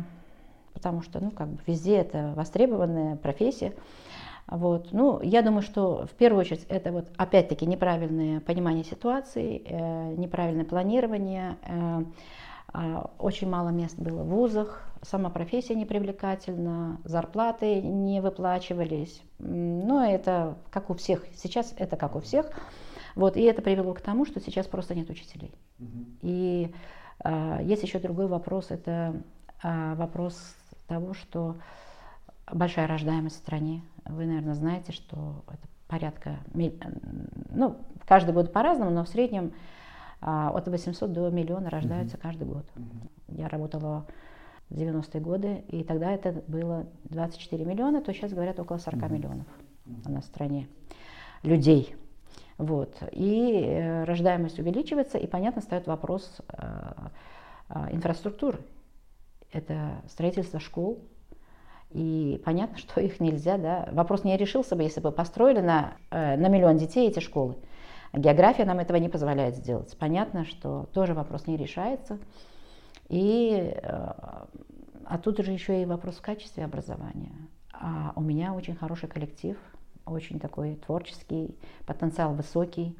[0.73, 3.73] потому что, ну, как бы везде это востребованная профессия.
[4.47, 4.89] Вот.
[4.91, 10.65] Ну, я думаю, что в первую очередь это вот опять-таки неправильное понимание ситуации, э, неправильное
[10.65, 12.03] планирование, э,
[13.17, 19.21] очень мало мест было в вузах, сама профессия непривлекательна, зарплаты не выплачивались.
[19.39, 22.49] Но это как у всех, сейчас это как у всех.
[23.15, 25.53] Вот, и это привело к тому, что сейчас просто нет учителей.
[26.21, 26.73] И
[27.19, 29.21] а, есть еще другой вопрос, это
[29.63, 30.35] а, вопрос
[30.87, 31.57] того, что
[32.51, 33.83] большая рождаемость в стране.
[34.05, 39.78] Вы, наверное, знаете, что это порядка, ну, каждый год по-разному, но в среднем а,
[40.21, 42.21] от 800 до миллиона рождаются mm-hmm.
[42.21, 42.65] каждый год.
[42.75, 43.37] Mm-hmm.
[43.37, 44.05] Я работала
[44.69, 49.13] в 90-е годы, и тогда это было 24 миллиона, то сейчас говорят около 40 mm-hmm.
[49.13, 49.47] миллионов
[50.05, 50.67] у нас в стране
[51.43, 51.95] людей.
[52.57, 52.95] Вот.
[53.11, 56.91] И э, рождаемость увеличивается, и, понятно, встает вопрос э,
[57.69, 58.59] э, инфраструктуры.
[59.53, 60.99] Это строительство школ,
[61.91, 63.87] и понятно, что их нельзя, да.
[63.93, 67.55] Вопрос не решился бы, если бы построили на, э, на миллион детей эти школы.
[68.13, 69.95] География нам этого не позволяет сделать.
[69.97, 72.17] Понятно, что тоже вопрос не решается.
[73.07, 77.33] И, э, а тут же еще и вопрос в качестве образования.
[77.71, 79.57] А у меня очень хороший коллектив,
[80.05, 81.55] очень такой творческий,
[81.85, 82.95] потенциал высокий.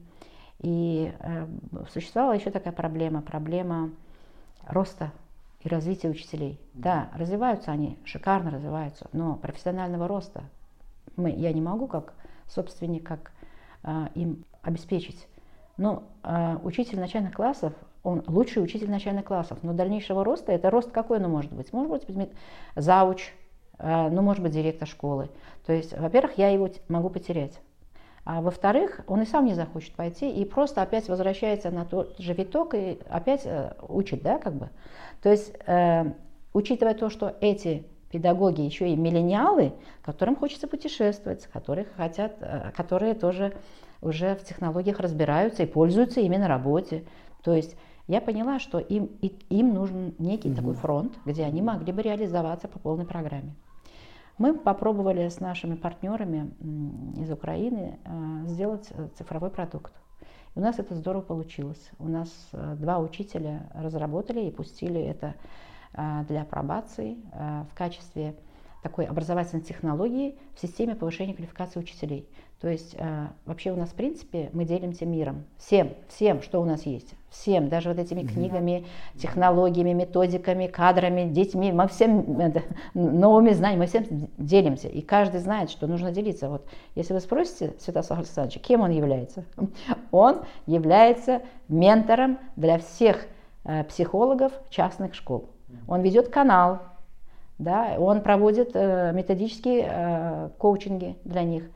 [0.60, 1.48] И э,
[1.92, 3.92] существовала еще такая проблема, проблема
[4.68, 5.12] роста
[5.62, 6.60] и развития учителей.
[6.74, 10.44] Да, развиваются они, шикарно развиваются, но профессионального роста
[11.16, 12.14] Мы, я не могу как
[12.48, 13.32] собственник, как
[13.84, 15.28] а, им обеспечить.
[15.78, 17.74] Но а, учитель начальных классов,
[18.04, 21.72] он лучший учитель начальных классов, но дальнейшего роста, это рост какой он может быть?
[21.72, 22.30] Может быть
[22.76, 23.34] зауч,
[23.78, 25.30] а, ну, может быть, директор школы.
[25.66, 27.60] То есть, во-первых, я его могу потерять.
[28.26, 32.34] А во-вторых, он и сам не захочет пойти и просто опять возвращается на тот же
[32.34, 34.70] виток и опять э, учит, да, как бы.
[35.24, 36.12] То есть, э,
[36.54, 39.74] учитывая то, что эти педагоги еще и миллениалы,
[40.04, 43.54] которым хочется путешествовать, которые хотят, э, которые тоже
[44.02, 47.06] уже в технологиях разбираются и пользуются ими на работе.
[47.44, 47.76] То есть
[48.08, 49.06] я поняла, что им,
[49.50, 50.56] им нужен некий mm-hmm.
[50.56, 53.56] такой фронт, где они могли бы реализоваться по полной программе.
[54.38, 56.52] Мы попробовали с нашими партнерами
[57.18, 59.94] из Украины э, сделать э, цифровой продукт.
[60.56, 61.92] И у нас это здорово получилось.
[62.00, 65.36] У нас два учителя разработали и пустили это
[66.28, 67.18] для апробации
[67.72, 68.36] в качестве
[68.82, 72.28] такой образовательной технологии в системе повышения квалификации учителей.
[72.62, 75.46] То есть э, вообще у нас, в принципе, мы делимся миром.
[75.58, 77.14] Всем, всем, что у нас есть.
[77.30, 78.86] Всем, даже вот этими книгами,
[79.18, 81.72] технологиями, методиками, кадрами, детьми.
[81.72, 82.26] Мы всем,
[82.94, 84.06] новыми знаниями, мы всем
[84.38, 84.90] делимся.
[84.90, 86.50] И каждый знает, что нужно делиться.
[86.50, 86.66] Вот
[86.96, 89.46] если вы спросите Святослава Александровича, кем он является?
[90.12, 93.26] Он является ментором для всех
[93.64, 95.50] э, психологов частных школ.
[95.88, 96.80] Он ведет канал,
[97.60, 101.70] да, он проводит э, методические э, коучинги для них.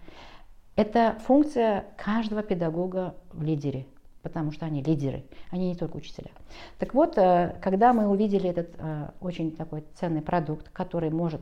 [0.76, 3.85] Это функция каждого педагога в лидере,
[4.22, 6.31] потому что они лидеры, они не только учителя.
[6.80, 11.41] Так вот, э, когда мы увидели этот э, очень такой ценный продукт, который может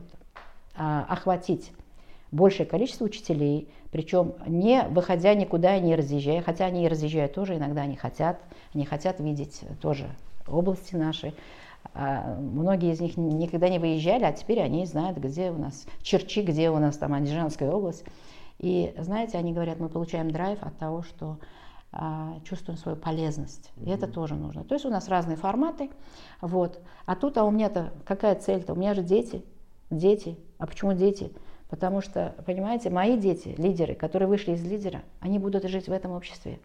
[0.74, 1.72] э, охватить
[2.32, 7.56] большее количество учителей, причем не выходя никуда и не разъезжая, хотя они и разъезжают тоже,
[7.56, 8.40] иногда они хотят,
[8.74, 10.08] они хотят видеть тоже
[10.48, 11.32] области наши.
[11.94, 16.42] А многие из них никогда не выезжали, а теперь они знают, где у нас Черчи,
[16.42, 18.04] где у нас там Андижанская область.
[18.58, 21.38] И знаете, они говорят, мы получаем драйв от того, что
[21.90, 23.70] а, чувствуем свою полезность.
[23.76, 24.64] И это тоже нужно.
[24.64, 25.90] То есть у нас разные форматы.
[26.40, 26.80] Вот.
[27.04, 28.72] А тут, а у меня-то какая цель-то?
[28.72, 29.44] У меня же дети.
[29.90, 30.38] Дети.
[30.58, 31.30] А почему дети?
[31.68, 36.12] Потому что, понимаете, мои дети, лидеры, которые вышли из лидера, они будут жить в этом
[36.12, 36.60] обществе.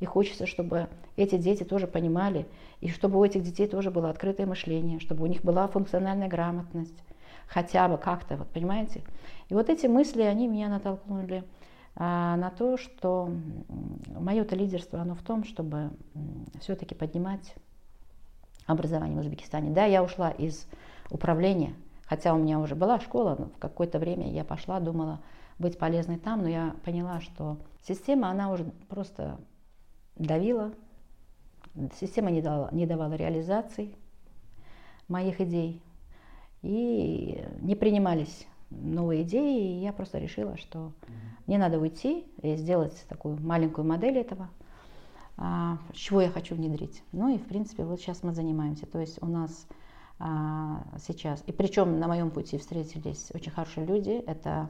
[0.00, 2.46] И хочется, чтобы эти дети тоже понимали,
[2.80, 7.02] и чтобы у этих детей тоже было открытое мышление, чтобы у них была функциональная грамотность,
[7.48, 9.02] хотя бы как-то, вот понимаете.
[9.48, 11.44] И вот эти мысли, они меня натолкнули
[11.94, 13.30] а, на то, что
[14.08, 15.90] мое-то лидерство, оно в том, чтобы
[16.60, 17.54] все-таки поднимать
[18.66, 19.70] образование в Узбекистане.
[19.70, 20.66] Да, я ушла из
[21.10, 21.74] управления,
[22.04, 25.20] хотя у меня уже была школа, но в какое-то время я пошла, думала
[25.58, 29.38] быть полезной там, но я поняла, что система, она уже просто
[30.16, 30.72] давила,
[32.00, 33.94] система не, дала, не давала реализации
[35.08, 35.82] моих идей,
[36.62, 40.92] и не принимались новые идеи, и я просто решила, что
[41.46, 44.48] мне надо уйти и сделать такую маленькую модель этого,
[45.36, 47.02] а, чего я хочу внедрить.
[47.12, 48.86] Ну и, в принципе, вот сейчас мы занимаемся.
[48.86, 49.66] То есть у нас
[50.18, 54.68] а, сейчас, и причем на моем пути встретились очень хорошие люди, это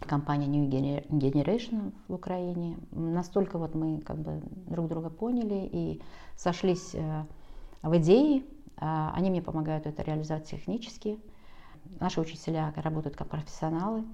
[0.00, 2.78] компания New Generation в Украине.
[2.92, 6.02] Настолько вот мы как бы друг друга поняли и
[6.36, 7.24] сошлись э,
[7.82, 8.44] в идее.
[8.76, 11.18] А, они мне помогают это реализовать технически.
[12.00, 14.04] Наши учителя работают как профессионалы.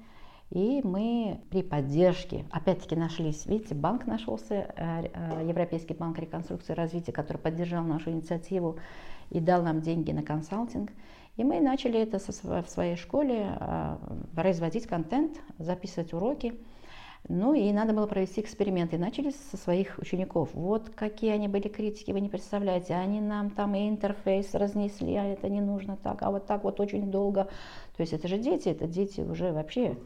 [0.51, 6.77] И мы при поддержке, опять-таки нашлись, видите, банк нашелся, э, э, Европейский банк реконструкции и
[6.77, 8.79] развития, который поддержал нашу инициативу
[9.31, 10.91] и дал нам деньги на консалтинг.
[11.37, 13.97] И мы начали это в своей школе, э,
[14.37, 16.55] производить контент, записывать уроки.
[17.29, 18.99] Ну и надо было провести эксперименты.
[18.99, 20.51] Начали со своих учеников.
[20.55, 22.95] Вот какие они были критики, вы не представляете.
[22.95, 26.81] Они нам там и интерфейс разнесли, а это не нужно так, а вот так вот
[26.81, 27.45] очень долго.
[27.97, 29.97] То есть это же дети, это дети уже вообще.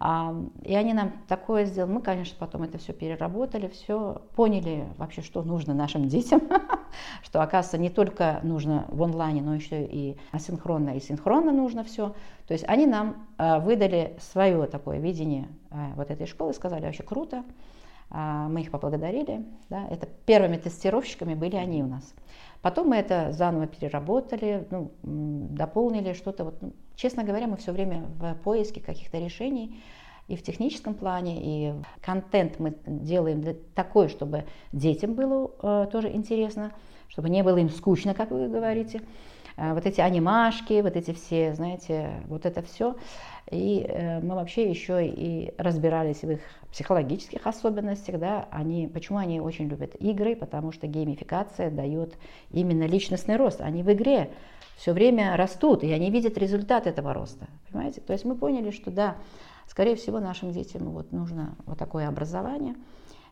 [0.00, 1.92] А, и они нам такое сделали.
[1.92, 6.40] Мы, конечно, потом это все переработали, все поняли вообще, что нужно нашим детям.
[7.22, 12.14] что, оказывается, не только нужно в онлайне, но еще и асинхронно и синхронно нужно все.
[12.46, 17.02] То есть они нам а, выдали свое такое видение а, вот этой школы, сказали, вообще
[17.02, 17.44] круто.
[18.10, 19.44] А, мы их поблагодарили.
[19.68, 19.86] Да.
[19.90, 22.14] Это первыми тестировщиками были они у нас.
[22.62, 26.44] Потом мы это заново переработали, ну, дополнили что-то.
[26.44, 29.80] Вот, ну, честно говоря, мы все время в поиске каких-то решений
[30.28, 33.44] и в техническом плане, и контент мы делаем
[33.74, 36.72] такой, чтобы детям было э, тоже интересно,
[37.08, 39.02] чтобы не было им скучно, как вы говорите.
[39.56, 42.96] Э, вот эти анимашки, вот эти все, знаете, вот это все.
[43.50, 49.40] И э, мы вообще еще и разбирались в их психологических особенностях, да, они, почему они
[49.40, 52.16] очень любят игры, потому что геймификация дает
[52.50, 53.60] именно личностный рост.
[53.60, 54.30] Они в игре
[54.76, 58.00] все время растут, и они видят результат этого роста, понимаете?
[58.00, 59.16] То есть мы поняли, что да,
[59.66, 62.74] скорее всего, нашим детям вот нужно вот такое образование.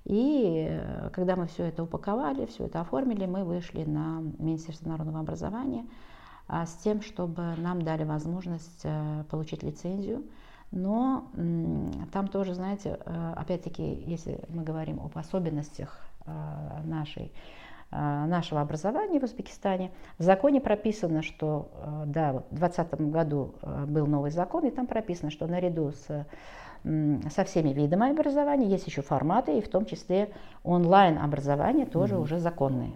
[0.04, 5.20] И э, когда мы все это упаковали, все это оформили, мы вышли на Министерство народного
[5.20, 5.84] образования
[6.48, 10.24] с тем, чтобы нам дали возможность э, получить лицензию.
[10.70, 11.30] Но
[12.12, 16.00] там тоже, знаете, э, опять-таки, если мы говорим об особенностях
[16.84, 17.30] нашей
[17.90, 19.92] нашего образования в Узбекистане.
[20.18, 21.70] В законе прописано, что,
[22.06, 23.54] да, вот в 2020 году
[23.86, 26.26] был новый закон, и там прописано, что наряду с
[26.84, 30.28] со всеми видами образования, есть еще форматы, и в том числе
[30.64, 32.20] онлайн-образование тоже mm-hmm.
[32.20, 32.92] уже законные.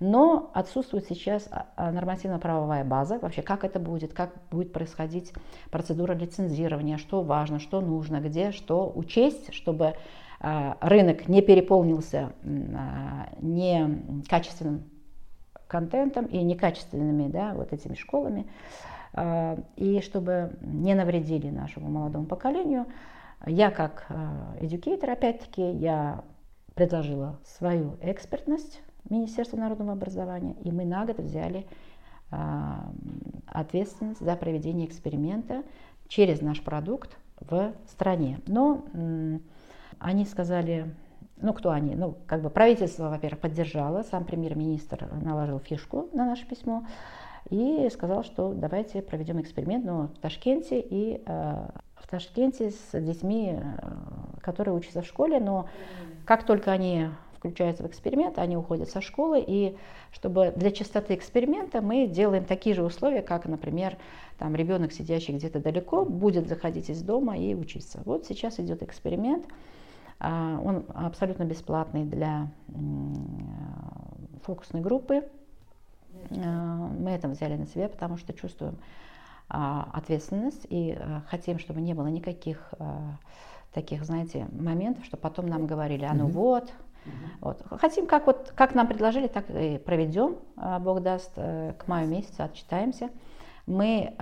[0.00, 5.32] Но отсутствует сейчас а, а, нормативно-правовая база, вообще как это будет, как будет происходить
[5.70, 9.94] процедура лицензирования, что важно, что нужно, где что учесть, чтобы
[10.40, 12.32] а, рынок не переполнился
[13.40, 14.82] некачественным
[15.68, 18.46] контентом и некачественными да, вот этими школами,
[19.76, 22.86] и чтобы не навредили нашему молодому поколению,
[23.46, 24.06] я как
[24.60, 26.24] educator, опять-таки, я
[26.74, 31.66] предложила свою экспертность Министерству народного образования, и мы на год взяли
[32.30, 32.90] а,
[33.46, 35.62] ответственность за проведение эксперимента
[36.08, 38.40] через наш продукт в стране.
[38.46, 38.84] Но
[39.98, 40.94] они сказали,
[41.40, 41.94] ну кто они?
[41.94, 46.86] Ну, как бы правительство, во-первых, поддержало, сам премьер-министр наложил фишку на наше письмо
[47.50, 51.72] и сказал, что давайте проведем эксперимент но в Ташкенте и а,
[52.08, 53.78] в Ташкенте с детьми, э,
[54.40, 55.68] которые учатся в школе, но
[56.24, 59.76] как только они включаются в эксперимент, они уходят со школы, и
[60.10, 63.98] чтобы для чистоты эксперимента мы делаем такие же условия, как, например,
[64.38, 68.00] там ребенок, сидящий где-то далеко, будет заходить из дома и учиться.
[68.06, 69.44] Вот сейчас идет эксперимент,
[70.18, 72.48] а, он абсолютно бесплатный для
[74.44, 75.28] фокусной группы.
[76.30, 78.78] А, мы это взяли на себя, потому что чувствуем,
[79.48, 83.16] ответственность и а, хотим, чтобы не было никаких а,
[83.72, 86.32] таких, знаете, моментов, что потом нам говорили, а ну mm-hmm.
[86.32, 86.72] вот,
[87.40, 87.62] вот.
[87.80, 90.36] Хотим, как, вот, как нам предложили, так и проведем,
[90.80, 93.08] Бог даст, э, к маю месяцу отчитаемся.
[93.66, 94.14] Мы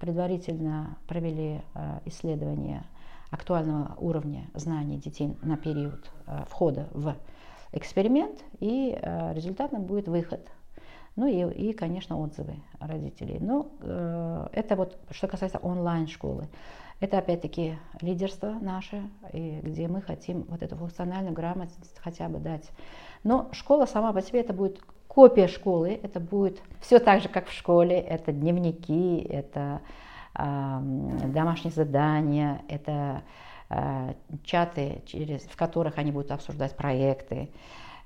[0.00, 1.62] предварительно провели
[2.04, 2.84] исследование
[3.30, 6.10] актуального уровня знаний детей на период
[6.50, 7.16] входа в
[7.72, 8.98] эксперимент, и
[9.32, 10.46] результатом будет выход
[11.16, 13.38] ну и, и конечно, отзывы родителей.
[13.40, 16.48] Но э, это вот, что касается онлайн-школы.
[17.00, 19.02] Это опять-таки лидерство наше,
[19.32, 22.70] и где мы хотим вот эту функциональную грамотность хотя бы дать.
[23.24, 27.48] Но школа сама по себе это будет копия школы, это будет все так же, как
[27.48, 29.82] в школе, это дневники, это
[30.38, 30.80] э,
[31.26, 33.22] домашние задания, это
[33.68, 34.14] э,
[34.44, 37.50] чаты, через, в которых они будут обсуждать проекты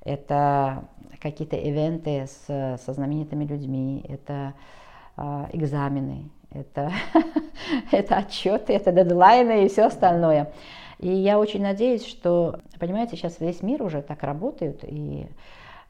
[0.07, 0.85] это
[1.21, 4.55] какие-то ивенты с, со знаменитыми людьми, это
[5.17, 6.93] э, экзамены, это,
[7.91, 10.53] это отчеты, это дедлайны и все остальное.
[10.99, 15.27] И я очень надеюсь, что, понимаете, сейчас весь мир уже так работает, и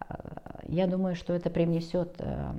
[0.09, 0.15] э,
[0.65, 2.53] я думаю, что это привнесет, э,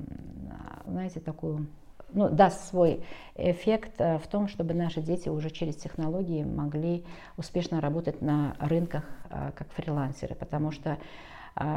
[0.85, 1.67] знаете, такую
[2.13, 3.03] ну, даст свой
[3.35, 7.03] эффект э, в том, чтобы наши дети уже через технологии могли
[7.35, 10.97] успешно работать на рынках как фрилансеры, потому что а,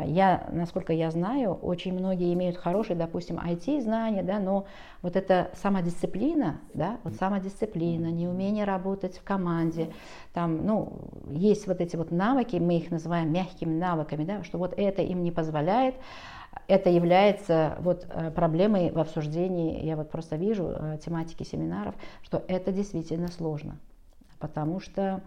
[0.07, 4.66] я, насколько я знаю, очень многие имеют хорошие, допустим, IT-знания, да, но
[5.02, 9.90] вот эта самодисциплина, да, вот самодисциплина, неумение работать в команде,
[10.32, 10.93] там, ну,
[11.31, 15.23] есть вот эти вот навыки, мы их называем мягкими навыками, да, что вот это им
[15.23, 15.94] не позволяет,
[16.66, 22.43] это является вот э, проблемой в обсуждении, я вот просто вижу э, тематики семинаров, что
[22.48, 23.78] это действительно сложно,
[24.39, 25.20] потому что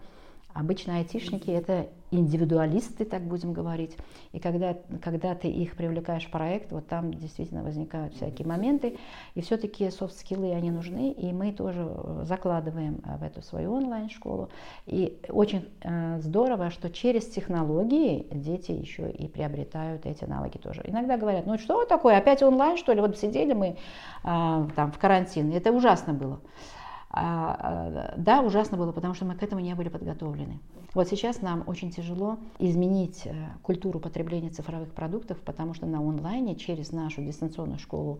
[0.54, 3.96] Обычно айтишники– это индивидуалисты, так будем говорить.
[4.32, 8.96] И когда, когда ты их привлекаешь в проект, вот там действительно возникают всякие моменты.
[9.34, 11.10] И все-таки софт-скиллы, они нужны.
[11.10, 14.48] И мы тоже э, закладываем э, в эту свою онлайн-школу.
[14.86, 20.82] И очень э, здорово, что через технологии дети еще и приобретают эти навыки тоже.
[20.84, 23.00] Иногда говорят, ну что такое, опять онлайн, что ли?
[23.00, 23.76] Вот сидели мы э,
[24.22, 25.52] там в карантин.
[25.52, 26.40] Это ужасно было.
[27.16, 30.58] А, а, да, ужасно было, потому что мы к этому не были подготовлены.
[30.94, 33.32] Вот сейчас нам очень тяжело изменить э,
[33.62, 38.18] культуру потребления цифровых продуктов, потому что на онлайне через нашу дистанционную школу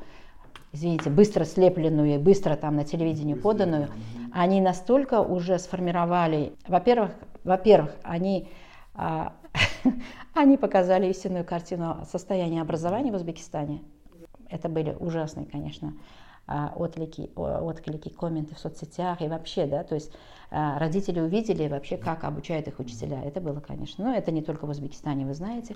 [0.73, 3.89] извините, быстро слепленную и быстро там на телевидении поданную,
[4.33, 7.13] они настолько уже сформировали, во-первых,
[7.43, 8.49] во-первых, они,
[8.95, 9.33] а,
[10.35, 13.83] они показали истинную картину состояния образования в Узбекистане.
[14.49, 15.95] Это были ужасные, конечно,
[16.47, 20.13] отклики, отклики, комменты в соцсетях и вообще, да, то есть
[20.51, 23.23] а, родители увидели вообще, как обучают их учителя.
[23.23, 25.75] Это было, конечно, но это не только в Узбекистане, вы знаете.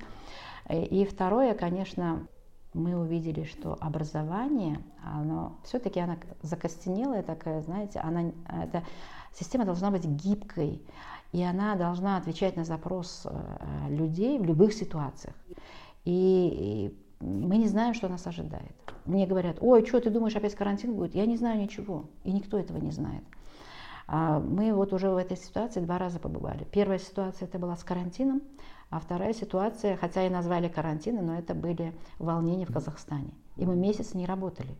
[0.70, 2.26] И второе, конечно,
[2.74, 8.30] мы увидели, что образование, оно все-таки она закостенелая такая, знаете, она,
[8.62, 8.84] эта
[9.32, 10.82] система должна быть гибкой,
[11.32, 15.34] и она должна отвечать на запрос э, людей в любых ситуациях.
[16.04, 18.74] И мы не знаем, что нас ожидает.
[19.04, 21.14] Мне говорят, ой, что ты думаешь, опять карантин будет?
[21.14, 23.24] Я не знаю ничего, и никто этого не знает.
[24.06, 26.64] А мы вот уже в этой ситуации два раза побывали.
[26.70, 28.42] Первая ситуация это была с карантином,
[28.90, 33.30] а вторая ситуация, хотя и назвали карантином, но это были волнения в Казахстане.
[33.56, 34.74] И мы месяц не работали.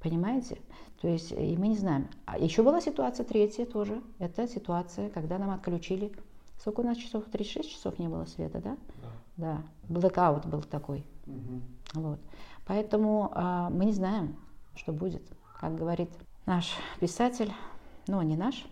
[0.00, 0.58] Понимаете?
[1.00, 2.08] То есть, и мы не знаем.
[2.26, 4.02] А еще была ситуация третья тоже.
[4.18, 6.12] Это ситуация, когда нам отключили.
[6.58, 7.24] Сколько у нас часов?
[7.24, 8.76] 36 часов не было света, да?
[9.02, 9.08] Да.
[9.36, 9.62] Да.
[9.88, 11.04] Блэкаут был такой.
[11.28, 12.02] Угу.
[12.02, 12.20] Вот.
[12.66, 14.36] Поэтому а, мы не знаем,
[14.74, 15.22] что будет.
[15.60, 16.10] Как говорит
[16.46, 17.52] наш писатель,
[18.06, 18.66] ну, не наш,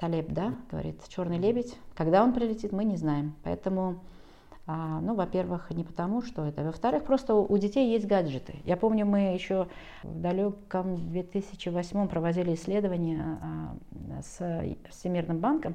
[0.00, 1.76] Талеб, да, говорит, черный лебедь.
[1.94, 3.34] Когда он прилетит, мы не знаем.
[3.42, 4.00] Поэтому,
[4.66, 6.64] а, ну, во-первых, не потому, что это.
[6.64, 8.54] Во-вторых, просто у, детей есть гаджеты.
[8.64, 9.68] Я помню, мы еще
[10.02, 15.74] в далеком 2008 проводили исследования а, с Всемирным банком.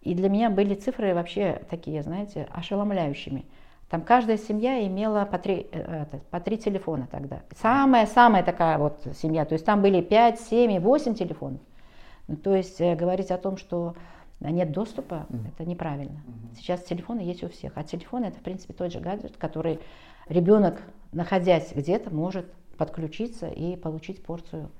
[0.00, 3.44] И для меня были цифры вообще такие, знаете, ошеломляющими.
[3.90, 7.42] Там каждая семья имела по три, э, это, по три телефона тогда.
[7.56, 9.44] Самая-самая такая вот семья.
[9.44, 11.60] То есть там были 5, 7, 8 телефонов.
[12.26, 13.94] Ну, то есть э, говорить о том, что
[14.40, 15.48] нет доступа, mm-hmm.
[15.48, 16.22] это неправильно.
[16.26, 16.56] Mm-hmm.
[16.56, 17.72] Сейчас телефоны есть у всех.
[17.76, 19.80] А телефон это, в принципе, тот же гаджет, который
[20.28, 20.82] ребенок,
[21.12, 24.70] находясь где-то, может подключиться и получить порцию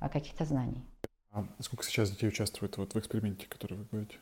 [0.00, 0.82] а, каких-то знаний.
[1.30, 4.16] А сколько сейчас детей участвует вот в эксперименте, который вы говорите?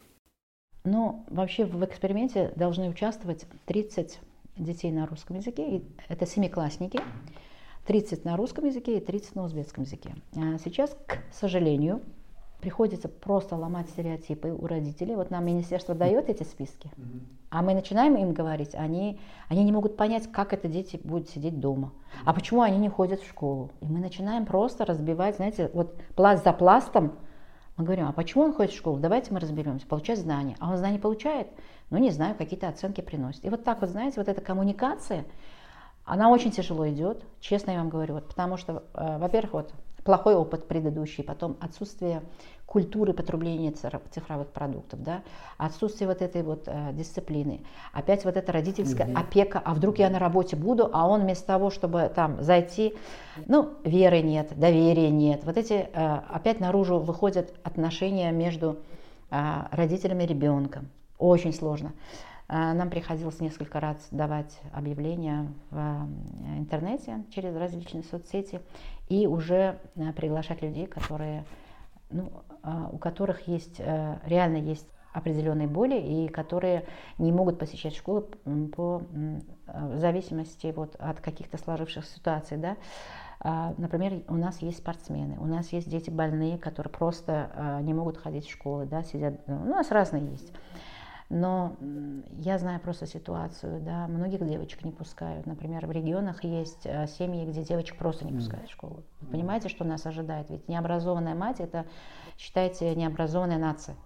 [0.84, 4.18] Ну, вообще в эксперименте должны участвовать 30
[4.56, 7.00] детей на русском языке, это семиклассники,
[7.86, 10.14] 30 на русском языке и 30 на узбекском языке.
[10.36, 12.02] А сейчас, к сожалению,
[12.60, 15.16] приходится просто ломать стереотипы у родителей.
[15.16, 16.90] Вот нам министерство дает эти списки,
[17.50, 19.18] а мы начинаем им говорить, они,
[19.48, 21.92] они не могут понять, как это дети будут сидеть дома,
[22.24, 23.70] а почему они не ходят в школу.
[23.80, 27.12] И мы начинаем просто разбивать, знаете, вот пласт за пластом,
[27.82, 28.98] мы говорим, а почему он ходит в школу?
[28.98, 30.56] Давайте мы разберемся, получать знания.
[30.60, 31.48] А он знания получает?
[31.90, 33.44] Ну, не знаю, какие-то оценки приносит.
[33.44, 35.24] И вот так вот, знаете, вот эта коммуникация,
[36.04, 40.34] она очень тяжело идет, честно я вам говорю, вот, потому что, э, во-первых, вот плохой
[40.34, 42.22] опыт предыдущий, потом отсутствие
[42.72, 45.20] культуры потребления цифровых продуктов, да,
[45.58, 47.60] отсутствие вот этой вот э, дисциплины,
[47.92, 49.18] опять вот эта родительская угу.
[49.18, 52.94] опека, а вдруг я на работе буду, а он вместо того, чтобы там зайти,
[53.44, 58.78] ну, веры нет, доверия нет, вот эти э, опять наружу выходят отношения между
[59.30, 60.88] э, родителями и ребенком,
[61.18, 61.92] очень сложно.
[62.48, 68.62] Э, нам приходилось несколько раз давать объявления в э, интернете через различные соцсети
[69.10, 71.44] и уже э, приглашать людей, которые
[72.12, 72.30] ну,
[72.92, 76.86] у которых есть, э, реально есть определенные боли и которые
[77.18, 78.22] не могут посещать школы
[78.74, 79.02] по
[79.66, 82.76] в зависимости вот от каких-то сложившихся ситуаций, да.
[83.44, 87.92] А, например, у нас есть спортсмены, у нас есть дети больные, которые просто а, не
[87.92, 90.52] могут ходить в школу, да, сидят, ну, у нас разные есть.
[91.28, 91.76] Но
[92.32, 95.46] я знаю просто ситуацию, да, многих девочек не пускают.
[95.46, 99.02] Например, в регионах есть э, семьи, где девочек просто не пускают в школу.
[99.22, 100.50] Вы понимаете, что нас ожидает?
[100.50, 101.86] Ведь необразованная мать– это,
[102.38, 103.96] считайте, необразованная нация.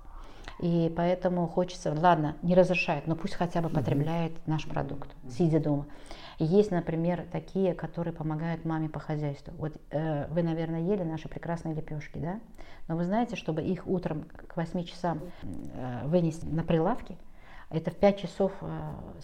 [0.61, 5.87] И поэтому хочется, ладно, не разрешает, но пусть хотя бы потребляет наш продукт, сидя дома.
[6.39, 9.55] Есть, например, такие, которые помогают маме по хозяйству.
[9.59, 12.41] Вот э, вы, наверное, ели наши прекрасные лепешки, да?
[12.89, 17.17] Но вы знаете, чтобы их утром к 8 часам э, вынести на прилавки,
[17.71, 18.67] это в 5 часов э,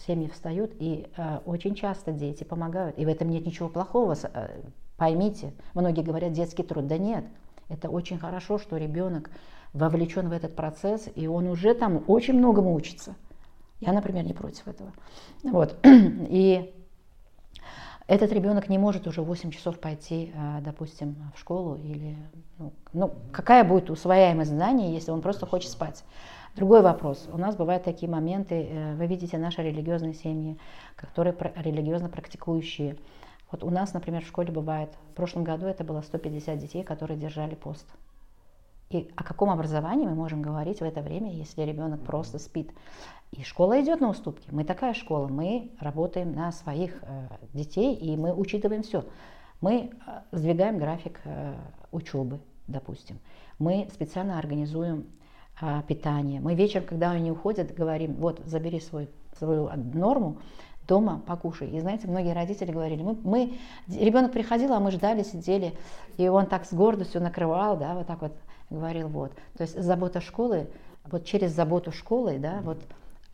[0.05, 2.97] семьи встают, и э, очень часто дети помогают.
[2.97, 4.15] И в этом нет ничего плохого.
[4.33, 4.61] Э,
[4.97, 6.87] поймите, многие говорят детский труд.
[6.87, 7.25] Да нет,
[7.73, 9.29] это очень хорошо, что ребенок
[9.73, 13.15] вовлечен в этот процесс, и он уже там очень многому учится.
[13.79, 14.93] Я, например, не против этого.
[15.43, 15.77] Вот.
[15.83, 16.73] И
[18.07, 22.17] этот ребенок не может уже 8 часов пойти, а, допустим, в школу или
[22.59, 26.03] ну, ну, какая будет усвояемость знаний, если он просто хочет спать.
[26.55, 27.27] Другой вопрос.
[27.31, 30.57] У нас бывают такие моменты, э, вы видите наши религиозные семьи,
[30.95, 32.97] которые религиозно практикующие.
[33.53, 37.19] Вот у нас, например, в школе бывает, в прошлом году это было 150 детей, которые
[37.19, 37.85] держали пост.
[38.89, 42.71] И о каком образовании мы можем говорить в это время, если ребенок просто спит?
[43.31, 44.47] И школа идет на уступки.
[44.49, 49.05] Мы такая школа, мы работаем на своих э, детей, и мы учитываем все.
[49.61, 51.53] Мы э, сдвигаем график э,
[51.91, 53.19] учебы, допустим.
[53.59, 55.05] Мы специально организуем
[55.87, 56.41] питание.
[56.41, 59.07] Мы вечером, когда они уходят, говорим, вот, забери свой,
[59.37, 60.39] свою норму,
[60.87, 61.69] дома покушай.
[61.69, 63.53] И знаете, многие родители говорили, мы, мы,
[63.87, 65.77] ребенок приходил, а мы ждали, сидели,
[66.17, 68.33] и он так с гордостью накрывал, да, вот так вот
[68.69, 69.33] говорил, вот.
[69.57, 70.69] То есть забота школы,
[71.05, 72.79] вот через заботу школы, да, вот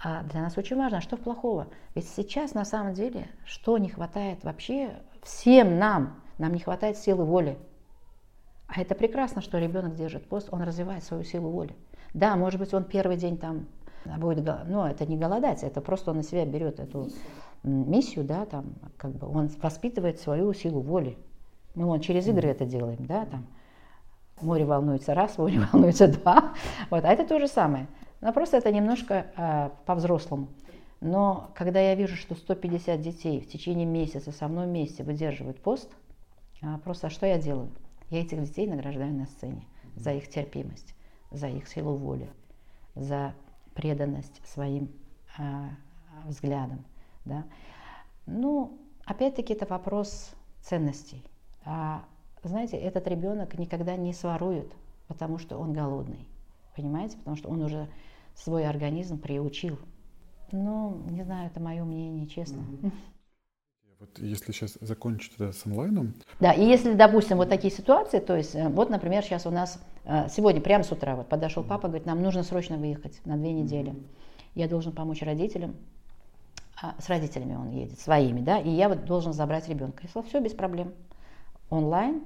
[0.02, 1.68] А для нас очень важно, а что плохого?
[1.94, 4.92] Ведь сейчас на самом деле, что не хватает вообще
[5.24, 7.58] всем нам, нам не хватает силы воли.
[8.68, 11.76] А это прекрасно, что ребенок держит пост, он развивает свою силу воли.
[12.14, 13.68] Да, может быть, он первый день там
[14.06, 17.10] будет, ну, это не голодать, это просто он на себя берет эту
[17.64, 21.18] миссию, да, там, как бы он воспитывает свою силу воли.
[21.76, 23.48] Мы вон через игры это делаем, да, там,
[24.42, 26.54] море волнуется раз, море волнуется два,
[26.90, 27.88] вот, а это то же самое.
[28.22, 30.50] Но просто это немножко а, по-взрослому.
[31.02, 35.90] Но когда я вижу, что 150 детей в течение месяца со мной вместе выдерживают пост,
[36.62, 37.70] а, просто что я делаю?
[38.10, 39.66] Я этих детей награждаю на сцене
[39.96, 40.96] за их терпимость,
[41.32, 42.30] за их силу воли,
[42.96, 43.34] за
[43.80, 44.92] преданность своим
[45.38, 45.70] а,
[46.26, 46.84] взглядам.
[47.24, 47.46] Да?
[48.26, 51.24] Ну, опять-таки, это вопрос ценностей.
[51.64, 52.04] А,
[52.44, 54.70] знаете, этот ребенок никогда не сворует,
[55.08, 56.28] потому что он голодный.
[56.76, 57.18] Понимаете?
[57.20, 57.88] Потому что он уже
[58.36, 59.80] свой организм приучил.
[60.52, 62.62] Ну, не знаю, это мое мнение, честно.
[64.00, 66.14] Вот если сейчас закончить это с онлайном.
[66.40, 69.78] Да, и если, допустим, вот такие ситуации, то есть, э, вот, например, сейчас у нас,
[70.06, 73.52] э, сегодня, прямо с утра, вот подошел папа, говорит, нам нужно срочно выехать на две
[73.52, 73.94] недели.
[74.56, 75.76] Я должен помочь родителям,
[76.82, 80.04] а с родителями он едет, своими, да, и я вот должен забрать ребенка.
[80.04, 80.94] Я сказала, все, без проблем.
[81.70, 82.22] Онлайн,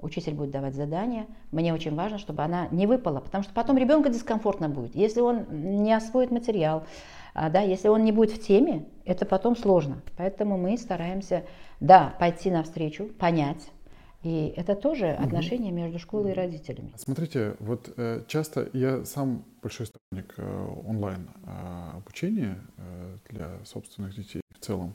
[0.00, 1.28] учитель будет давать задания.
[1.52, 4.96] Мне очень важно, чтобы она не выпала, потому что потом ребенку дискомфортно будет.
[4.96, 5.46] Если он
[5.84, 6.82] не освоит материал,
[7.34, 10.02] а, да, если он не будет в теме, это потом сложно.
[10.16, 11.44] Поэтому мы стараемся,
[11.80, 13.70] да, пойти навстречу, понять.
[14.22, 15.24] И это тоже угу.
[15.24, 16.92] отношения между школой и родителями.
[16.96, 22.58] Смотрите, вот э, часто я сам большой сторонник э, онлайн э, обучения
[23.28, 24.94] для собственных детей в целом.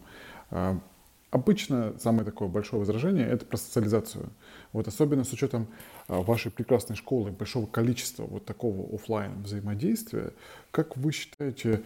[1.29, 4.29] Обычно самое такое большое возражение– это про социализацию.
[4.71, 5.67] Вот особенно с учетом
[6.07, 10.31] вашей прекрасной школы, большого количества вот такого офлайн взаимодействия,
[10.71, 11.83] как вы считаете,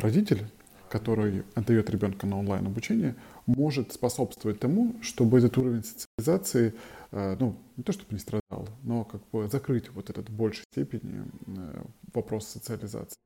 [0.00, 0.46] родитель,
[0.88, 3.14] который отдает ребенка на онлайн обучение,
[3.46, 6.74] может способствовать тому, чтобы этот уровень социализации,
[7.12, 10.64] а, ну, не то чтобы не страдал, но как бы закрыть вот этот в большей
[10.72, 11.82] степени э,
[12.12, 13.16] вопрос социализации?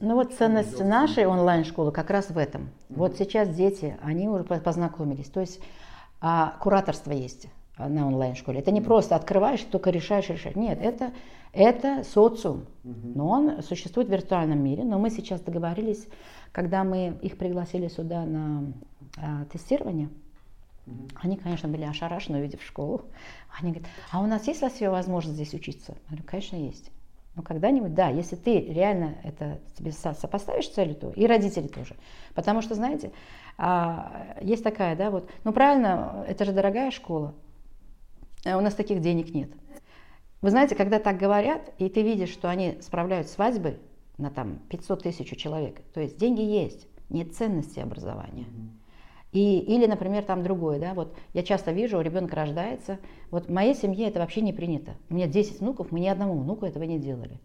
[0.00, 2.70] Ну вот ценность нашей онлайн-школы как раз в этом.
[2.88, 5.28] Вот сейчас дети, они уже познакомились.
[5.28, 5.60] То есть
[6.22, 8.60] а, кураторство есть а, на онлайн-школе.
[8.60, 10.56] Это не просто открываешь, только решаешь, решаешь.
[10.56, 11.12] Нет, это,
[11.52, 12.66] это социум.
[13.14, 14.84] Но он существует в виртуальном мире.
[14.84, 16.06] Но мы сейчас договорились,
[16.52, 18.72] когда мы их пригласили сюда на
[19.16, 20.08] а, тестирование,
[21.14, 23.04] они, конечно, были ошарашены, увидев школу.
[23.60, 25.92] Они говорят, а у нас есть вообще возможность здесь учиться?
[25.92, 26.90] Я говорю, конечно, есть.
[27.36, 31.94] Но когда-нибудь, да, если ты реально это себе сопоставишь целью, то и родители тоже.
[32.34, 33.12] Потому что, знаете,
[33.56, 37.34] а, есть такая, да, вот, ну правильно, это же дорогая школа,
[38.44, 39.50] а у нас таких денег нет.
[40.42, 43.78] Вы знаете, когда так говорят, и ты видишь, что они справляют свадьбы
[44.16, 48.44] на там 500 тысяч человек, то есть деньги есть, нет ценности образования.
[48.44, 48.79] Mm-hmm.
[49.32, 52.98] И, или, например, там другое, да, вот я часто вижу, ребенок рождается,
[53.30, 54.96] вот в моей семье это вообще не принято.
[55.08, 57.38] У меня 10 внуков, мы ни одному внуку этого не делали.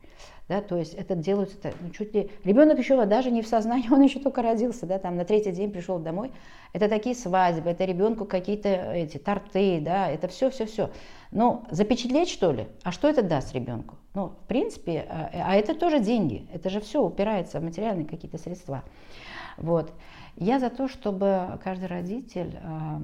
[0.48, 2.30] Да, то есть это делают это, ну, чуть ли...
[2.44, 5.72] Ребенок еще даже не в сознании, он еще только родился, да, там на третий день
[5.72, 6.32] пришел домой.
[6.74, 10.90] Это такие свадьбы, это ребенку какие-то эти торты, да, это все-все-все.
[11.32, 12.68] Ну, запечатлеть что ли?
[12.84, 13.96] А что это даст ребенку?
[14.14, 18.38] Ну, в принципе, а, а это тоже деньги, это же все упирается в материальные какие-то
[18.38, 18.84] средства.
[19.58, 19.94] Вот.
[20.38, 23.00] Я за то, чтобы каждый родитель э,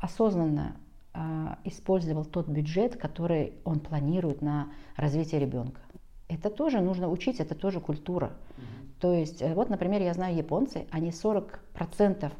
[0.00, 0.76] осознанно
[1.14, 1.18] э,
[1.64, 5.80] использовал тот бюджет, который он планирует на развитие ребенка.
[6.28, 8.32] Это тоже нужно учить, это тоже культура.
[8.32, 9.00] Mm-hmm.
[9.00, 12.30] То есть, э, вот, например, я знаю японцы, они 40%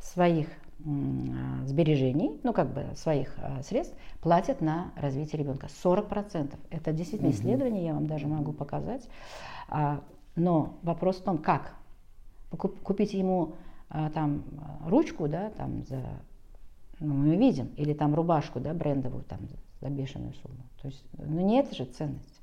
[0.00, 0.48] своих
[1.64, 5.66] сбережений, ну как бы своих средств платят на развитие ребенка.
[5.66, 6.54] 40%.
[6.70, 9.08] Это действительно исследование, я вам даже могу показать.
[9.68, 10.00] А,
[10.36, 11.74] но вопрос в том, как
[12.56, 13.54] купить ему
[13.90, 14.44] а, там
[14.86, 16.02] ручку, да, там за,
[17.00, 19.40] ну, мы видим, или там рубашку, да, брендовую, там
[19.80, 20.62] за бешеную сумму.
[20.80, 22.40] То есть, ну не это же ценность,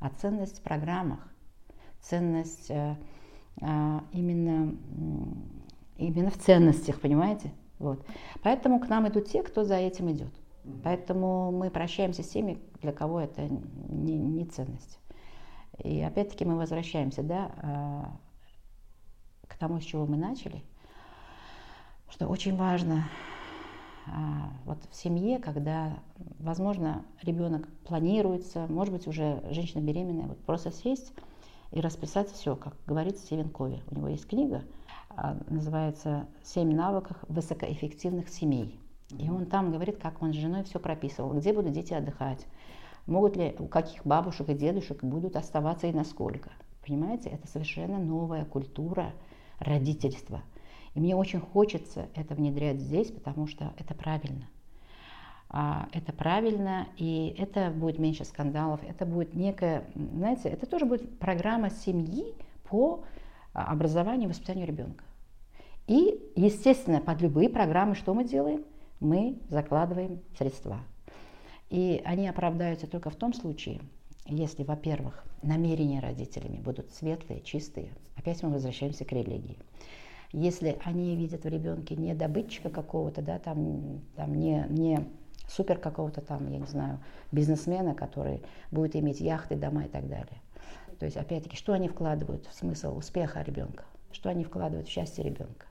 [0.00, 1.20] а ценность в программах,
[2.00, 2.96] ценность а,
[3.60, 4.74] а, именно,
[5.96, 7.52] именно в ценностях, понимаете?
[7.78, 8.04] Вот.
[8.42, 10.32] Поэтому к нам идут те, кто за этим идет.
[10.82, 13.48] Поэтому мы прощаемся с теми, для кого это
[13.88, 14.98] не, не ценность.
[15.84, 18.16] И опять-таки мы возвращаемся, да, а,
[19.48, 20.62] к тому, с чего мы начали,
[22.08, 23.04] что очень важно
[24.06, 25.98] а, вот в семье, когда,
[26.38, 31.12] возможно, ребенок планируется, может быть, уже женщина беременная, вот просто сесть
[31.72, 33.82] и расписать все, как говорит Стивен Кови.
[33.90, 34.62] У него есть книга,
[35.10, 38.78] а, называется «Семь навыков высокоэффективных семей».
[39.18, 42.44] И он там говорит, как он с женой все прописывал, где будут дети отдыхать,
[43.06, 46.50] могут ли, у каких бабушек и дедушек будут оставаться и насколько–
[46.86, 49.12] Понимаете, это совершенно новая культура
[49.58, 50.42] родительства.
[50.94, 54.48] И мне очень хочется это внедрять здесь, потому что это правильно.
[55.48, 61.18] А, это правильно, и это будет меньше скандалов, это будет некая, знаете, это тоже будет
[61.18, 62.34] программа семьи
[62.64, 63.04] по
[63.52, 65.04] а, образованию и воспитанию ребенка.
[65.86, 68.64] И, естественно, под любые программы что мы делаем?
[68.98, 70.80] Мы закладываем средства.
[71.70, 73.80] И они оправдаются только в том случае,
[74.26, 77.90] если, во-первых, намерения родителями будут светлые, чистые.
[78.16, 79.58] Опять мы возвращаемся к религии.
[80.32, 85.06] Если они видят в ребенке не добытчика какого-то, да, там, там не, не
[85.48, 86.98] супер какого-то там, я не знаю,
[87.32, 90.40] бизнесмена, который будет иметь яхты, дома и так далее.
[90.98, 95.22] То есть, опять-таки, что они вкладывают в смысл успеха ребенка, что они вкладывают в счастье
[95.22, 95.66] ребенка.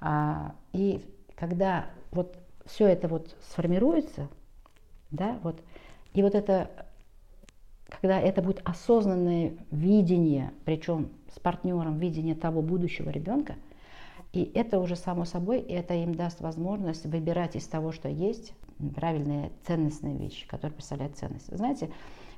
[0.00, 1.04] А, и
[1.34, 4.28] когда вот все это вот сформируется,
[5.10, 5.60] да, вот,
[6.14, 6.70] и вот это,
[7.88, 13.56] когда это будет осознанное видение, причем с партнером видение того будущего ребенка,
[14.32, 18.52] и это уже само собой, это им даст возможность выбирать из того, что есть,
[18.94, 21.54] правильные ценностные вещи, которые представляют ценность.
[21.54, 21.90] Знаете,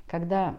[0.07, 0.57] когда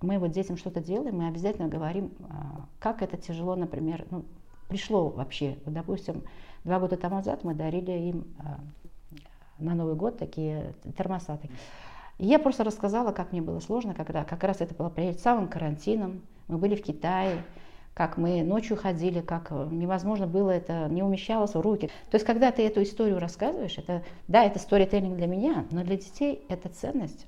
[0.00, 4.24] мы вот детям что-то делаем, мы обязательно говорим, а, как это тяжело, например, ну,
[4.68, 5.56] пришло вообще.
[5.64, 6.22] Вот, допустим,
[6.64, 8.60] два года тому назад мы дарили им а,
[9.58, 11.50] на Новый год такие термосаты.
[12.18, 16.22] Я просто рассказала, как мне было сложно, когда как раз это было перед самым карантином.
[16.48, 17.44] Мы были в Китае,
[17.94, 21.90] как мы ночью ходили, как невозможно было это, не умещалось в руки.
[22.10, 25.96] То есть, когда ты эту историю рассказываешь, это, да, это сторителлинг для меня, но для
[25.96, 27.26] детей это ценность,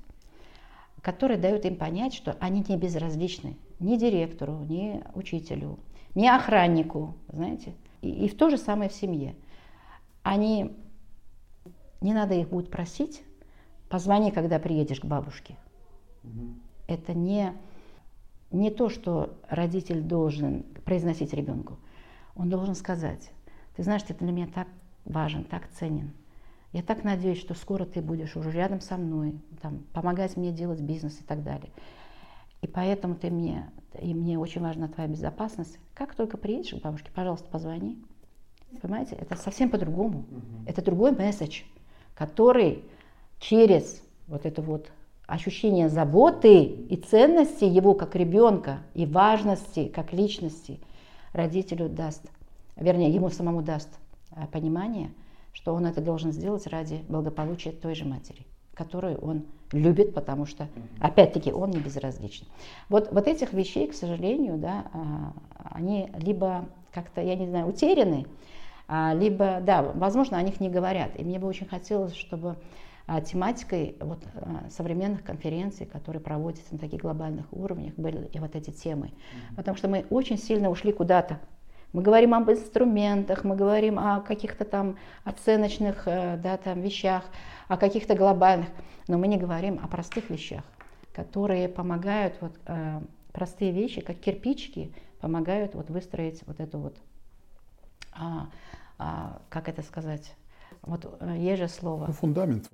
[1.01, 5.79] которая дает им понять, что они не безразличны ни директору, ни учителю,
[6.15, 7.73] ни охраннику, знаете.
[8.01, 9.35] И, и в то же самое в семье.
[10.23, 10.75] Они,
[12.01, 13.23] не надо их будет просить,
[13.91, 15.57] позвони, когда приедешь к бабушке.
[16.23, 16.53] Угу.
[16.87, 17.53] Это не
[18.51, 21.77] не то, что родитель должен произносить ребенку.
[22.35, 23.31] Он должен сказать,
[23.75, 24.67] ты знаешь, ты для меня так
[25.05, 26.11] важен, так ценен.
[26.73, 30.81] Я так надеюсь, что скоро ты будешь уже рядом со мной, там, помогать мне делать
[30.81, 31.71] бизнес и так далее.
[32.61, 35.79] И поэтому ты мне, и мне очень важна твоя безопасность.
[35.93, 38.03] Как только приедешь к бабушке, пожалуйста, позвони.
[38.81, 40.19] Понимаете, это совсем по-другому.
[40.19, 40.67] Угу.
[40.67, 41.63] Это другой месседж,
[42.15, 42.83] который
[43.41, 44.89] через вот эту вот
[45.27, 50.79] ощущение заботы и ценности его как ребенка и важности как личности
[51.33, 52.23] родителю даст,
[52.77, 53.89] вернее, ему самому даст
[54.31, 55.11] э, понимание,
[55.53, 60.67] что он это должен сделать ради благополучия той же матери, которую он любит, потому что,
[60.99, 62.45] опять-таки, он не безразличен.
[62.89, 65.33] Вот, вот этих вещей, к сожалению, да, а,
[65.71, 68.25] они либо как-то, я не знаю, утеряны,
[68.87, 71.17] а, либо, да, возможно, о них не говорят.
[71.17, 72.57] И мне бы очень хотелось, чтобы
[73.19, 78.69] тематикой вот, а, современных конференций, которые проводятся на таких глобальных уровнях, были и вот эти
[78.69, 79.07] темы.
[79.07, 79.55] Mm-hmm.
[79.57, 81.39] Потому что мы очень сильно ушли куда-то.
[81.93, 87.25] Мы говорим об инструментах, мы говорим о каких-то там оценочных э, да, там, вещах,
[87.67, 88.69] о каких-то глобальных,
[89.09, 90.63] но мы не говорим о простых вещах,
[91.11, 93.01] которые помогают, вот, э,
[93.33, 96.97] простые вещи, как кирпичики, помогают вот, выстроить вот эту вот,
[98.13, 98.47] а,
[98.97, 100.33] а, как это сказать,
[100.81, 102.05] вот э, есть же слово.
[102.07, 102.69] Ну, фундамент.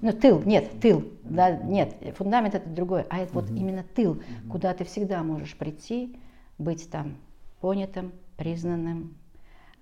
[0.00, 4.20] Ну, тыл, нет, тыл, да, нет, фундамент это другое, а это вот именно тыл,
[4.50, 6.18] куда ты всегда можешь прийти,
[6.58, 7.16] быть там
[7.60, 9.16] понятым, признанным,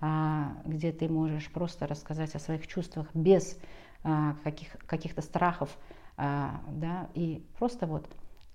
[0.01, 3.59] а, где ты можешь просто рассказать о своих чувствах без
[4.03, 5.77] а, каких, каких-то страхов,
[6.17, 8.07] а, да, и просто вот,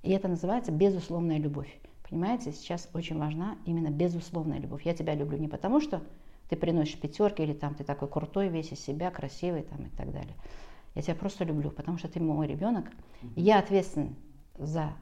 [0.04, 1.80] и это называется безусловная любовь.
[2.08, 4.84] Понимаете, сейчас очень важна именно безусловная любовь.
[4.86, 6.04] Я тебя люблю не потому, что
[6.50, 10.12] ты приносишь пятерки или там ты такой крутой весь из себя, красивый там и так
[10.12, 10.36] далее.
[10.96, 12.86] Я тебя просто люблю, потому что ты мой ребенок.
[13.36, 14.16] И я ответственен
[14.58, 14.94] за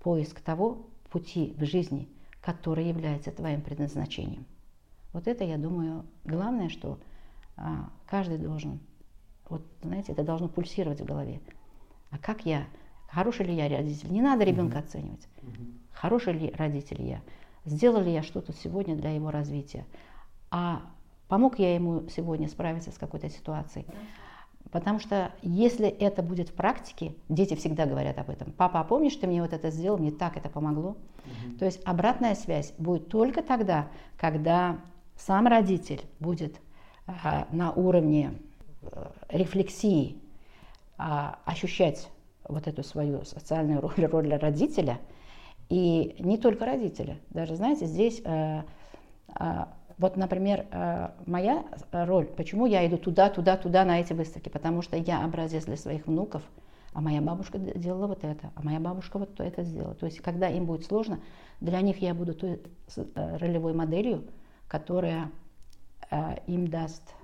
[0.00, 2.08] поиск того пути в жизни,
[2.40, 4.46] который является твоим предназначением.
[5.12, 6.98] Вот это, я думаю, главное, что
[7.56, 8.80] а, каждый должен,
[9.48, 11.40] вот знаете, это должно пульсировать в голове.
[12.10, 12.66] А как я,
[13.08, 14.10] хороший ли я родитель?
[14.10, 14.84] Не надо ребенка mm-hmm.
[14.84, 15.28] оценивать.
[15.42, 15.72] Mm-hmm.
[15.92, 17.20] Хороший ли родитель я?
[17.64, 19.86] Сделал ли я что-то сегодня для его развития?
[20.50, 20.82] А
[21.28, 23.86] помог я ему сегодня справиться с какой-то ситуацией?
[24.72, 28.52] Потому что если это будет в практике, дети всегда говорят об этом.
[28.52, 30.96] Папа, а помнишь, ты мне вот это сделал, мне так это помогло?
[31.26, 31.58] Угу.
[31.58, 34.80] То есть обратная связь будет только тогда, когда
[35.14, 36.58] сам родитель будет
[37.06, 38.32] а, на уровне
[38.82, 40.16] а, рефлексии
[40.96, 42.08] а, ощущать
[42.48, 45.00] вот эту свою социальную роль, роль родителя,
[45.68, 47.18] и не только родителя.
[47.28, 48.64] Даже, знаете, здесь а,
[49.34, 49.68] а,
[50.02, 54.82] вот, например, э, моя роль, почему я иду туда, туда, туда на эти выставки, потому
[54.82, 56.42] что я образец для своих внуков,
[56.92, 59.94] а моя бабушка делала вот это, а моя бабушка вот это сделала.
[59.94, 61.20] То есть, когда им будет сложно,
[61.60, 62.60] для них я буду той
[62.96, 64.24] э, ролевой моделью,
[64.66, 65.30] которая
[66.10, 67.14] э, им даст,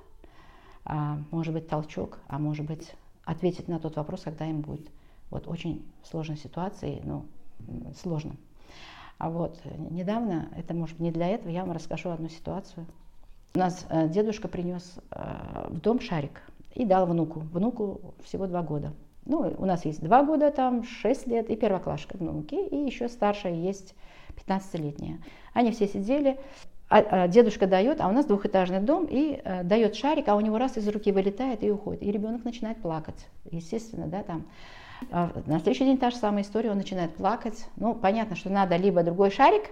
[0.84, 0.92] э,
[1.32, 2.94] может быть, толчок, а может быть,
[3.24, 4.88] ответить на тот вопрос, когда им будет
[5.30, 7.26] вот очень сложной ситуации, ну,
[8.00, 8.36] сложно.
[9.18, 12.86] А вот недавно, это может не для этого, я вам расскажу одну ситуацию.
[13.54, 16.42] У нас э, дедушка принес э, в дом шарик
[16.74, 17.40] и дал внуку.
[17.40, 18.92] Внуку всего два года.
[19.26, 23.54] Ну, у нас есть два года, там, шесть лет, и первоклашка внуки, и еще старшая
[23.54, 23.94] есть
[24.36, 25.18] 15-летняя.
[25.52, 26.38] Они все сидели,
[26.88, 30.40] а, а дедушка дает, а у нас двухэтажный дом, и э, дает шарик, а у
[30.40, 32.02] него раз из руки вылетает и уходит.
[32.02, 34.46] И ребенок начинает плакать, естественно, да, там.
[35.10, 37.66] А на следующий день та же самая история, он начинает плакать.
[37.76, 39.70] Ну, понятно, что надо либо другой шарик,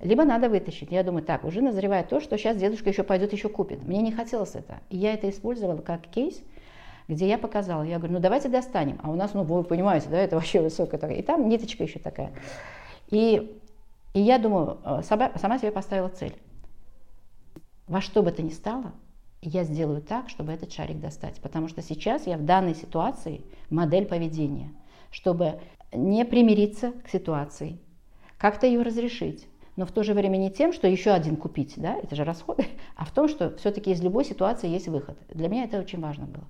[0.00, 0.90] либо надо вытащить.
[0.90, 3.82] Я думаю, так, уже назревает то, что сейчас дедушка еще пойдет, еще купит.
[3.84, 4.80] Мне не хотелось это.
[4.90, 6.42] И я это использовала как кейс,
[7.08, 7.82] где я показала.
[7.82, 8.98] Я говорю, ну давайте достанем.
[9.02, 11.18] А у нас, ну вы понимаете, да, это вообще высокая такая.
[11.18, 12.32] И там ниточка еще такая.
[13.08, 13.58] И,
[14.14, 16.34] и я думаю, э, сама, сама себе поставила цель.
[17.86, 18.92] Во что бы то ни стало,
[19.48, 21.40] я сделаю так, чтобы этот шарик достать.
[21.40, 24.72] Потому что сейчас я в данной ситуации модель поведения,
[25.10, 25.60] чтобы
[25.92, 27.78] не примириться к ситуации,
[28.38, 29.46] как-то ее разрешить,
[29.76, 32.66] но в то же время не тем, что еще один купить, да, это же расходы,
[32.96, 35.16] а в том, что все-таки из любой ситуации есть выход.
[35.30, 36.44] Для меня это очень важно было.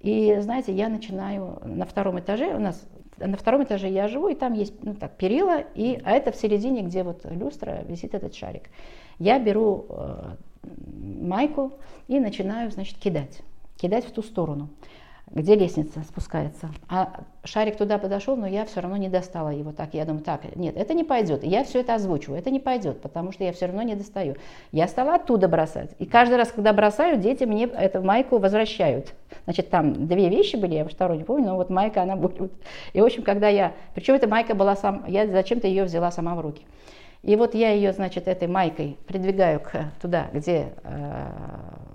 [0.00, 2.86] И знаете, я начинаю на втором этаже, у нас
[3.16, 6.36] на втором этаже я живу, и там есть ну, так, перила, и, а это в
[6.36, 8.70] середине, где вот люстра, висит этот шарик.
[9.18, 10.36] Я беру э,
[11.20, 11.72] майку
[12.08, 13.40] и начинаю, значит, кидать,
[13.76, 14.68] кидать в ту сторону
[15.30, 16.70] где лестница спускается.
[16.88, 19.94] А шарик туда подошел, но я все равно не достала его так.
[19.94, 21.42] Я думаю, так, нет, это не пойдет.
[21.42, 24.36] Я все это озвучиваю, это не пойдет, потому что я все равно не достаю.
[24.70, 25.90] Я стала оттуда бросать.
[25.98, 29.14] И каждый раз, когда бросаю, дети мне эту майку возвращают.
[29.44, 32.52] Значит, там две вещи были, я второй не помню, но вот майка, она будет.
[32.92, 33.72] И, в общем, когда я...
[33.94, 35.04] Причем эта майка была сам...
[35.08, 36.62] Я зачем-то ее взяла сама в руки.
[37.24, 39.70] И вот я ее, значит, этой майкой придвигаю к,
[40.00, 41.26] туда, где, э,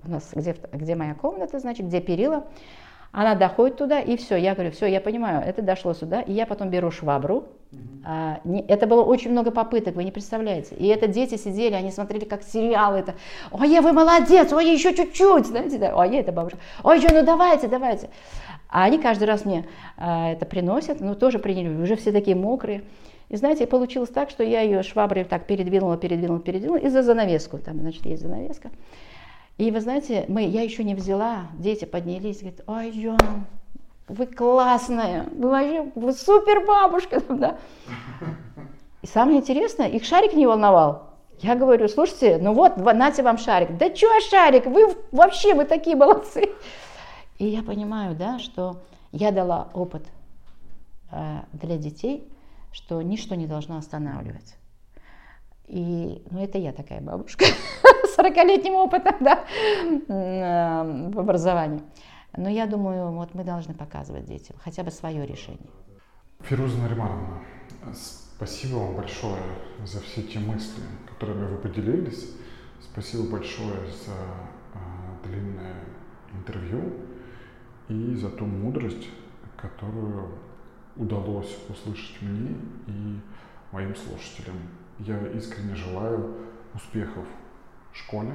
[0.05, 2.45] у нас, где, где моя комната, значит, где перила.
[3.11, 4.35] Она доходит туда, и все.
[4.35, 6.21] Я говорю, все, я понимаю, это дошло сюда.
[6.21, 7.45] И я потом беру швабру.
[8.03, 10.75] А, не, это было очень много попыток, вы не представляете.
[10.75, 12.95] И это дети сидели, они смотрели как сериал.
[12.95, 13.13] Это,
[13.51, 15.45] ой, вы молодец, ой, еще чуть-чуть.
[15.45, 15.95] Знаете, да?
[15.95, 16.57] Ой, это бабушка.
[16.83, 18.09] Ой, что, ну давайте, давайте.
[18.67, 22.83] А они каждый раз мне а, это приносят, ну тоже приняли, уже все такие мокрые.
[23.29, 27.59] И знаете, получилось так, что я ее шваброй так передвинула, передвинула, передвинула, и за занавеску,
[27.59, 28.71] там, значит, есть занавеска.
[29.57, 33.45] И вы знаете, мы, я еще не взяла, дети поднялись, говорят, ой, Джон,
[34.07, 37.21] вы классная, вы вообще, вы супер бабушка.
[37.29, 37.57] Да?
[39.01, 41.09] И самое интересное, их шарик не волновал.
[41.39, 43.77] Я говорю, слушайте, ну вот, нате вам шарик.
[43.77, 46.49] Да что шарик, вы вообще, вы такие молодцы.
[47.37, 48.77] И я понимаю, да, что
[49.11, 50.03] я дала опыт
[51.11, 52.27] э, для детей,
[52.71, 54.55] что ничто не должно останавливать.
[55.67, 59.45] И, ну, это я такая бабушка с 40-летним опытом, да,
[60.07, 61.81] в образовании.
[62.35, 65.69] Но я думаю, вот мы должны показывать детям хотя бы свое решение.
[66.41, 67.43] Фируза Наримановна,
[67.93, 69.41] спасибо вам большое
[69.85, 72.31] за все те мысли, которыми вы поделились.
[72.81, 74.13] Спасибо большое за
[74.73, 75.75] э, длинное
[76.33, 76.93] интервью
[77.89, 79.07] и за ту мудрость,
[79.57, 80.29] которую
[80.99, 82.55] удалось услышать мне
[82.87, 83.19] и
[83.71, 84.57] моим слушателям.
[84.99, 86.35] Я искренне желаю
[86.75, 87.25] успехов
[87.93, 88.33] в школе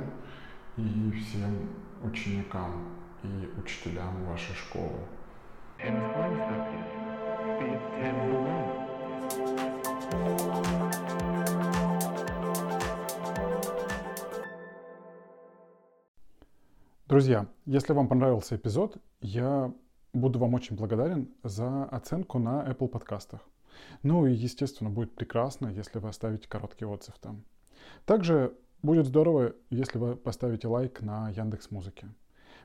[0.79, 1.69] и всем
[2.03, 2.89] ученикам
[3.23, 4.99] и учителям вашей школы.
[17.07, 19.73] Друзья, если вам понравился эпизод, я
[20.15, 23.41] буду вам очень благодарен за оценку на Apple подкастах.
[24.03, 27.45] Ну и, естественно, будет прекрасно, если вы оставите короткий отзыв там.
[28.07, 32.09] Также будет здорово, если вы поставите лайк на Яндекс Музыке.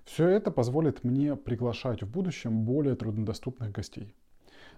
[0.06, 4.16] Все это позволит мне приглашать в будущем более труднодоступных гостей.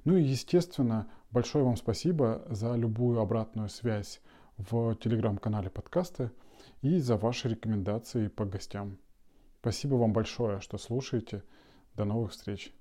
[0.03, 4.21] Ну и, естественно, большое вам спасибо за любую обратную связь
[4.57, 6.31] в телеграм-канале подкаста
[6.81, 8.97] и за ваши рекомендации по гостям.
[9.59, 11.43] Спасибо вам большое, что слушаете.
[11.95, 12.73] До новых встреч.